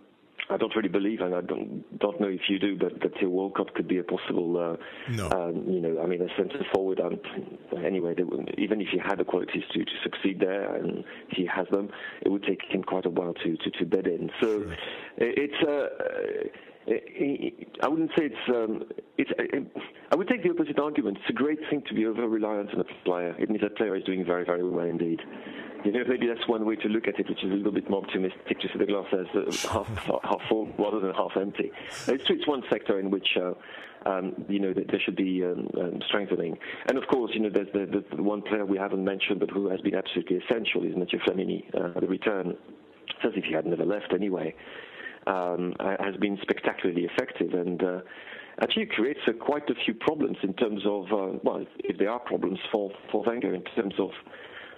I 0.51 0.59
don't 0.59 0.75
really 0.77 0.91
believe, 0.91 1.21
and 1.21 1.35
I 1.35 1.41
don't 1.41 1.99
don't 1.99 2.21
know 2.21 2.29
if 2.29 2.43
you 2.49 2.59
do, 2.59 2.77
but 2.77 3.01
that 3.01 3.19
Theo 3.19 3.31
Walcott 3.31 3.73
could 3.75 3.89
be 3.89 3.99
a 3.99 4.03
possible, 4.03 4.59
uh, 4.59 5.13
no. 5.13 5.31
um, 5.31 5.65
you 5.67 5.81
know, 5.81 6.03
I 6.03 6.07
mean, 6.07 6.21
a 6.21 6.29
centre 6.37 6.63
forward. 6.75 7.01
And 7.01 7.19
anyway, 7.85 8.15
even 8.59 8.81
if 8.83 8.89
he 8.89 8.99
had 8.99 9.19
the 9.19 9.25
qualities 9.25 9.63
to, 9.73 9.85
to 9.85 9.91
succeed 10.03 10.41
there, 10.41 10.75
and 10.75 11.03
he 11.31 11.47
has 11.47 11.67
them, 11.71 11.89
it 12.21 12.29
would 12.29 12.43
take 12.43 12.61
him 12.69 12.83
quite 12.83 13.07
a 13.07 13.11
while 13.11 13.33
to 13.33 13.57
to, 13.57 13.71
to 13.71 13.87
bed 13.87 14.07
in. 14.07 14.31
So 14.41 14.65
sure. 14.65 14.77
it's 15.17 15.63
a. 15.67 15.85
Uh, 15.85 16.49
I 16.87 17.89
wouldn't 17.89 18.11
say 18.17 18.27
it's. 18.27 18.49
Um, 18.49 18.85
it's. 19.17 19.31
I 20.11 20.17
would 20.17 20.29
take 20.29 20.43
the 20.43 20.51
opposite 20.51 20.79
argument. 20.79 21.19
It's 21.21 21.31
a 21.31 21.33
great 21.33 21.59
thing 21.71 21.83
to 21.89 21.95
be 21.95 22.05
over 22.05 22.29
reliant 22.29 22.75
on 22.75 22.81
a 22.81 23.05
player. 23.05 23.35
It 23.39 23.49
means 23.49 23.63
that 23.63 23.77
player 23.77 23.97
is 23.97 24.05
doing 24.05 24.25
very, 24.25 24.45
very 24.45 24.63
well 24.63 24.85
indeed. 24.85 25.21
You 25.85 25.93
know, 25.93 26.05
maybe 26.07 26.27
that's 26.27 26.47
one 26.47 26.65
way 26.67 26.77
to 26.77 26.89
look 26.89 27.09
at 27.09 27.19
it, 27.19 27.29
which 27.29 27.43
is 27.43 27.51
a 27.51 27.55
little 27.55 27.73
bit 27.73 27.89
more 27.89 28.03
optimistic 28.03 28.61
to 28.61 28.69
see 28.69 28.79
the 28.79 28.87
glass 28.87 29.07
as 29.13 29.27
uh, 29.35 29.69
half, 29.69 29.87
half 30.25 30.41
full 30.49 30.69
rather 30.79 31.01
than 31.01 31.15
half 31.15 31.37
empty. 31.37 31.73
It's, 32.07 32.25
it's 32.29 32.47
one 32.47 32.63
sector 32.71 32.99
in 33.01 33.11
which. 33.11 33.37
Uh, 33.37 33.55
um, 34.07 34.35
you 34.51 34.59
know, 34.59 34.75
there 34.75 35.01
should 35.01 35.17
be 35.17 35.43
um, 35.43 35.67
um, 35.81 36.03
strengthening. 36.07 36.59
And 36.89 36.99
of 36.99 37.07
course, 37.07 37.31
you 37.33 37.41
know, 37.41 37.49
there's 37.49 37.73
the, 37.73 38.05
the, 38.15 38.23
one 38.23 38.43
player 38.43 38.67
we 38.67 38.77
haven't 38.77 39.03
mentioned, 39.03 39.41
but 39.41 39.49
who 39.49 39.71
has 39.71 39.81
been 39.81 39.95
absolutely 39.95 40.37
essential 40.37 40.85
is 40.85 40.95
Mathieu 40.95 41.21
Flamini. 41.21 41.65
Uh, 41.75 41.99
the 41.99 42.07
return, 42.07 42.55
as 43.23 43.33
if 43.35 43.45
he 43.45 43.55
had 43.55 43.65
never 43.65 43.87
left 43.87 44.13
anyway 44.13 44.55
um, 45.27 45.75
has 45.81 46.17
been 46.17 46.39
spectacularly 46.43 47.05
effective 47.05 47.55
and 47.55 47.83
uh, 47.83 48.01
actually 48.61 48.87
creates 48.87 49.21
uh, 49.27 49.33
quite 49.33 49.69
a 49.71 49.75
few 49.85 49.95
problems 49.95 50.37
in 50.43 50.55
terms 50.55 50.83
of, 50.87 51.05
uh, 51.13 51.39
well, 51.43 51.65
if 51.79 51.99
there 51.99 52.11
are 52.11 52.21
problems 52.21 52.59
for, 52.71 52.91
for 53.11 53.23
Wenger 53.25 53.55
in 53.55 53.63
terms 53.77 53.95
of 53.99 54.11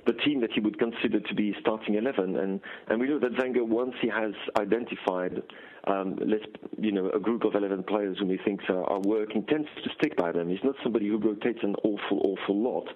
the 0.07 0.13
team 0.13 0.41
that 0.41 0.53
he 0.53 0.61
would 0.61 0.79
consider 0.79 1.19
to 1.21 1.35
be 1.35 1.55
starting 1.61 1.95
11. 1.95 2.37
And, 2.37 2.61
and 2.89 3.01
we 3.01 3.09
know 3.09 3.19
that 3.19 3.37
Wenger, 3.39 3.65
once 3.65 3.95
he 4.01 4.09
has 4.09 4.33
identified 4.59 5.43
um, 5.87 6.17
let's, 6.27 6.45
you 6.79 6.91
know, 6.91 7.11
a 7.11 7.21
group 7.21 7.45
of 7.45 7.55
11 7.55 7.85
players 7.85 8.19
whom 8.19 8.31
he 8.31 8.39
thinks 8.45 8.65
are, 8.69 8.85
are, 8.85 9.01
working, 9.01 9.45
tends 9.45 9.69
to 9.85 9.91
stick 9.99 10.17
by 10.17 10.33
them. 10.33 10.49
He's 10.49 10.65
not 10.65 10.75
somebody 10.83 11.09
who 11.09 11.19
rotates 11.19 11.61
an 11.63 11.77
awful, 11.85 12.21
awful 12.25 12.61
lot. 12.61 12.89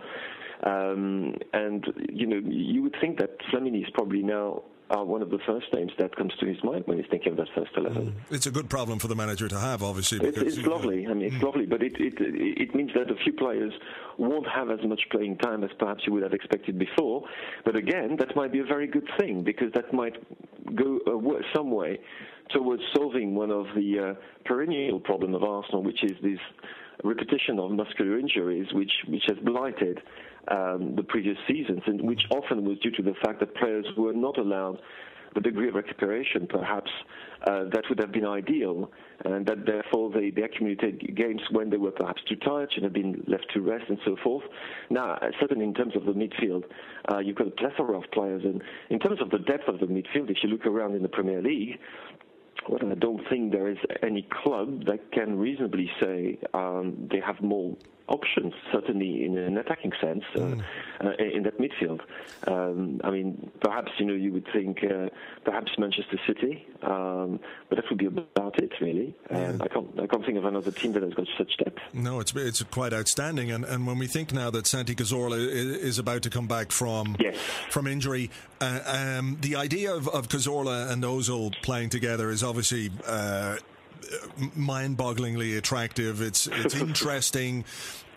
Um, 0.65 1.35
and, 1.53 1.87
you 2.13 2.27
know, 2.27 2.41
you 2.45 2.83
would 2.83 2.97
think 3.01 3.19
that 3.19 3.39
Flamini 3.53 3.83
is 3.83 3.91
probably 3.95 4.23
now 4.23 4.63
are 4.91 5.05
one 5.05 5.23
of 5.23 5.31
the 5.31 5.39
first 5.47 5.67
names 5.73 5.93
that 5.99 6.15
comes 6.17 6.33
to 6.41 6.47
his 6.47 6.63
mind 6.65 6.83
when 6.87 6.99
he's 6.99 7.07
thinking 7.11 7.33
of 7.33 7.39
that 7.39 7.49
first 7.55 7.71
11. 7.77 8.07
Mm. 8.07 8.35
It's 8.35 8.47
a 8.47 8.51
good 8.51 8.69
problem 8.69 8.99
for 8.99 9.07
the 9.07 9.15
manager 9.15 9.49
to 9.49 9.59
have, 9.59 9.83
obviously. 9.83 10.19
Because, 10.19 10.43
it's, 10.43 10.59
it's 10.59 10.67
lovely. 10.67 11.07
I 11.07 11.15
mean, 11.15 11.33
it's 11.33 11.37
mm. 11.37 11.43
lovely, 11.45 11.67
but 11.67 11.83
it, 11.83 11.95
it, 11.99 12.15
it 12.19 12.75
means 12.75 12.91
that 12.95 13.11
a 13.11 13.15
few 13.23 13.33
players 13.33 13.73
won't 14.19 14.49
have 14.49 14.71
as 14.71 14.81
much 14.85 15.01
playing 15.13 15.39
time 15.39 15.63
as 15.63 15.71
perhaps 15.79 16.03
you 16.07 16.13
would 16.13 16.25
have 16.25 16.33
expected 16.33 16.79
before. 16.79 17.25
But 17.65 17.77
again, 17.77 18.17
that 18.19 18.35
might 18.35 18.53
be 18.53 18.59
a 18.59 18.65
very 18.65 18.89
good 18.89 19.09
thing 19.19 19.45
because 19.45 19.73
that 19.75 19.93
might 19.95 20.17
go 20.75 20.99
uh, 21.07 21.41
some 21.55 21.71
way 21.71 22.01
towards 22.51 22.83
solving 22.95 23.37
one 23.37 23.53
of 23.53 23.67
the 23.77 24.17
uh, 24.17 24.21
perennial 24.45 24.99
problem 24.99 25.35
of 25.35 25.45
Arsenal, 25.45 25.85
which 25.85 26.03
is 26.03 26.13
this 26.21 26.41
repetition 27.05 27.61
of 27.61 27.71
muscular 27.71 28.19
injuries, 28.19 28.67
which, 28.73 28.93
which 29.07 29.23
has 29.29 29.39
blighted 29.39 30.01
um, 30.49 30.95
the 30.97 31.03
previous 31.03 31.37
seasons, 31.47 31.83
and 31.87 32.03
which 32.03 32.23
often 32.31 32.65
was 32.65 32.79
due 32.79 32.91
to 32.93 33.03
the 33.03 33.15
fact 33.25 33.41
that 33.41 33.55
players 33.57 33.87
were 33.97 34.13
not 34.13 34.39
allowed 34.39 34.81
the 35.35 35.41
degree 35.41 35.69
of 35.69 35.75
recuperation, 35.75 36.47
perhaps, 36.49 36.91
uh, 37.47 37.65
that 37.73 37.85
would 37.89 37.99
have 37.99 38.13
been 38.13 38.27
ideal, 38.27 38.91
and 39.25 39.47
that 39.47 39.65
therefore 39.65 40.11
they, 40.11 40.31
they 40.31 40.43
accumulated 40.43 41.17
games 41.17 41.41
when 41.53 41.71
they 41.71 41.77
were 41.77 41.93
perhaps 41.93 42.21
too 42.29 42.37
tired, 42.37 42.71
should 42.73 42.83
have 42.83 42.93
been 42.93 43.23
left 43.27 43.47
to 43.55 43.61
rest, 43.61 43.85
and 43.89 43.99
so 44.05 44.17
forth. 44.25 44.45
Now, 44.91 45.13
uh, 45.13 45.31
certainly 45.39 45.65
in 45.65 45.75
terms 45.75 45.95
of 45.95 46.05
the 46.05 46.13
midfield, 46.13 46.65
uh, 47.13 47.19
you've 47.19 47.37
got 47.37 47.47
a 47.47 47.53
plethora 47.53 47.97
of 47.97 48.05
players, 48.13 48.43
and 48.45 48.63
in 48.91 48.99
terms 48.99 49.21
of 49.21 49.31
the 49.31 49.39
depth 49.39 49.69
of 49.69 49.79
the 49.79 49.87
midfield, 49.87 50.31
if 50.31 50.39
you 50.43 50.49
look 50.49 50.67
around 50.67 50.95
in 50.95 51.03
the 51.03 51.09
Premier 51.09 51.41
League, 51.41 51.79
well, 52.69 52.81
I 52.91 52.95
don't 52.95 53.23
think 53.31 53.53
there 53.53 53.71
is 53.71 53.79
any 54.03 54.29
club 54.43 54.85
that 54.87 55.13
can 55.13 55.39
reasonably 55.39 55.91
say 56.01 56.39
um, 56.53 57.09
they 57.11 57.21
have 57.21 57.41
more 57.41 57.75
options, 58.11 58.53
certainly 58.73 59.25
in 59.25 59.39
an 59.39 59.57
attacking 59.57 59.93
sense, 60.01 60.25
uh, 60.35 60.41
mm. 60.41 60.63
uh, 61.03 61.11
in 61.19 61.45
that 61.45 61.59
midfield. 61.59 62.01
Um, 62.47 63.01
I 63.05 63.11
mean, 63.11 63.51
perhaps 63.61 63.93
you 63.99 64.07
know 64.07 64.15
you 64.15 64.33
would 64.33 64.47
think 64.53 64.85
uh, 64.85 65.09
perhaps 65.45 65.73
Manchester 65.79 66.19
City, 66.27 66.67
um, 66.83 67.41
but 67.69 67.77
that 67.77 67.85
would 67.89 67.99
be 67.99 68.07
about 68.07 68.61
it 68.63 68.73
really. 68.81 69.15
Yeah. 69.31 69.57
I 69.61 69.69
can't 69.69 69.89
I 70.01 70.07
can't 70.07 70.25
think 70.27 70.39
of 70.39 70.45
another 70.45 70.71
team 70.71 70.93
that 70.93 71.03
has 71.03 71.15
got 71.15 71.27
such 71.39 71.57
depth. 71.59 71.79
No, 71.95 72.21
it's 72.21 72.35
it's 72.35 72.63
quite 72.65 72.93
outstanding. 72.93 73.51
And 73.51 73.65
and 73.65 73.87
when 73.87 73.99
we 73.99 74.07
think 74.07 74.33
now 74.33 74.51
that 74.51 74.67
Santi 74.67 74.95
Cazorla 74.95 75.39
is 75.39 75.99
about 75.99 76.23
to 76.23 76.31
come 76.31 76.47
back 76.47 76.73
from 76.73 77.17
yes. 77.21 77.37
from 77.71 77.87
injury, 77.87 78.31
uh, 78.61 78.81
um, 79.19 79.39
the 79.41 79.57
idea 79.57 79.95
of, 79.95 80.09
of 80.09 80.29
Cazorla 80.29 80.91
and 80.91 81.03
Ozil 81.05 81.55
playing 81.63 81.91
together 81.91 82.31
is 82.31 82.43
obviously 82.43 82.91
uh, 83.07 83.57
mind-bogglingly 84.55 85.57
attractive. 85.57 86.21
It's 86.21 86.47
it's 86.47 86.75
interesting. 86.81 87.65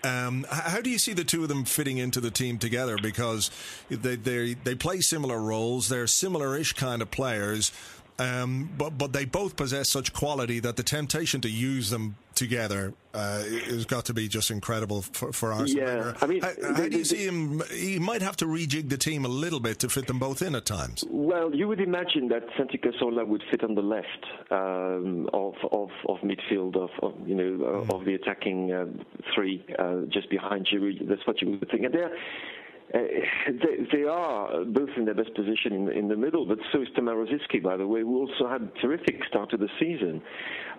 Um, 0.03 0.45
how 0.49 0.81
do 0.81 0.89
you 0.89 0.97
see 0.97 1.13
the 1.13 1.23
two 1.23 1.43
of 1.43 1.49
them 1.49 1.63
fitting 1.63 1.97
into 1.97 2.19
the 2.19 2.31
team 2.31 2.57
together? 2.57 2.97
Because 3.01 3.49
they 3.89 4.15
they 4.15 4.53
they 4.53 4.75
play 4.75 4.99
similar 4.99 5.39
roles. 5.39 5.89
They're 5.89 6.07
similar-ish 6.07 6.73
kind 6.73 7.01
of 7.01 7.09
players. 7.09 7.71
Um, 8.19 8.69
but 8.77 8.97
but 8.97 9.11
they 9.13 9.25
both 9.25 9.55
possess 9.55 9.89
such 9.89 10.13
quality 10.13 10.59
that 10.59 10.75
the 10.75 10.83
temptation 10.83 11.41
to 11.41 11.49
use 11.49 11.89
them 11.89 12.15
together 12.35 12.93
uh, 13.13 13.43
has 13.43 13.85
got 13.85 14.05
to 14.05 14.13
be 14.13 14.27
just 14.27 14.51
incredible 14.51 15.01
for, 15.03 15.31
for 15.31 15.53
Arsenal. 15.53 15.87
Yeah, 15.87 16.13
I 16.21 16.25
mean, 16.25 16.41
how, 16.41 16.51
how 16.75 16.87
do 16.87 16.97
you 16.97 17.05
see 17.05 17.25
him? 17.25 17.61
He 17.71 17.99
might 17.99 18.21
have 18.21 18.35
to 18.37 18.45
rejig 18.45 18.89
the 18.89 18.97
team 18.97 19.25
a 19.25 19.29
little 19.29 19.59
bit 19.59 19.79
to 19.79 19.89
fit 19.89 20.07
them 20.07 20.19
both 20.19 20.41
in 20.41 20.55
at 20.55 20.65
times. 20.65 21.03
Well, 21.09 21.53
you 21.53 21.67
would 21.67 21.79
imagine 21.79 22.27
that 22.29 22.43
Santi 22.57 22.77
Cazorla 22.77 23.25
would 23.25 23.43
fit 23.49 23.63
on 23.63 23.75
the 23.75 23.81
left 23.81 24.07
um, 24.51 25.29
of, 25.33 25.55
of, 25.71 25.89
of 26.07 26.17
midfield 26.19 26.75
of, 26.75 26.89
of 27.01 27.27
you 27.27 27.35
know 27.35 27.83
mm. 27.83 27.93
of 27.93 28.05
the 28.05 28.13
attacking 28.13 28.71
uh, 28.71 28.85
three 29.33 29.65
uh, 29.79 30.01
just 30.09 30.29
behind 30.29 30.67
Giroud. 30.67 31.07
That's 31.07 31.25
what 31.25 31.41
you 31.41 31.51
would 31.51 31.69
think. 31.69 31.83
And 31.83 31.93
there 31.93 32.11
uh, 32.93 32.97
they, 33.47 33.97
they, 33.97 34.03
are 34.03 34.63
both 34.65 34.89
in 34.97 35.05
their 35.05 35.15
best 35.15 35.33
position 35.33 35.73
in, 35.73 35.91
in, 35.91 36.07
the 36.07 36.15
middle, 36.15 36.45
but 36.45 36.59
so 36.71 36.81
is 36.81 36.87
Tamar 36.95 37.15
by 37.63 37.75
the 37.75 37.87
way, 37.87 38.01
who 38.01 38.19
also 38.19 38.47
had 38.47 38.61
a 38.61 38.81
terrific 38.81 39.15
start 39.27 39.49
to 39.49 39.57
the 39.57 39.69
season. 39.79 40.21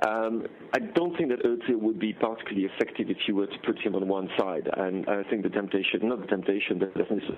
Um, 0.06 0.46
I 0.74 0.78
don't 0.78 1.16
think 1.16 1.30
that 1.30 1.42
Özil 1.42 1.80
would 1.80 1.98
be 1.98 2.12
particularly 2.12 2.68
effective 2.72 3.10
if 3.10 3.16
you 3.26 3.34
were 3.34 3.48
to 3.48 3.58
put 3.66 3.78
him 3.80 3.96
on 3.96 4.06
one 4.06 4.28
side, 4.38 4.68
and 4.76 5.08
I 5.08 5.24
think 5.24 5.42
the 5.42 5.48
temptation, 5.48 6.00
not 6.08 6.20
the 6.20 6.26
temptation, 6.26 6.78
definitely 6.78 7.36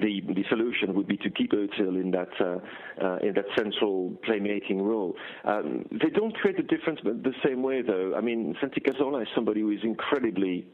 the, 0.00 0.20
the 0.26 0.44
solution 0.48 0.94
would 0.94 1.06
be 1.06 1.16
to 1.18 1.30
keep 1.30 1.52
Özil 1.52 2.00
in 2.00 2.10
that 2.10 2.28
uh, 2.40 3.04
uh, 3.04 3.18
in 3.18 3.34
that 3.34 3.46
central 3.56 4.12
playmaking 4.28 4.80
role. 4.80 5.14
Um, 5.44 5.84
they 5.92 6.10
don't 6.10 6.34
create 6.34 6.58
a 6.58 6.62
difference 6.62 7.00
the 7.04 7.34
same 7.44 7.62
way, 7.62 7.82
though. 7.82 8.14
I 8.16 8.20
mean, 8.20 8.56
Santi 8.60 8.80
Cazorla 8.80 9.22
is 9.22 9.28
somebody 9.34 9.60
who 9.60 9.70
is 9.70 9.80
incredibly 9.82 10.66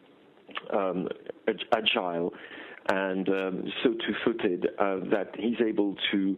um, 0.73 1.09
agile 1.73 2.33
and 2.91 3.29
um, 3.29 3.73
so 3.83 3.91
two-footed 3.91 4.67
uh, 4.79 4.97
that 5.11 5.31
he's 5.39 5.61
able 5.65 5.95
to 6.11 6.37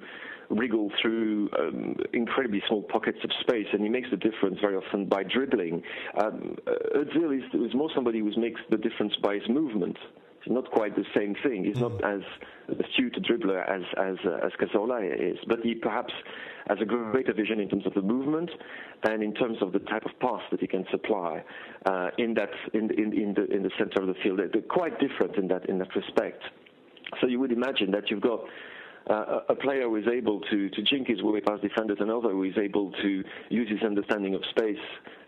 wriggle 0.50 0.90
through 1.00 1.48
um, 1.58 1.96
incredibly 2.12 2.62
small 2.68 2.82
pockets 2.82 3.18
of 3.24 3.30
space, 3.40 3.66
and 3.72 3.82
he 3.82 3.88
makes 3.88 4.10
the 4.10 4.16
difference 4.18 4.58
very 4.60 4.76
often 4.76 5.06
by 5.06 5.22
dribbling. 5.22 5.82
Um, 6.22 6.56
Özil 6.94 7.38
is, 7.38 7.44
is 7.54 7.74
more 7.74 7.90
somebody 7.94 8.18
who 8.18 8.30
makes 8.36 8.60
the 8.70 8.76
difference 8.76 9.14
by 9.22 9.34
his 9.34 9.48
movement. 9.48 9.96
Not 10.46 10.70
quite 10.70 10.96
the 10.96 11.04
same 11.14 11.36
thing. 11.42 11.64
He's 11.64 11.80
not 11.80 11.92
mm. 11.92 12.16
as 12.16 12.22
astute 12.68 13.16
a 13.16 13.20
dribbler 13.20 13.68
as 13.68 13.82
as 13.96 14.16
uh, 14.24 14.44
as 14.46 14.52
Cazorla 14.60 15.04
is, 15.04 15.38
but 15.46 15.60
he 15.60 15.74
perhaps 15.74 16.12
has 16.68 16.78
a 16.80 16.84
greater 16.84 17.32
vision 17.32 17.60
in 17.60 17.68
terms 17.68 17.86
of 17.86 17.94
the 17.94 18.02
movement 18.02 18.50
and 19.04 19.22
in 19.22 19.34
terms 19.34 19.58
of 19.60 19.72
the 19.72 19.78
type 19.80 20.04
of 20.04 20.18
pass 20.20 20.40
that 20.50 20.60
he 20.60 20.66
can 20.66 20.84
supply 20.90 21.42
uh, 21.86 22.10
in 22.18 22.34
that 22.34 22.50
in, 22.74 22.90
in 22.90 23.12
in 23.12 23.34
the 23.34 23.44
in 23.54 23.62
the 23.62 23.70
center 23.78 24.00
of 24.00 24.08
the 24.08 24.14
field. 24.22 24.40
They're 24.52 24.62
quite 24.62 24.98
different 24.98 25.36
in 25.36 25.48
that 25.48 25.68
in 25.68 25.78
that 25.78 25.94
respect. 25.94 26.42
So 27.20 27.26
you 27.26 27.38
would 27.38 27.52
imagine 27.52 27.90
that 27.92 28.10
you've 28.10 28.22
got 28.22 28.40
uh, 29.10 29.40
a 29.48 29.54
player 29.54 29.82
who 29.82 29.96
is 29.96 30.06
able 30.06 30.40
to, 30.40 30.70
to 30.70 30.82
jink 30.82 31.08
his 31.08 31.22
way 31.22 31.40
past 31.40 31.62
defenders, 31.62 31.98
and 32.00 32.10
another 32.10 32.30
who 32.30 32.44
is 32.44 32.56
able 32.56 32.92
to 33.02 33.24
use 33.48 33.68
his 33.68 33.82
understanding 33.82 34.34
of 34.34 34.42
space 34.50 34.78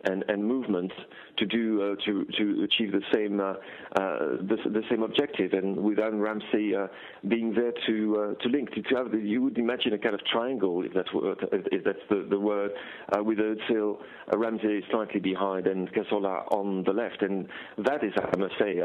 and, 0.04 0.24
and 0.28 0.44
movement 0.44 0.92
to 1.38 1.46
do 1.46 1.82
uh, 1.82 2.04
to 2.04 2.24
to 2.36 2.64
achieve 2.64 2.92
the 2.92 3.02
same 3.12 3.40
uh, 3.40 3.54
uh, 3.96 4.36
the, 4.40 4.56
the, 4.66 4.82
same 4.90 5.02
objective. 5.02 5.52
And 5.52 5.76
with 5.76 5.98
Aaron 5.98 6.20
Ramsey 6.20 6.74
uh, 6.74 6.86
being 7.26 7.54
there 7.54 7.72
to 7.86 8.36
uh, 8.38 8.42
to 8.42 8.48
link 8.48 8.70
to, 8.72 8.82
have 8.96 9.10
the, 9.10 9.18
you 9.18 9.42
would 9.42 9.58
imagine 9.58 9.92
a 9.92 9.98
kind 9.98 10.14
of 10.14 10.24
triangle 10.26 10.84
if 10.84 10.92
that's 10.92 11.12
what, 11.12 11.38
if 11.52 11.84
that's 11.84 11.98
the, 12.08 12.26
the 12.28 12.38
word 12.38 12.72
uh, 13.16 13.22
with 13.22 13.38
Özil, 13.38 13.98
Ramsey 14.32 14.84
slightly 14.90 15.20
behind 15.20 15.66
and 15.66 15.92
Cazorla 15.92 16.50
on 16.52 16.84
the 16.84 16.92
left. 16.92 17.22
And 17.22 17.48
that 17.78 18.04
is, 18.04 18.12
I 18.16 18.36
must 18.36 18.54
say, 18.58 18.80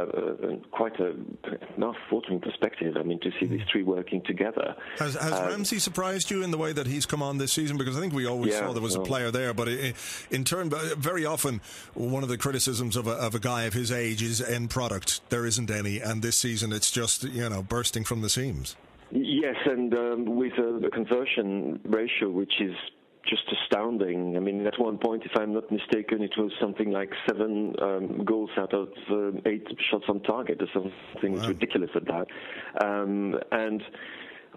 quite 0.72 1.00
a 1.00 1.14
mouth-watering 1.78 2.42
perspective. 2.42 2.96
I 2.98 3.04
mean, 3.04 3.20
to 3.22 3.32
see 3.40 3.46
these 3.46 3.62
three 3.72 3.84
working 3.84 4.22
together. 4.26 4.76
Has, 4.98 5.16
has 5.16 5.32
Ramsey 5.32 5.80
surprised 5.80 6.32
you 6.32 6.44
in 6.44 6.52
the 6.52 6.58
way 6.58 6.74
that 6.74 6.88
he's 6.88 7.06
come 7.06 7.22
on 7.22 7.38
this 7.38 7.54
season? 7.54 7.78
Because 7.78 7.98
I 7.98 8.00
think 8.00 8.14
we 8.14 8.26
always 8.26 8.54
yeah, 8.54 8.60
saw 8.60 8.74
there 8.74 8.82
was 8.82 8.96
a 8.96 9.02
player 9.02 9.32
there, 9.32 9.54
but 9.54 9.68
in 9.68 10.44
turn, 10.44 10.70
very 10.70 11.09
often 11.26 11.62
one 11.94 12.24
of 12.24 12.30
the 12.30 12.38
criticisms 12.38 12.96
of 12.96 13.08
a, 13.08 13.12
of 13.12 13.36
a 13.36 13.40
guy 13.40 13.64
of 13.64 13.74
his 13.74 13.92
age 13.92 14.22
is 14.22 14.42
end 14.42 14.70
product. 14.70 15.22
There 15.30 15.46
isn't 15.46 15.72
any, 15.72 16.00
and 16.00 16.22
this 16.22 16.38
season 16.38 16.72
it's 16.72 16.92
just 16.92 17.24
you 17.24 17.50
know 17.50 17.62
bursting 17.62 18.04
from 18.04 18.22
the 18.22 18.30
seams. 18.30 18.76
Yes, 19.12 19.56
and 19.66 19.94
um, 19.96 20.36
with 20.36 20.54
a, 20.54 20.86
a 20.86 20.92
conversion 20.92 21.80
ratio 21.84 22.30
which 22.30 22.54
is 22.62 22.76
just 23.28 23.44
astounding. 23.62 24.36
I 24.38 24.40
mean, 24.40 24.66
at 24.66 24.80
one 24.80 24.98
point, 24.98 25.24
if 25.24 25.32
I'm 25.36 25.54
not 25.54 25.72
mistaken, 25.72 26.24
it 26.24 26.32
was 26.38 26.52
something 26.60 26.92
like 26.92 27.12
seven 27.28 27.76
um, 27.82 28.24
goals 28.26 28.50
out 28.58 28.74
of 28.74 28.90
uh, 29.12 29.32
eight 29.46 29.68
shots 29.90 30.06
on 30.08 30.22
target 30.22 30.62
or 30.62 30.68
something 30.74 31.40
wow. 31.40 31.48
ridiculous 31.48 31.92
at 31.96 32.06
that. 32.06 32.28
Um, 32.84 33.40
and 33.52 33.84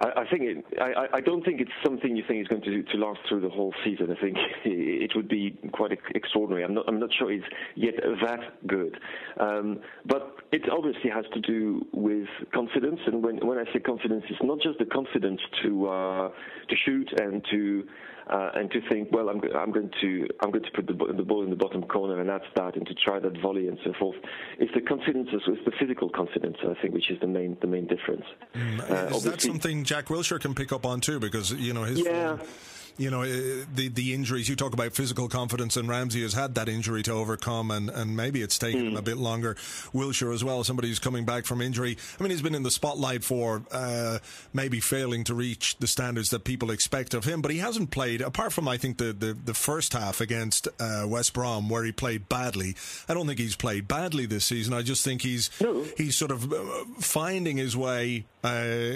I, 0.00 0.22
I 0.22 0.26
think 0.30 0.42
it, 0.42 0.64
I, 0.80 1.16
I 1.18 1.20
don't 1.20 1.44
think 1.44 1.60
it's 1.60 1.70
something 1.84 2.16
you 2.16 2.24
think 2.26 2.42
is 2.42 2.48
going 2.48 2.62
to, 2.62 2.82
to 2.82 2.96
last 2.96 3.20
through 3.28 3.40
the 3.40 3.48
whole 3.50 3.74
season. 3.84 4.14
I 4.16 4.20
think 4.20 4.36
it 4.64 5.12
would 5.14 5.28
be 5.28 5.58
quite 5.72 5.92
extraordinary. 6.14 6.64
I'm 6.64 6.74
not, 6.74 6.84
I'm 6.88 6.98
not 6.98 7.10
sure 7.18 7.30
it's 7.30 7.44
yet 7.74 7.94
that 8.22 8.66
good. 8.66 8.98
Um, 9.38 9.80
but 10.06 10.36
it 10.52 10.62
obviously 10.70 11.10
has 11.10 11.24
to 11.34 11.40
do 11.40 11.86
with 11.92 12.28
confidence. 12.54 13.00
And 13.06 13.22
when, 13.22 13.46
when 13.46 13.58
I 13.58 13.64
say 13.72 13.80
confidence, 13.80 14.24
it's 14.28 14.42
not 14.42 14.60
just 14.60 14.78
the 14.78 14.86
confidence 14.86 15.40
to, 15.62 15.88
uh, 15.88 16.28
to 16.28 16.76
shoot 16.84 17.12
and 17.20 17.44
to 17.50 17.84
uh, 18.28 18.50
and 18.54 18.70
to 18.70 18.80
think, 18.88 19.08
well, 19.12 19.28
I'm, 19.28 19.40
I'm, 19.54 19.72
going 19.72 19.90
to 20.00 20.28
I'm 20.40 20.50
going 20.50 20.64
to 20.64 20.70
put 20.70 20.86
the, 20.86 20.92
the, 20.92 21.22
ball 21.22 21.42
in 21.42 21.50
the 21.50 21.56
bottom 21.56 21.82
corner 21.82 22.20
and 22.20 22.28
that's 22.28 22.44
that, 22.56 22.76
and 22.76 22.86
to 22.86 22.94
try 22.94 23.18
that 23.18 23.40
volley 23.40 23.68
and 23.68 23.78
so 23.84 23.92
forth. 23.98 24.16
It's 24.58 24.72
the 24.74 24.80
confidence, 24.80 25.28
it's 25.32 25.64
the 25.64 25.72
physical 25.78 26.08
confidence, 26.08 26.56
I 26.62 26.74
think, 26.80 26.94
which 26.94 27.10
is 27.10 27.20
the 27.20 27.26
main 27.26 27.56
the 27.60 27.66
main 27.66 27.86
difference. 27.86 28.24
Mm, 28.54 28.90
uh, 28.90 29.16
is 29.16 29.24
that 29.24 29.40
something 29.40 29.84
Jack 29.84 30.06
Wilshere 30.06 30.40
can 30.40 30.54
pick 30.54 30.72
up 30.72 30.86
on 30.86 31.00
too? 31.00 31.18
Because 31.18 31.52
you 31.52 31.72
know 31.72 31.84
his. 31.84 32.00
Yeah. 32.00 32.36
Form, 32.36 32.48
you 32.98 33.10
know, 33.10 33.22
eh, 33.22 33.64
the 33.74 33.88
the 33.88 34.14
injuries. 34.14 34.48
You 34.48 34.56
talk 34.56 34.72
about 34.72 34.92
physical 34.92 35.28
confidence, 35.28 35.76
and 35.76 35.88
Ramsey 35.88 36.22
has 36.22 36.34
had 36.34 36.54
that 36.56 36.68
injury 36.68 37.02
to 37.04 37.12
overcome, 37.12 37.70
and, 37.70 37.90
and 37.90 38.16
maybe 38.16 38.42
it's 38.42 38.58
taken 38.58 38.82
mm. 38.82 38.88
him 38.88 38.96
a 38.96 38.98
hmm. 38.98 39.04
bit 39.04 39.16
longer. 39.16 39.54
Wilshere 39.94 40.32
as 40.32 40.44
well, 40.44 40.64
somebody 40.64 40.88
who's 40.88 40.98
coming 40.98 41.24
back 41.24 41.46
from 41.46 41.60
injury. 41.60 41.96
I 42.18 42.22
mean, 42.22 42.30
he's 42.30 42.42
been 42.42 42.54
in 42.54 42.62
the 42.62 42.70
spotlight 42.70 43.24
for 43.24 43.62
uh, 43.72 44.18
maybe 44.52 44.80
failing 44.80 45.24
to 45.24 45.34
reach 45.34 45.76
the 45.78 45.86
standards 45.86 46.30
that 46.30 46.44
people 46.44 46.70
expect 46.70 47.14
of 47.14 47.24
him, 47.24 47.42
but 47.42 47.50
he 47.50 47.58
hasn't 47.58 47.90
played 47.90 48.20
apart 48.20 48.52
from 48.52 48.68
I 48.68 48.76
think 48.76 48.98
the 48.98 49.12
the, 49.12 49.34
the 49.34 49.54
first 49.54 49.92
half 49.92 50.20
against 50.20 50.68
uh, 50.80 51.04
West 51.06 51.32
Brom 51.32 51.68
where 51.68 51.84
he 51.84 51.92
played 51.92 52.28
badly. 52.28 52.76
I 53.08 53.14
don't 53.14 53.26
think 53.26 53.38
he's 53.38 53.56
played 53.56 53.88
badly 53.88 54.26
this 54.26 54.44
season. 54.44 54.74
I 54.74 54.82
just 54.82 55.04
think 55.04 55.22
he's 55.22 55.50
no. 55.60 55.84
he's 55.96 56.16
sort 56.16 56.30
of 56.30 56.52
uh, 56.52 56.84
finding 57.00 57.56
his 57.56 57.76
way. 57.76 58.24
Uh, 58.44 58.94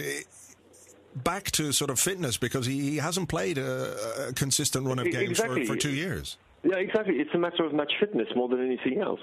back 1.22 1.50
to 1.52 1.72
sort 1.72 1.90
of 1.90 1.98
fitness 1.98 2.36
because 2.36 2.66
he, 2.66 2.90
he 2.90 2.96
hasn't 2.96 3.28
played 3.28 3.58
a, 3.58 4.28
a 4.28 4.32
consistent 4.32 4.86
run 4.86 4.98
of 4.98 5.10
games 5.10 5.30
exactly. 5.30 5.64
for, 5.66 5.74
for 5.74 5.78
two 5.78 5.90
years. 5.90 6.36
Yeah, 6.62 6.76
exactly. 6.76 7.16
It's 7.16 7.34
a 7.34 7.38
matter 7.38 7.64
of 7.64 7.72
match 7.72 7.92
fitness 8.00 8.28
more 8.34 8.48
than 8.48 8.64
anything 8.64 9.00
else. 9.00 9.20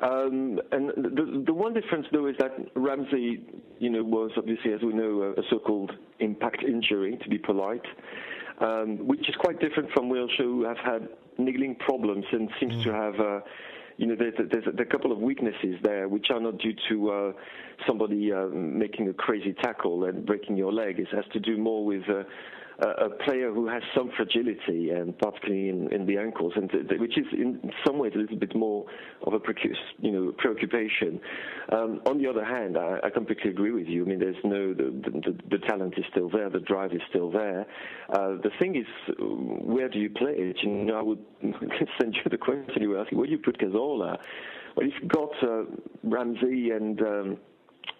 Um, 0.00 0.60
and 0.72 0.90
the, 0.90 1.42
the 1.46 1.54
one 1.54 1.72
difference, 1.72 2.06
though, 2.12 2.26
is 2.26 2.36
that 2.38 2.52
Ramsey, 2.74 3.42
you 3.78 3.88
know, 3.88 4.04
was 4.04 4.30
obviously, 4.36 4.72
as 4.72 4.82
we 4.82 4.92
know, 4.92 5.34
a, 5.36 5.42
so-called 5.48 5.92
impact 6.18 6.62
injury, 6.62 7.18
to 7.22 7.28
be 7.30 7.38
polite, 7.38 7.84
um, 8.60 9.06
which 9.06 9.26
is 9.28 9.34
quite 9.36 9.58
different 9.58 9.90
from 9.92 10.10
Wilshere, 10.10 10.36
who 10.38 10.64
have 10.64 10.76
had 10.78 11.08
niggling 11.38 11.76
problems 11.76 12.26
and 12.30 12.50
seems 12.60 12.74
mm. 12.74 12.84
to 12.84 12.92
have. 12.92 13.20
Uh, 13.20 13.40
you 13.96 14.06
know, 14.06 14.14
there's, 14.16 14.34
there's, 14.50 14.66
a, 14.66 14.84
couple 14.84 15.10
of 15.10 15.18
weaknesses 15.18 15.76
there, 15.82 16.08
which 16.08 16.26
are 16.30 16.40
not 16.40 16.58
due 16.58 16.74
to 16.90 17.10
uh, 17.10 17.32
somebody 17.86 18.32
uh, 18.32 18.46
making 18.46 19.08
a 19.08 19.14
crazy 19.14 19.54
tackle 19.62 20.04
and 20.04 20.26
breaking 20.26 20.56
your 20.56 20.72
leg. 20.72 20.98
It 20.98 21.08
has 21.12 21.24
to 21.32 21.40
do 21.40 21.56
more 21.56 21.84
with 21.84 22.02
uh, 22.08 22.24
a 22.78 23.08
player 23.24 23.52
who 23.52 23.68
has 23.68 23.82
some 23.96 24.10
fragility, 24.16 24.90
and 24.90 25.18
particularly 25.18 25.68
in, 25.68 25.92
in 25.92 26.06
the 26.06 26.18
ankles, 26.18 26.52
and 26.56 26.70
which 26.98 27.16
is 27.16 27.26
in 27.32 27.70
some 27.86 27.98
ways 27.98 28.12
a 28.14 28.18
little 28.18 28.36
bit 28.36 28.54
more 28.54 28.84
of 29.22 29.32
a 29.32 29.40
you 30.00 30.12
know 30.12 30.32
preoccupation. 30.36 31.20
Um, 31.72 32.00
on 32.06 32.18
the 32.18 32.28
other 32.28 32.44
hand, 32.44 32.76
I, 32.76 32.98
I, 33.04 33.10
completely 33.10 33.50
agree 33.50 33.72
with 33.72 33.86
you. 33.86 34.04
I 34.04 34.08
mean, 34.08 34.18
there's 34.18 34.36
no 34.44 34.74
the, 34.74 34.84
the, 34.84 35.38
the 35.50 35.58
talent 35.66 35.94
is 35.96 36.04
still 36.10 36.28
there, 36.28 36.50
the 36.50 36.60
drive 36.60 36.92
is 36.92 37.00
still 37.08 37.30
there. 37.30 37.66
Uh, 38.10 38.36
the 38.42 38.50
thing 38.58 38.76
is, 38.76 38.86
where 39.18 39.88
do 39.88 39.98
you 39.98 40.10
play 40.10 40.34
it? 40.36 40.56
You 40.62 40.70
know, 40.70 40.98
I 40.98 41.02
would 41.02 41.24
send 42.00 42.14
you 42.14 42.30
the 42.30 42.38
question 42.38 42.82
you 42.82 42.90
were 42.90 43.00
asking. 43.00 43.18
Where 43.18 43.26
do 43.26 43.32
you 43.32 43.38
put 43.38 43.58
Cazorla? 43.58 44.18
Well, 44.76 44.86
you've 44.86 45.10
got 45.10 45.30
uh, 45.42 45.64
Ramsey 46.04 46.70
and 46.70 47.00
um, 47.00 47.38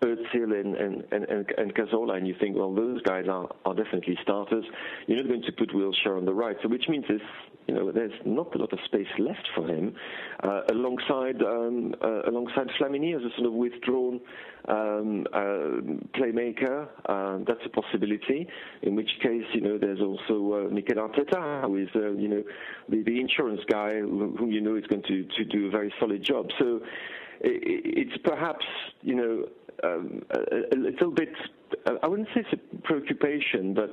Özil 0.03 0.61
and, 0.61 0.74
and, 0.76 1.05
and, 1.12 1.53
and 1.57 1.74
Cazorla, 1.74 2.16
and 2.16 2.26
you 2.26 2.34
think, 2.39 2.57
well, 2.57 2.74
those 2.74 3.01
guys 3.03 3.26
are, 3.28 3.49
are 3.64 3.74
definitely 3.74 4.18
starters. 4.22 4.64
You're 5.07 5.18
not 5.18 5.28
going 5.28 5.43
to 5.43 5.53
put 5.53 5.70
Wilshere 5.70 6.16
on 6.16 6.24
the 6.24 6.34
right, 6.34 6.57
so 6.62 6.68
which 6.68 6.89
means 6.89 7.05
there's, 7.09 7.20
you 7.66 7.74
know, 7.74 7.91
there's 7.91 8.12
not 8.24 8.55
a 8.55 8.59
lot 8.59 8.72
of 8.72 8.78
space 8.84 9.09
left 9.18 9.49
for 9.55 9.66
him 9.66 9.95
uh, 10.45 10.62
alongside 10.70 11.43
um, 11.43 11.95
uh, 12.03 12.22
alongside 12.22 12.68
Flamini 12.78 13.16
as 13.16 13.22
a 13.22 13.34
sort 13.37 13.47
of 13.47 13.55
withdrawn 13.55 14.20
um, 14.68 15.26
uh, 15.32 15.80
playmaker. 16.16 16.89
Uh, 17.07 17.39
that's 17.47 17.64
a 17.64 17.70
possibility. 17.70 18.47
In 18.82 18.95
which 18.95 19.11
case, 19.20 19.45
you 19.53 19.62
know, 19.62 19.78
there's 19.78 20.01
also 20.01 20.66
uh, 20.66 20.72
Mikel 20.72 20.97
Arteta, 20.97 21.62
who 21.62 21.76
is, 21.76 21.89
uh, 21.97 22.11
you 22.12 22.28
know, 22.28 22.45
the, 22.89 23.03
the 23.03 23.20
insurance 23.20 23.62
guy 23.68 23.99
who, 23.99 24.37
who 24.39 24.51
you 24.51 24.61
know 24.61 24.76
is 24.76 24.87
going 24.87 25.03
to, 25.03 25.24
to 25.37 25.45
do 25.45 25.66
a 25.66 25.70
very 25.70 25.93
solid 25.99 26.22
job. 26.22 26.51
So 26.59 26.80
it's 27.41 28.16
perhaps, 28.24 28.64
you 29.03 29.14
know, 29.14 29.49
um, 29.84 30.22
a, 30.30 30.74
a, 30.74 30.76
little 30.76 31.11
bit, 31.11 31.28
I 32.03 32.07
wouldn't 32.07 32.28
say 32.28 32.45
it's 32.51 32.53
a 32.53 32.82
preoccupation, 32.82 33.74
but 33.74 33.91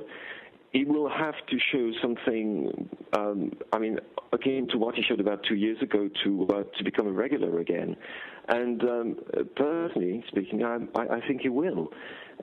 he 0.72 0.84
will 0.84 1.08
have 1.08 1.34
to 1.50 1.58
show 1.72 1.92
something. 2.02 2.88
Um, 3.16 3.52
I 3.72 3.78
mean, 3.78 3.98
again, 4.32 4.66
to 4.72 4.78
what 4.78 4.96
he 4.96 5.02
showed 5.02 5.20
about 5.20 5.44
two 5.48 5.54
years 5.54 5.80
ago 5.80 6.10
to 6.24 6.48
uh, 6.52 6.62
to 6.76 6.84
become 6.84 7.06
a 7.06 7.12
regular 7.12 7.60
again. 7.60 7.96
And 8.48 8.82
um, 8.82 9.16
personally 9.56 10.24
speaking, 10.28 10.64
I, 10.64 10.78
I, 10.98 11.20
think 11.26 11.42
he 11.42 11.48
will. 11.48 11.92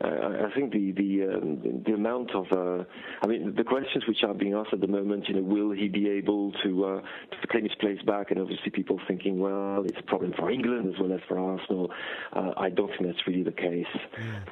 I 0.04 0.50
think 0.56 0.72
the 0.72 0.92
the 0.92 1.36
um, 1.36 1.84
the 1.86 1.94
amount 1.94 2.32
of 2.32 2.46
uh, 2.52 2.84
I 3.22 3.28
mean 3.28 3.54
the 3.56 3.64
questions 3.64 4.06
which 4.08 4.24
are 4.24 4.34
being 4.34 4.54
asked 4.54 4.74
at 4.74 4.82
the 4.82 4.88
moment, 4.88 5.28
you 5.28 5.36
know, 5.36 5.42
will 5.42 5.72
he 5.72 5.90
be 5.90 6.10
able 6.10 6.52
to 6.64 6.86
uh, 6.86 7.02
to 7.42 7.48
claim 7.48 7.64
his 7.64 7.76
place 7.76 8.02
back? 8.04 8.32
And 8.32 8.40
obviously, 8.40 8.72
people 8.72 9.00
thinking, 9.08 9.40
well, 9.40 9.84
it's 9.86 10.00
a 10.00 10.04
problem 10.04 10.34
for 10.38 10.50
England 10.50 10.94
as 10.94 11.00
well 11.00 11.14
as 11.14 11.20
for 11.28 11.38
Arsenal. 11.38 11.92
Uh, 12.34 12.52
I 12.58 12.70
don't 12.70 12.90
think 12.90 13.06
that's 13.06 13.28
really 13.28 13.44
the 13.44 13.52
case. 13.52 13.86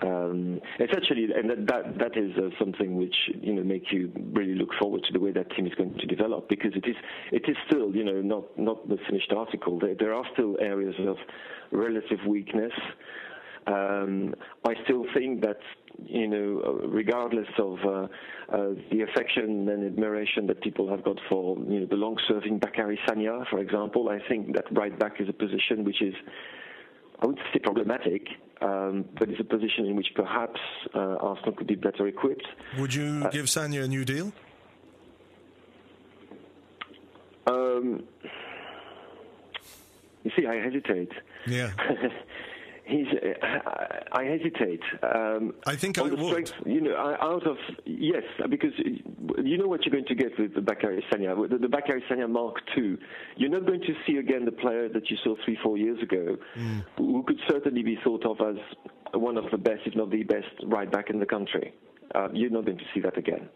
Um, 0.01 0.59
essentially, 0.79 1.27
and 1.35 1.49
that 1.49 1.67
that, 1.67 1.97
that 1.99 2.17
is 2.17 2.31
uh, 2.37 2.49
something 2.59 2.97
which 2.97 3.15
you 3.41 3.53
know 3.53 3.63
make 3.63 3.91
you 3.91 4.11
really 4.33 4.55
look 4.55 4.69
forward 4.79 5.03
to 5.03 5.13
the 5.13 5.19
way 5.19 5.31
that 5.31 5.49
team 5.55 5.65
is 5.65 5.73
going 5.75 5.97
to 5.97 6.05
develop 6.05 6.49
because 6.49 6.73
it 6.75 6.87
is 6.87 6.95
it 7.31 7.43
is 7.47 7.55
still 7.67 7.95
you 7.95 8.03
know 8.03 8.21
not 8.21 8.43
not 8.57 8.87
the 8.87 8.97
finished 9.07 9.31
article. 9.35 9.79
There, 9.79 9.95
there 9.95 10.13
are 10.13 10.25
still 10.33 10.57
areas 10.59 10.95
of 10.99 11.17
relative 11.71 12.19
weakness. 12.27 12.73
Um, 13.69 14.33
I 14.65 14.73
still 14.83 15.05
think 15.13 15.41
that 15.41 15.59
you 16.05 16.27
know, 16.27 16.81
regardless 16.87 17.47
of 17.57 17.77
uh, 17.85 17.89
uh, 17.89 18.07
the 18.91 19.01
affection 19.01 19.67
and 19.69 19.85
admiration 19.85 20.47
that 20.47 20.61
people 20.61 20.89
have 20.89 21.03
got 21.03 21.17
for 21.29 21.57
you 21.67 21.81
know, 21.81 21.85
the 21.85 21.95
long-serving 21.95 22.59
Bacary 22.59 22.99
Sagna, 23.07 23.45
for 23.49 23.59
example, 23.59 24.09
I 24.09 24.19
think 24.27 24.55
that 24.55 24.65
right 24.71 24.97
back 24.97 25.19
is 25.19 25.27
a 25.29 25.33
position 25.33 25.83
which 25.83 26.01
is, 26.01 26.13
I 27.21 27.25
would 27.25 27.37
say, 27.53 27.59
problematic, 27.59 28.27
um, 28.61 29.05
but 29.17 29.29
it's 29.29 29.39
a 29.39 29.43
position 29.43 29.85
in 29.85 29.95
which 29.95 30.07
perhaps 30.15 30.59
uh, 30.95 30.99
Arsenal 30.99 31.53
could 31.53 31.67
be 31.67 31.75
better 31.75 32.07
equipped. 32.07 32.47
Would 32.77 32.93
you 32.93 33.23
uh, 33.25 33.29
give 33.29 33.45
Sagna 33.45 33.83
a 33.83 33.87
new 33.87 34.05
deal? 34.05 34.31
Um, 37.47 38.03
you 40.23 40.31
see, 40.37 40.45
I 40.45 40.55
hesitate. 40.55 41.11
Yeah. 41.47 41.71
he's. 42.89 43.07
Uh, 43.07 43.47
I 44.11 44.23
hesitate. 44.23 44.81
Um, 45.03 45.53
I 45.65 45.75
think 45.75 45.97
I 45.97 46.03
would. 46.03 46.19
Strength, 46.19 46.53
you 46.65 46.81
know, 46.81 46.95
out 46.95 47.45
of 47.47 47.57
yes, 47.85 48.23
because 48.49 48.73
you 48.77 49.57
know 49.57 49.67
what 49.67 49.85
you're 49.85 49.93
going 49.93 50.05
to 50.05 50.15
get 50.15 50.37
with 50.39 50.55
the 50.55 50.61
Bacary 50.61 51.03
Sagna, 51.11 51.35
the, 51.49 51.57
the 51.57 51.67
Bacary 51.69 52.03
Sagna 52.09 52.27
Mark 52.29 52.55
II. 52.77 52.97
You're 53.37 53.49
not 53.49 53.65
going 53.65 53.81
to 53.81 53.93
see 54.05 54.17
again 54.17 54.45
the 54.45 54.51
player 54.51 54.89
that 54.89 55.09
you 55.09 55.17
saw 55.23 55.35
three, 55.45 55.57
four 55.63 55.77
years 55.77 56.01
ago, 56.01 56.37
mm. 56.57 56.85
who 56.97 57.23
could 57.23 57.39
certainly 57.49 57.83
be 57.83 57.97
thought 58.03 58.25
of 58.25 58.37
as 58.41 58.61
one 59.13 59.37
of 59.37 59.45
the 59.51 59.57
best, 59.57 59.81
if 59.85 59.95
not 59.95 60.09
the 60.09 60.23
best, 60.23 60.47
right 60.65 60.91
back 60.91 61.09
in 61.09 61.19
the 61.19 61.25
country. 61.25 61.73
Uh, 62.15 62.27
you're 62.33 62.49
not 62.49 62.65
going 62.65 62.77
to 62.77 62.85
see 62.93 62.99
that 62.99 63.17
again 63.17 63.47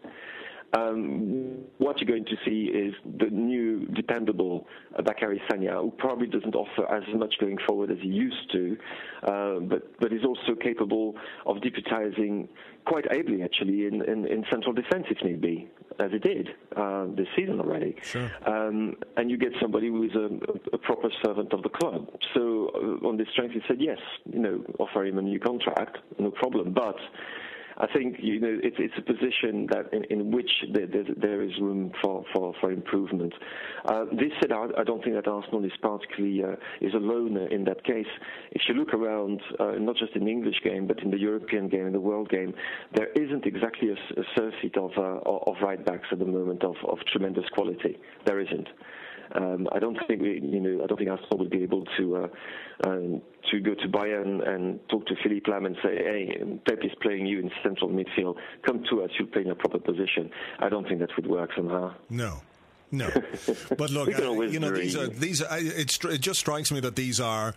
um, 0.76 1.64
what 1.78 2.00
you're 2.00 2.08
going 2.08 2.24
to 2.24 2.36
see 2.44 2.70
is 2.72 2.94
the 3.18 3.30
new 3.30 3.86
dependable 3.86 4.66
uh, 4.98 5.02
Bacary 5.02 5.40
Sagna, 5.50 5.80
who 5.80 5.92
probably 5.98 6.26
doesn't 6.26 6.54
offer 6.54 6.90
as 6.92 7.02
much 7.14 7.34
going 7.40 7.58
forward 7.66 7.90
as 7.90 7.98
he 8.00 8.08
used 8.08 8.50
to, 8.52 8.76
uh, 9.24 9.58
but 9.60 9.98
but 10.00 10.12
is 10.12 10.24
also 10.24 10.54
capable 10.60 11.14
of 11.46 11.58
deputizing 11.58 12.48
quite 12.86 13.06
ably 13.16 13.42
actually 13.42 13.86
in, 13.86 14.02
in, 14.04 14.26
in 14.26 14.44
central 14.50 14.72
defence 14.72 15.06
if 15.10 15.22
need 15.24 15.40
be, 15.40 15.68
as 16.00 16.10
he 16.10 16.18
did 16.18 16.48
uh, 16.76 17.06
this 17.16 17.26
season 17.36 17.60
already. 17.60 17.96
Sure. 18.02 18.30
Um, 18.46 18.96
and 19.16 19.30
you 19.30 19.38
get 19.38 19.52
somebody 19.60 19.88
who 19.88 20.02
is 20.04 20.14
a, 20.14 20.74
a, 20.74 20.78
proper 20.78 21.08
servant 21.24 21.52
of 21.52 21.62
the 21.62 21.70
club. 21.70 22.08
So 22.34 22.70
uh, 22.74 23.06
on 23.06 23.16
this 23.16 23.28
strength, 23.32 23.54
he 23.54 23.60
said 23.66 23.78
yes, 23.80 23.98
you 24.30 24.38
know, 24.38 24.62
offer 24.78 25.04
him 25.04 25.18
a 25.18 25.22
new 25.22 25.40
contract, 25.40 25.98
no 26.18 26.30
problem, 26.30 26.72
but 26.72 26.96
I 27.76 27.86
think 27.92 28.16
you 28.20 28.40
know 28.40 28.58
it's 28.62 28.76
it's 28.78 28.94
a 28.98 29.02
position 29.02 29.66
that 29.70 29.92
in, 29.92 30.04
in 30.04 30.30
which 30.30 30.50
there, 30.72 30.86
there 30.86 31.42
is 31.42 31.52
room 31.60 31.92
for 32.02 32.24
for, 32.34 32.54
for 32.60 32.70
improvement. 32.70 33.34
Uh, 33.84 34.04
this 34.12 34.32
said, 34.40 34.52
I, 34.52 34.66
I, 34.78 34.84
don't 34.84 35.02
think 35.02 35.16
that 35.16 35.28
Arsenal 35.28 35.64
is 35.64 35.72
particularly 35.80 36.42
uh, 36.42 36.56
is 36.80 36.94
alone 36.94 37.36
in 37.50 37.64
that 37.64 37.84
case. 37.84 38.06
If 38.52 38.62
you 38.68 38.74
look 38.74 38.94
around, 38.94 39.40
uh, 39.58 39.72
not 39.78 39.96
just 39.96 40.14
in 40.14 40.24
the 40.24 40.30
English 40.30 40.60
game, 40.62 40.86
but 40.86 41.00
in 41.02 41.10
the 41.10 41.18
European 41.18 41.68
game, 41.68 41.86
in 41.86 41.92
the 41.92 42.00
world 42.00 42.28
game, 42.28 42.54
there 42.94 43.08
isn't 43.12 43.44
exactly 43.44 43.90
a, 43.90 44.20
a 44.20 44.24
surfeit 44.36 44.76
of 44.76 44.92
uh, 44.96 45.20
of 45.24 45.56
right 45.62 45.84
backs 45.84 46.06
at 46.12 46.18
the 46.18 46.24
moment 46.24 46.62
of, 46.62 46.76
of 46.88 46.98
tremendous 47.12 47.44
quality. 47.54 47.98
There 48.26 48.40
isn't. 48.40 48.68
Um, 49.32 49.68
I 49.72 49.78
don't 49.78 49.98
think 50.06 50.22
we, 50.22 50.40
you 50.42 50.60
know, 50.60 50.84
I 50.84 50.86
don't 50.86 50.98
think 50.98 51.10
Arsenal 51.10 51.38
would 51.38 51.50
be 51.50 51.62
able 51.62 51.84
to 51.98 52.16
uh, 52.16 52.28
um, 52.86 53.22
to 53.50 53.60
go 53.60 53.74
to 53.74 53.88
Bayern 53.88 54.46
and 54.46 54.80
talk 54.88 55.06
to 55.06 55.14
Philipp 55.22 55.44
Lahm 55.44 55.66
and 55.66 55.76
say, 55.82 55.96
"Hey, 55.96 56.42
Pep 56.66 56.78
is 56.82 56.92
playing 57.02 57.26
you 57.26 57.40
in 57.40 57.50
central 57.62 57.90
midfield. 57.90 58.36
Come 58.66 58.84
to 58.90 59.02
us. 59.02 59.10
You'll 59.18 59.28
play 59.28 59.42
in 59.42 59.50
a 59.50 59.54
proper 59.54 59.78
position." 59.78 60.30
I 60.58 60.68
don't 60.68 60.86
think 60.86 61.00
that 61.00 61.10
would 61.16 61.26
work 61.26 61.50
somehow. 61.56 61.94
No. 62.10 62.42
No, 62.90 63.10
but 63.76 63.90
look, 63.90 64.08
uh, 64.16 64.42
you 64.42 64.60
know, 64.60 64.70
these 64.70 64.94
are 64.94 65.08
these. 65.08 65.42
Are, 65.42 65.58
it, 65.58 66.04
it 66.04 66.20
just 66.20 66.38
strikes 66.38 66.70
me 66.70 66.78
that 66.80 66.94
these 66.94 67.18
are 67.18 67.54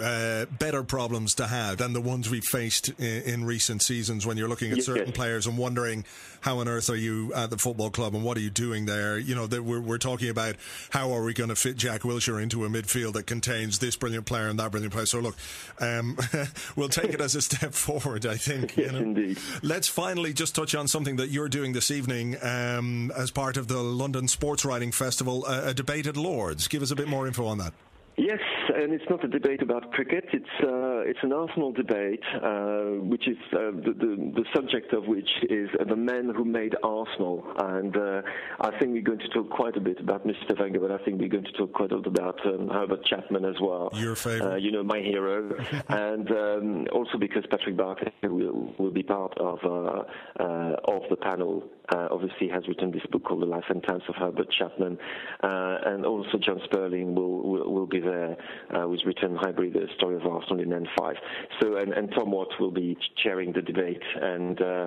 uh, 0.00 0.46
better 0.58 0.82
problems 0.82 1.34
to 1.36 1.46
have 1.46 1.78
than 1.78 1.92
the 1.92 2.00
ones 2.00 2.30
we've 2.30 2.44
faced 2.44 2.88
in, 2.98 3.22
in 3.22 3.44
recent 3.44 3.82
seasons 3.82 4.26
when 4.26 4.36
you're 4.36 4.48
looking 4.48 4.70
at 4.70 4.78
yes, 4.78 4.86
certain 4.86 5.08
yes. 5.08 5.16
players 5.16 5.46
and 5.46 5.58
wondering 5.58 6.04
how 6.40 6.58
on 6.58 6.68
earth 6.68 6.88
are 6.88 6.96
you 6.96 7.32
at 7.34 7.50
the 7.50 7.58
football 7.58 7.90
club 7.90 8.14
and 8.14 8.24
what 8.24 8.36
are 8.36 8.40
you 8.40 8.50
doing 8.50 8.86
there? 8.86 9.18
You 9.18 9.34
know, 9.34 9.46
we're, 9.46 9.80
we're 9.80 9.98
talking 9.98 10.28
about 10.28 10.56
how 10.90 11.12
are 11.12 11.22
we 11.22 11.34
going 11.34 11.50
to 11.50 11.56
fit 11.56 11.76
Jack 11.76 12.02
Wilshere 12.02 12.42
into 12.42 12.64
a 12.64 12.68
midfield 12.68 13.12
that 13.14 13.26
contains 13.26 13.78
this 13.78 13.96
brilliant 13.96 14.26
player 14.26 14.48
and 14.48 14.58
that 14.58 14.70
brilliant 14.70 14.92
player. 14.92 15.06
So 15.06 15.20
look, 15.20 15.36
um, 15.80 16.18
we'll 16.76 16.88
take 16.88 17.12
it 17.12 17.20
as 17.20 17.34
a 17.34 17.42
step 17.42 17.72
forward, 17.74 18.26
I 18.26 18.36
think. 18.36 18.76
Yes, 18.76 18.86
you 18.86 18.92
know? 18.92 18.98
indeed. 18.98 19.38
Let's 19.62 19.88
finally 19.88 20.32
just 20.32 20.54
touch 20.54 20.74
on 20.74 20.88
something 20.88 21.16
that 21.16 21.28
you're 21.28 21.48
doing 21.48 21.72
this 21.72 21.90
evening 21.90 22.36
um, 22.42 23.12
as 23.16 23.30
part 23.30 23.56
of 23.56 23.68
the 23.68 23.82
London 23.82 24.28
Sports 24.28 24.64
Writing 24.64 24.92
Festival, 24.92 25.44
uh, 25.46 25.62
a 25.66 25.74
debate 25.74 26.06
at 26.06 26.16
Lords. 26.16 26.68
Give 26.68 26.82
us 26.82 26.90
a 26.90 26.96
bit 26.96 27.08
more 27.08 27.26
info 27.26 27.46
on 27.46 27.58
that. 27.58 27.72
Yes, 28.16 28.40
and 28.74 28.92
it's 28.92 29.04
not 29.08 29.24
a 29.24 29.28
debate 29.28 29.62
about 29.62 29.92
cricket. 29.92 30.24
It's 30.32 30.46
uh, 30.62 31.08
it's 31.08 31.18
an 31.22 31.32
Arsenal 31.32 31.72
debate, 31.72 32.22
uh, 32.34 33.02
which 33.02 33.28
is 33.28 33.36
uh, 33.52 33.70
the, 33.72 33.94
the, 33.98 34.32
the 34.34 34.44
subject 34.54 34.92
of 34.92 35.06
which 35.06 35.28
is 35.48 35.68
the 35.88 35.96
men 35.96 36.32
who 36.34 36.44
made 36.44 36.74
Arsenal. 36.82 37.44
And 37.58 37.96
uh, 37.96 38.22
I 38.60 38.70
think 38.78 38.92
we're 38.92 39.02
going 39.02 39.18
to 39.18 39.28
talk 39.28 39.50
quite 39.50 39.76
a 39.76 39.80
bit 39.80 40.00
about 40.00 40.26
Mr. 40.26 40.58
Wenger, 40.58 40.80
but 40.80 40.90
I 40.90 40.98
think 41.04 41.20
we're 41.20 41.28
going 41.28 41.44
to 41.44 41.52
talk 41.52 41.72
quite 41.72 41.92
a 41.92 41.96
lot 41.96 42.06
about 42.06 42.46
um, 42.46 42.68
Herbert 42.68 43.04
Chapman 43.04 43.44
as 43.44 43.56
well. 43.60 43.90
Your 43.94 44.14
favorite, 44.14 44.52
uh, 44.52 44.56
you 44.56 44.72
know, 44.72 44.82
my 44.82 44.98
hero, 44.98 45.54
and 45.88 46.30
um, 46.30 46.86
also 46.92 47.18
because 47.18 47.44
Patrick 47.50 47.76
Barclay 47.76 48.12
will 48.22 48.74
will 48.78 48.90
be 48.90 49.02
part 49.02 49.36
of 49.38 49.58
uh, 49.64 50.04
of 50.38 51.02
the 51.10 51.16
panel. 51.16 51.64
Obviously, 51.92 52.48
has 52.48 52.66
written 52.68 52.90
this 52.90 53.02
book 53.10 53.24
called 53.24 53.42
The 53.42 53.46
Life 53.46 53.64
and 53.68 53.82
Times 53.82 54.02
of 54.08 54.14
Herbert 54.16 54.48
Chapman, 54.58 54.98
and 55.42 56.04
also 56.04 56.38
Jon 56.38 56.60
Spurling 56.64 57.14
will 57.14 57.40
will, 57.42 57.72
will 57.72 57.86
be 57.86 58.00
there 58.00 58.36
uh, 58.76 58.88
with 58.88 59.00
Return 59.04 59.36
Highbury, 59.36 59.70
the 59.70 59.86
story 59.96 60.16
of 60.16 60.26
Arsenal 60.26 60.60
in 60.60 60.70
N5. 60.70 61.14
So, 61.60 61.76
and, 61.76 61.92
and 61.92 62.10
Tom 62.16 62.30
Watt 62.30 62.48
will 62.58 62.70
be 62.70 62.96
chairing 63.22 63.52
the 63.52 63.62
debate, 63.62 64.02
and 64.20 64.60
uh, 64.60 64.86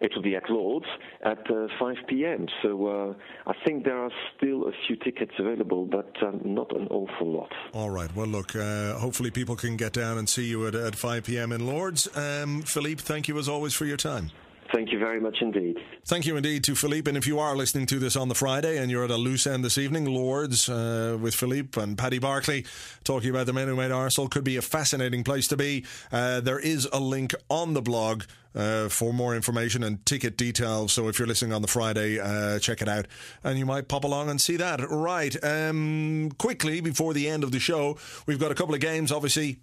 it 0.00 0.12
will 0.14 0.22
be 0.22 0.36
at 0.36 0.48
Lords 0.48 0.86
at 1.22 1.50
uh, 1.50 1.68
5 1.78 1.96
p.m. 2.08 2.46
So 2.62 2.86
uh, 2.86 3.50
I 3.50 3.54
think 3.64 3.84
there 3.84 3.98
are 3.98 4.10
still 4.36 4.68
a 4.68 4.72
few 4.86 4.96
tickets 4.96 5.32
available, 5.38 5.86
but 5.86 6.10
um, 6.22 6.40
not 6.44 6.74
an 6.74 6.88
awful 6.88 7.30
lot. 7.30 7.52
All 7.72 7.90
right. 7.90 8.14
Well, 8.14 8.26
look, 8.26 8.56
uh, 8.56 8.94
hopefully 8.94 9.30
people 9.30 9.56
can 9.56 9.76
get 9.76 9.92
down 9.92 10.18
and 10.18 10.28
see 10.28 10.46
you 10.46 10.66
at, 10.66 10.74
at 10.74 10.96
5 10.96 11.24
p.m. 11.24 11.52
in 11.52 11.66
Lords. 11.66 12.08
Um, 12.16 12.62
Philippe, 12.62 13.02
thank 13.02 13.28
you 13.28 13.38
as 13.38 13.48
always 13.48 13.74
for 13.74 13.84
your 13.84 13.98
time. 13.98 14.30
Thank 14.72 14.92
you 14.92 14.98
very 14.98 15.20
much 15.20 15.38
indeed. 15.40 15.78
Thank 16.04 16.26
you 16.26 16.36
indeed 16.36 16.62
to 16.64 16.74
Philippe. 16.74 17.08
And 17.08 17.18
if 17.18 17.26
you 17.26 17.38
are 17.38 17.56
listening 17.56 17.86
to 17.86 17.98
this 17.98 18.14
on 18.14 18.28
the 18.28 18.34
Friday 18.34 18.78
and 18.78 18.90
you're 18.90 19.04
at 19.04 19.10
a 19.10 19.16
loose 19.16 19.46
end 19.46 19.64
this 19.64 19.78
evening, 19.78 20.04
Lords 20.04 20.68
uh, 20.68 21.18
with 21.20 21.34
Philippe 21.34 21.80
and 21.80 21.98
Paddy 21.98 22.18
Barclay 22.18 22.64
talking 23.02 23.30
about 23.30 23.46
the 23.46 23.52
men 23.52 23.66
who 23.66 23.76
made 23.76 23.90
Arsenal 23.90 24.28
could 24.28 24.44
be 24.44 24.56
a 24.56 24.62
fascinating 24.62 25.24
place 25.24 25.48
to 25.48 25.56
be. 25.56 25.84
Uh, 26.12 26.40
there 26.40 26.58
is 26.58 26.88
a 26.92 27.00
link 27.00 27.34
on 27.48 27.74
the 27.74 27.82
blog. 27.82 28.24
Uh, 28.52 28.88
for 28.88 29.12
more 29.12 29.36
information 29.36 29.84
and 29.84 30.04
ticket 30.04 30.36
details. 30.36 30.92
So 30.92 31.06
if 31.06 31.20
you're 31.20 31.28
listening 31.28 31.52
on 31.52 31.62
the 31.62 31.68
Friday, 31.68 32.18
uh, 32.18 32.58
check 32.58 32.82
it 32.82 32.88
out 32.88 33.06
and 33.44 33.56
you 33.60 33.64
might 33.64 33.86
pop 33.86 34.02
along 34.02 34.28
and 34.28 34.40
see 34.40 34.56
that. 34.56 34.80
Right. 34.90 35.36
Um, 35.44 36.32
quickly, 36.36 36.80
before 36.80 37.14
the 37.14 37.28
end 37.28 37.44
of 37.44 37.52
the 37.52 37.60
show, 37.60 37.96
we've 38.26 38.40
got 38.40 38.50
a 38.50 38.56
couple 38.56 38.74
of 38.74 38.80
games, 38.80 39.12
obviously. 39.12 39.60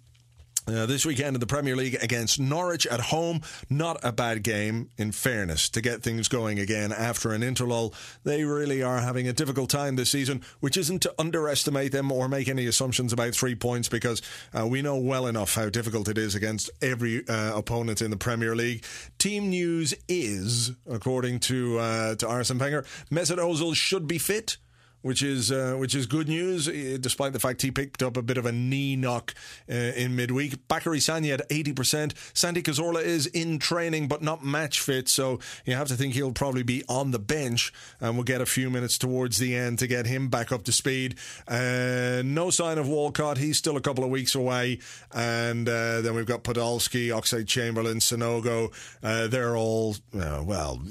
Uh, 0.68 0.84
this 0.84 1.06
weekend 1.06 1.34
in 1.34 1.40
the 1.40 1.46
Premier 1.46 1.74
League 1.74 1.96
against 2.02 2.38
Norwich 2.38 2.86
at 2.88 3.00
home. 3.00 3.40
Not 3.70 3.98
a 4.02 4.12
bad 4.12 4.42
game, 4.42 4.90
in 4.98 5.12
fairness, 5.12 5.70
to 5.70 5.80
get 5.80 6.02
things 6.02 6.28
going 6.28 6.58
again 6.58 6.92
after 6.92 7.32
an 7.32 7.40
interlull. 7.40 7.94
They 8.22 8.44
really 8.44 8.82
are 8.82 9.00
having 9.00 9.26
a 9.26 9.32
difficult 9.32 9.70
time 9.70 9.96
this 9.96 10.10
season, 10.10 10.42
which 10.60 10.76
isn't 10.76 11.00
to 11.00 11.14
underestimate 11.18 11.92
them 11.92 12.12
or 12.12 12.28
make 12.28 12.48
any 12.48 12.66
assumptions 12.66 13.14
about 13.14 13.34
three 13.34 13.54
points 13.54 13.88
because 13.88 14.20
uh, 14.52 14.66
we 14.66 14.82
know 14.82 14.98
well 14.98 15.26
enough 15.26 15.54
how 15.54 15.70
difficult 15.70 16.06
it 16.06 16.18
is 16.18 16.34
against 16.34 16.68
every 16.82 17.26
uh, 17.28 17.56
opponent 17.56 18.02
in 18.02 18.10
the 18.10 18.18
Premier 18.18 18.54
League. 18.54 18.84
Team 19.16 19.48
news 19.48 19.94
is, 20.06 20.72
according 20.86 21.40
to 21.40 21.78
uh, 21.78 22.14
to 22.16 22.28
Arsene 22.28 22.58
Wenger, 22.58 22.84
Mesut 23.10 23.38
Ozil 23.38 23.74
should 23.74 24.06
be 24.06 24.18
fit 24.18 24.58
which 25.02 25.22
is 25.22 25.52
uh, 25.52 25.76
which 25.78 25.94
is 25.94 26.06
good 26.06 26.28
news, 26.28 26.68
eh, 26.68 26.98
despite 27.00 27.32
the 27.32 27.38
fact 27.38 27.62
he 27.62 27.70
picked 27.70 28.02
up 28.02 28.16
a 28.16 28.22
bit 28.22 28.36
of 28.36 28.46
a 28.46 28.52
knee 28.52 28.96
knock 28.96 29.34
uh, 29.70 29.74
in 29.74 30.16
midweek. 30.16 30.66
Bacary 30.68 30.98
Sagna 30.98 31.34
at 31.34 31.46
eighty 31.50 31.72
percent. 31.72 32.14
Santi 32.34 32.62
Cazorla 32.62 33.02
is 33.02 33.26
in 33.26 33.58
training 33.58 34.08
but 34.08 34.22
not 34.22 34.44
match 34.44 34.80
fit, 34.80 35.08
so 35.08 35.38
you 35.64 35.74
have 35.74 35.88
to 35.88 35.94
think 35.94 36.14
he'll 36.14 36.32
probably 36.32 36.62
be 36.62 36.84
on 36.88 37.10
the 37.10 37.18
bench, 37.18 37.72
and 38.00 38.14
we'll 38.14 38.24
get 38.24 38.40
a 38.40 38.46
few 38.46 38.70
minutes 38.70 38.98
towards 38.98 39.38
the 39.38 39.54
end 39.54 39.78
to 39.78 39.86
get 39.86 40.06
him 40.06 40.28
back 40.28 40.50
up 40.52 40.64
to 40.64 40.72
speed. 40.72 41.16
Uh, 41.46 42.22
no 42.24 42.50
sign 42.50 42.78
of 42.78 42.88
Walcott; 42.88 43.38
he's 43.38 43.58
still 43.58 43.76
a 43.76 43.80
couple 43.80 44.04
of 44.04 44.10
weeks 44.10 44.34
away, 44.34 44.80
and 45.14 45.68
uh, 45.68 46.00
then 46.00 46.14
we've 46.14 46.26
got 46.26 46.42
Podolski, 46.42 47.08
Oxlade 47.08 47.46
Chamberlain, 47.46 47.98
Sanogo. 47.98 48.72
Uh, 49.02 49.28
they're 49.28 49.56
all 49.56 49.96
uh, 50.18 50.42
well, 50.44 50.82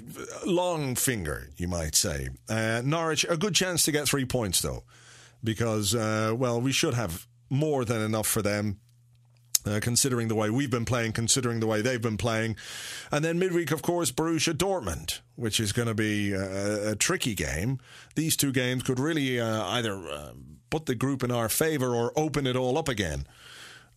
long 0.46 0.96
finger, 0.96 1.50
you 1.58 1.68
might 1.68 1.96
say. 1.96 2.30
Norwich 2.50 3.26
a 3.30 3.38
good 3.38 3.56
chance 3.56 3.84
to 3.84 3.92
get 3.98 4.08
three 4.08 4.26
points 4.26 4.62
though, 4.62 4.84
because 5.44 5.96
uh, 5.96 6.34
well, 6.36 6.62
we 6.62 6.72
should 6.72 6.94
have 6.94 7.28
more 7.50 7.86
than 7.86 8.02
enough 8.02 8.28
for 8.28 8.42
them. 8.42 8.80
Uh, 9.66 9.82
considering 9.82 10.30
the 10.30 10.36
way 10.36 10.50
we've 10.50 10.70
been 10.70 10.86
playing, 10.86 11.12
considering 11.12 11.60
the 11.60 11.68
way 11.68 11.82
they've 11.82 12.02
been 12.02 12.16
playing. 12.16 12.56
And 13.12 13.26
then 13.26 13.38
midweek, 13.38 13.72
of 13.72 13.82
course, 13.82 14.14
Borussia 14.14 14.54
Dortmund, 14.54 15.20
which 15.36 15.60
is 15.60 15.74
going 15.74 15.90
to 15.90 15.94
be 15.94 16.32
a, 16.32 16.92
a, 16.92 16.96
tricky 16.96 17.36
game. 17.36 17.80
These 18.16 18.38
two 18.38 18.54
games 18.54 18.84
could 18.84 18.98
really 18.98 19.42
uh, 19.42 19.66
either 19.66 19.98
uh, 20.08 20.32
put 20.70 20.86
the 20.86 20.96
group 20.96 21.22
in 21.22 21.32
our 21.32 21.50
favour 21.50 21.94
or 21.94 22.18
open 22.18 22.48
it 22.48 22.56
all 22.56 22.78
up 22.78 22.88
again. 22.88 23.28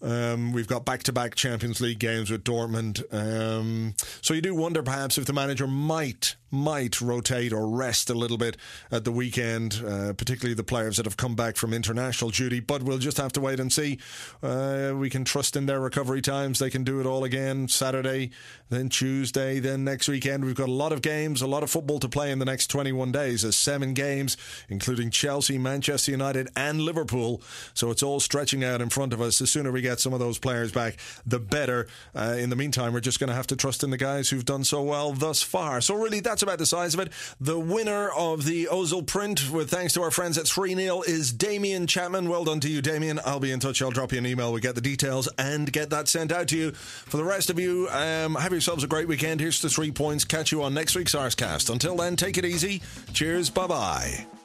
Um, 0.02 0.52
we've 0.52 0.66
got 0.66 0.84
back 0.84 1.04
to 1.04 1.12
back 1.12 1.36
Champions 1.36 1.80
League 1.80 1.98
games 1.98 2.30
with 2.30 2.42
Dortmund. 2.42 3.02
Um, 3.14 3.94
so 4.22 4.34
you 4.34 4.40
do 4.40 4.54
wonder 4.54 4.82
perhaps 4.82 5.18
if 5.18 5.26
the 5.26 5.32
manager 5.32 5.68
might 5.68 6.34
might 6.50 7.00
rotate 7.00 7.52
or 7.52 7.68
rest 7.68 8.10
a 8.10 8.14
little 8.14 8.38
bit 8.38 8.56
at 8.90 9.04
the 9.04 9.12
weekend, 9.12 9.82
uh, 9.86 10.12
particularly 10.12 10.54
the 10.54 10.64
players 10.64 10.96
that 10.96 11.06
have 11.06 11.16
come 11.16 11.34
back 11.34 11.56
from 11.56 11.72
international 11.72 12.30
duty. 12.30 12.60
But 12.60 12.82
we'll 12.82 12.98
just 12.98 13.16
have 13.16 13.32
to 13.32 13.40
wait 13.40 13.60
and 13.60 13.72
see. 13.72 13.98
Uh, 14.42 14.92
we 14.96 15.10
can 15.10 15.24
trust 15.24 15.56
in 15.56 15.66
their 15.66 15.80
recovery 15.80 16.22
times. 16.22 16.58
They 16.58 16.70
can 16.70 16.84
do 16.84 17.00
it 17.00 17.06
all 17.06 17.24
again 17.24 17.68
Saturday, 17.68 18.30
then 18.68 18.88
Tuesday, 18.88 19.58
then 19.58 19.84
next 19.84 20.08
weekend. 20.08 20.44
We've 20.44 20.54
got 20.54 20.68
a 20.68 20.72
lot 20.72 20.92
of 20.92 21.02
games, 21.02 21.42
a 21.42 21.46
lot 21.46 21.62
of 21.62 21.70
football 21.70 21.98
to 22.00 22.08
play 22.08 22.30
in 22.30 22.38
the 22.38 22.44
next 22.44 22.68
21 22.68 23.12
days. 23.12 23.42
There's 23.42 23.56
seven 23.56 23.94
games, 23.94 24.36
including 24.68 25.10
Chelsea, 25.10 25.58
Manchester 25.58 26.10
United, 26.10 26.48
and 26.56 26.80
Liverpool. 26.80 27.42
So 27.74 27.90
it's 27.90 28.02
all 28.02 28.20
stretching 28.20 28.64
out 28.64 28.80
in 28.80 28.88
front 28.90 29.12
of 29.12 29.20
us. 29.20 29.38
The 29.38 29.46
sooner 29.46 29.72
we 29.72 29.82
get 29.82 30.00
some 30.00 30.12
of 30.12 30.20
those 30.20 30.38
players 30.38 30.72
back, 30.72 30.98
the 31.26 31.38
better. 31.38 31.86
Uh, 32.14 32.36
in 32.38 32.50
the 32.50 32.56
meantime, 32.56 32.92
we're 32.92 33.00
just 33.00 33.20
going 33.20 33.28
to 33.28 33.34
have 33.34 33.46
to 33.48 33.56
trust 33.56 33.82
in 33.82 33.90
the 33.90 33.96
guys 33.96 34.30
who've 34.30 34.44
done 34.44 34.64
so 34.64 34.82
well 34.82 35.12
thus 35.12 35.42
far. 35.42 35.80
So 35.80 35.94
really, 35.94 36.20
that's 36.20 36.39
about 36.42 36.58
the 36.58 36.66
size 36.66 36.94
of 36.94 37.00
it. 37.00 37.12
The 37.40 37.58
winner 37.58 38.08
of 38.10 38.44
the 38.44 38.66
Ozil 38.66 39.06
print, 39.06 39.50
with 39.50 39.70
thanks 39.70 39.92
to 39.94 40.02
our 40.02 40.10
friends 40.10 40.38
at 40.38 40.46
3 40.46 40.74
0, 40.74 41.02
is 41.02 41.32
Damien 41.32 41.86
Chapman. 41.86 42.28
Well 42.28 42.44
done 42.44 42.60
to 42.60 42.68
you, 42.68 42.82
Damien. 42.82 43.20
I'll 43.24 43.40
be 43.40 43.52
in 43.52 43.60
touch. 43.60 43.82
I'll 43.82 43.90
drop 43.90 44.12
you 44.12 44.18
an 44.18 44.26
email. 44.26 44.52
We 44.52 44.60
get 44.60 44.74
the 44.74 44.80
details 44.80 45.28
and 45.38 45.72
get 45.72 45.90
that 45.90 46.08
sent 46.08 46.32
out 46.32 46.48
to 46.48 46.56
you. 46.56 46.72
For 46.72 47.16
the 47.16 47.24
rest 47.24 47.50
of 47.50 47.58
you, 47.58 47.88
um, 47.90 48.34
have 48.34 48.52
yourselves 48.52 48.84
a 48.84 48.88
great 48.88 49.08
weekend. 49.08 49.40
Here's 49.40 49.60
the 49.60 49.68
three 49.68 49.90
points. 49.90 50.24
Catch 50.24 50.52
you 50.52 50.62
on 50.62 50.74
next 50.74 50.96
week's 50.96 51.14
Arsecast. 51.14 51.70
Until 51.70 51.96
then, 51.96 52.16
take 52.16 52.38
it 52.38 52.44
easy. 52.44 52.82
Cheers. 53.12 53.50
Bye 53.50 53.66
bye. 53.66 54.39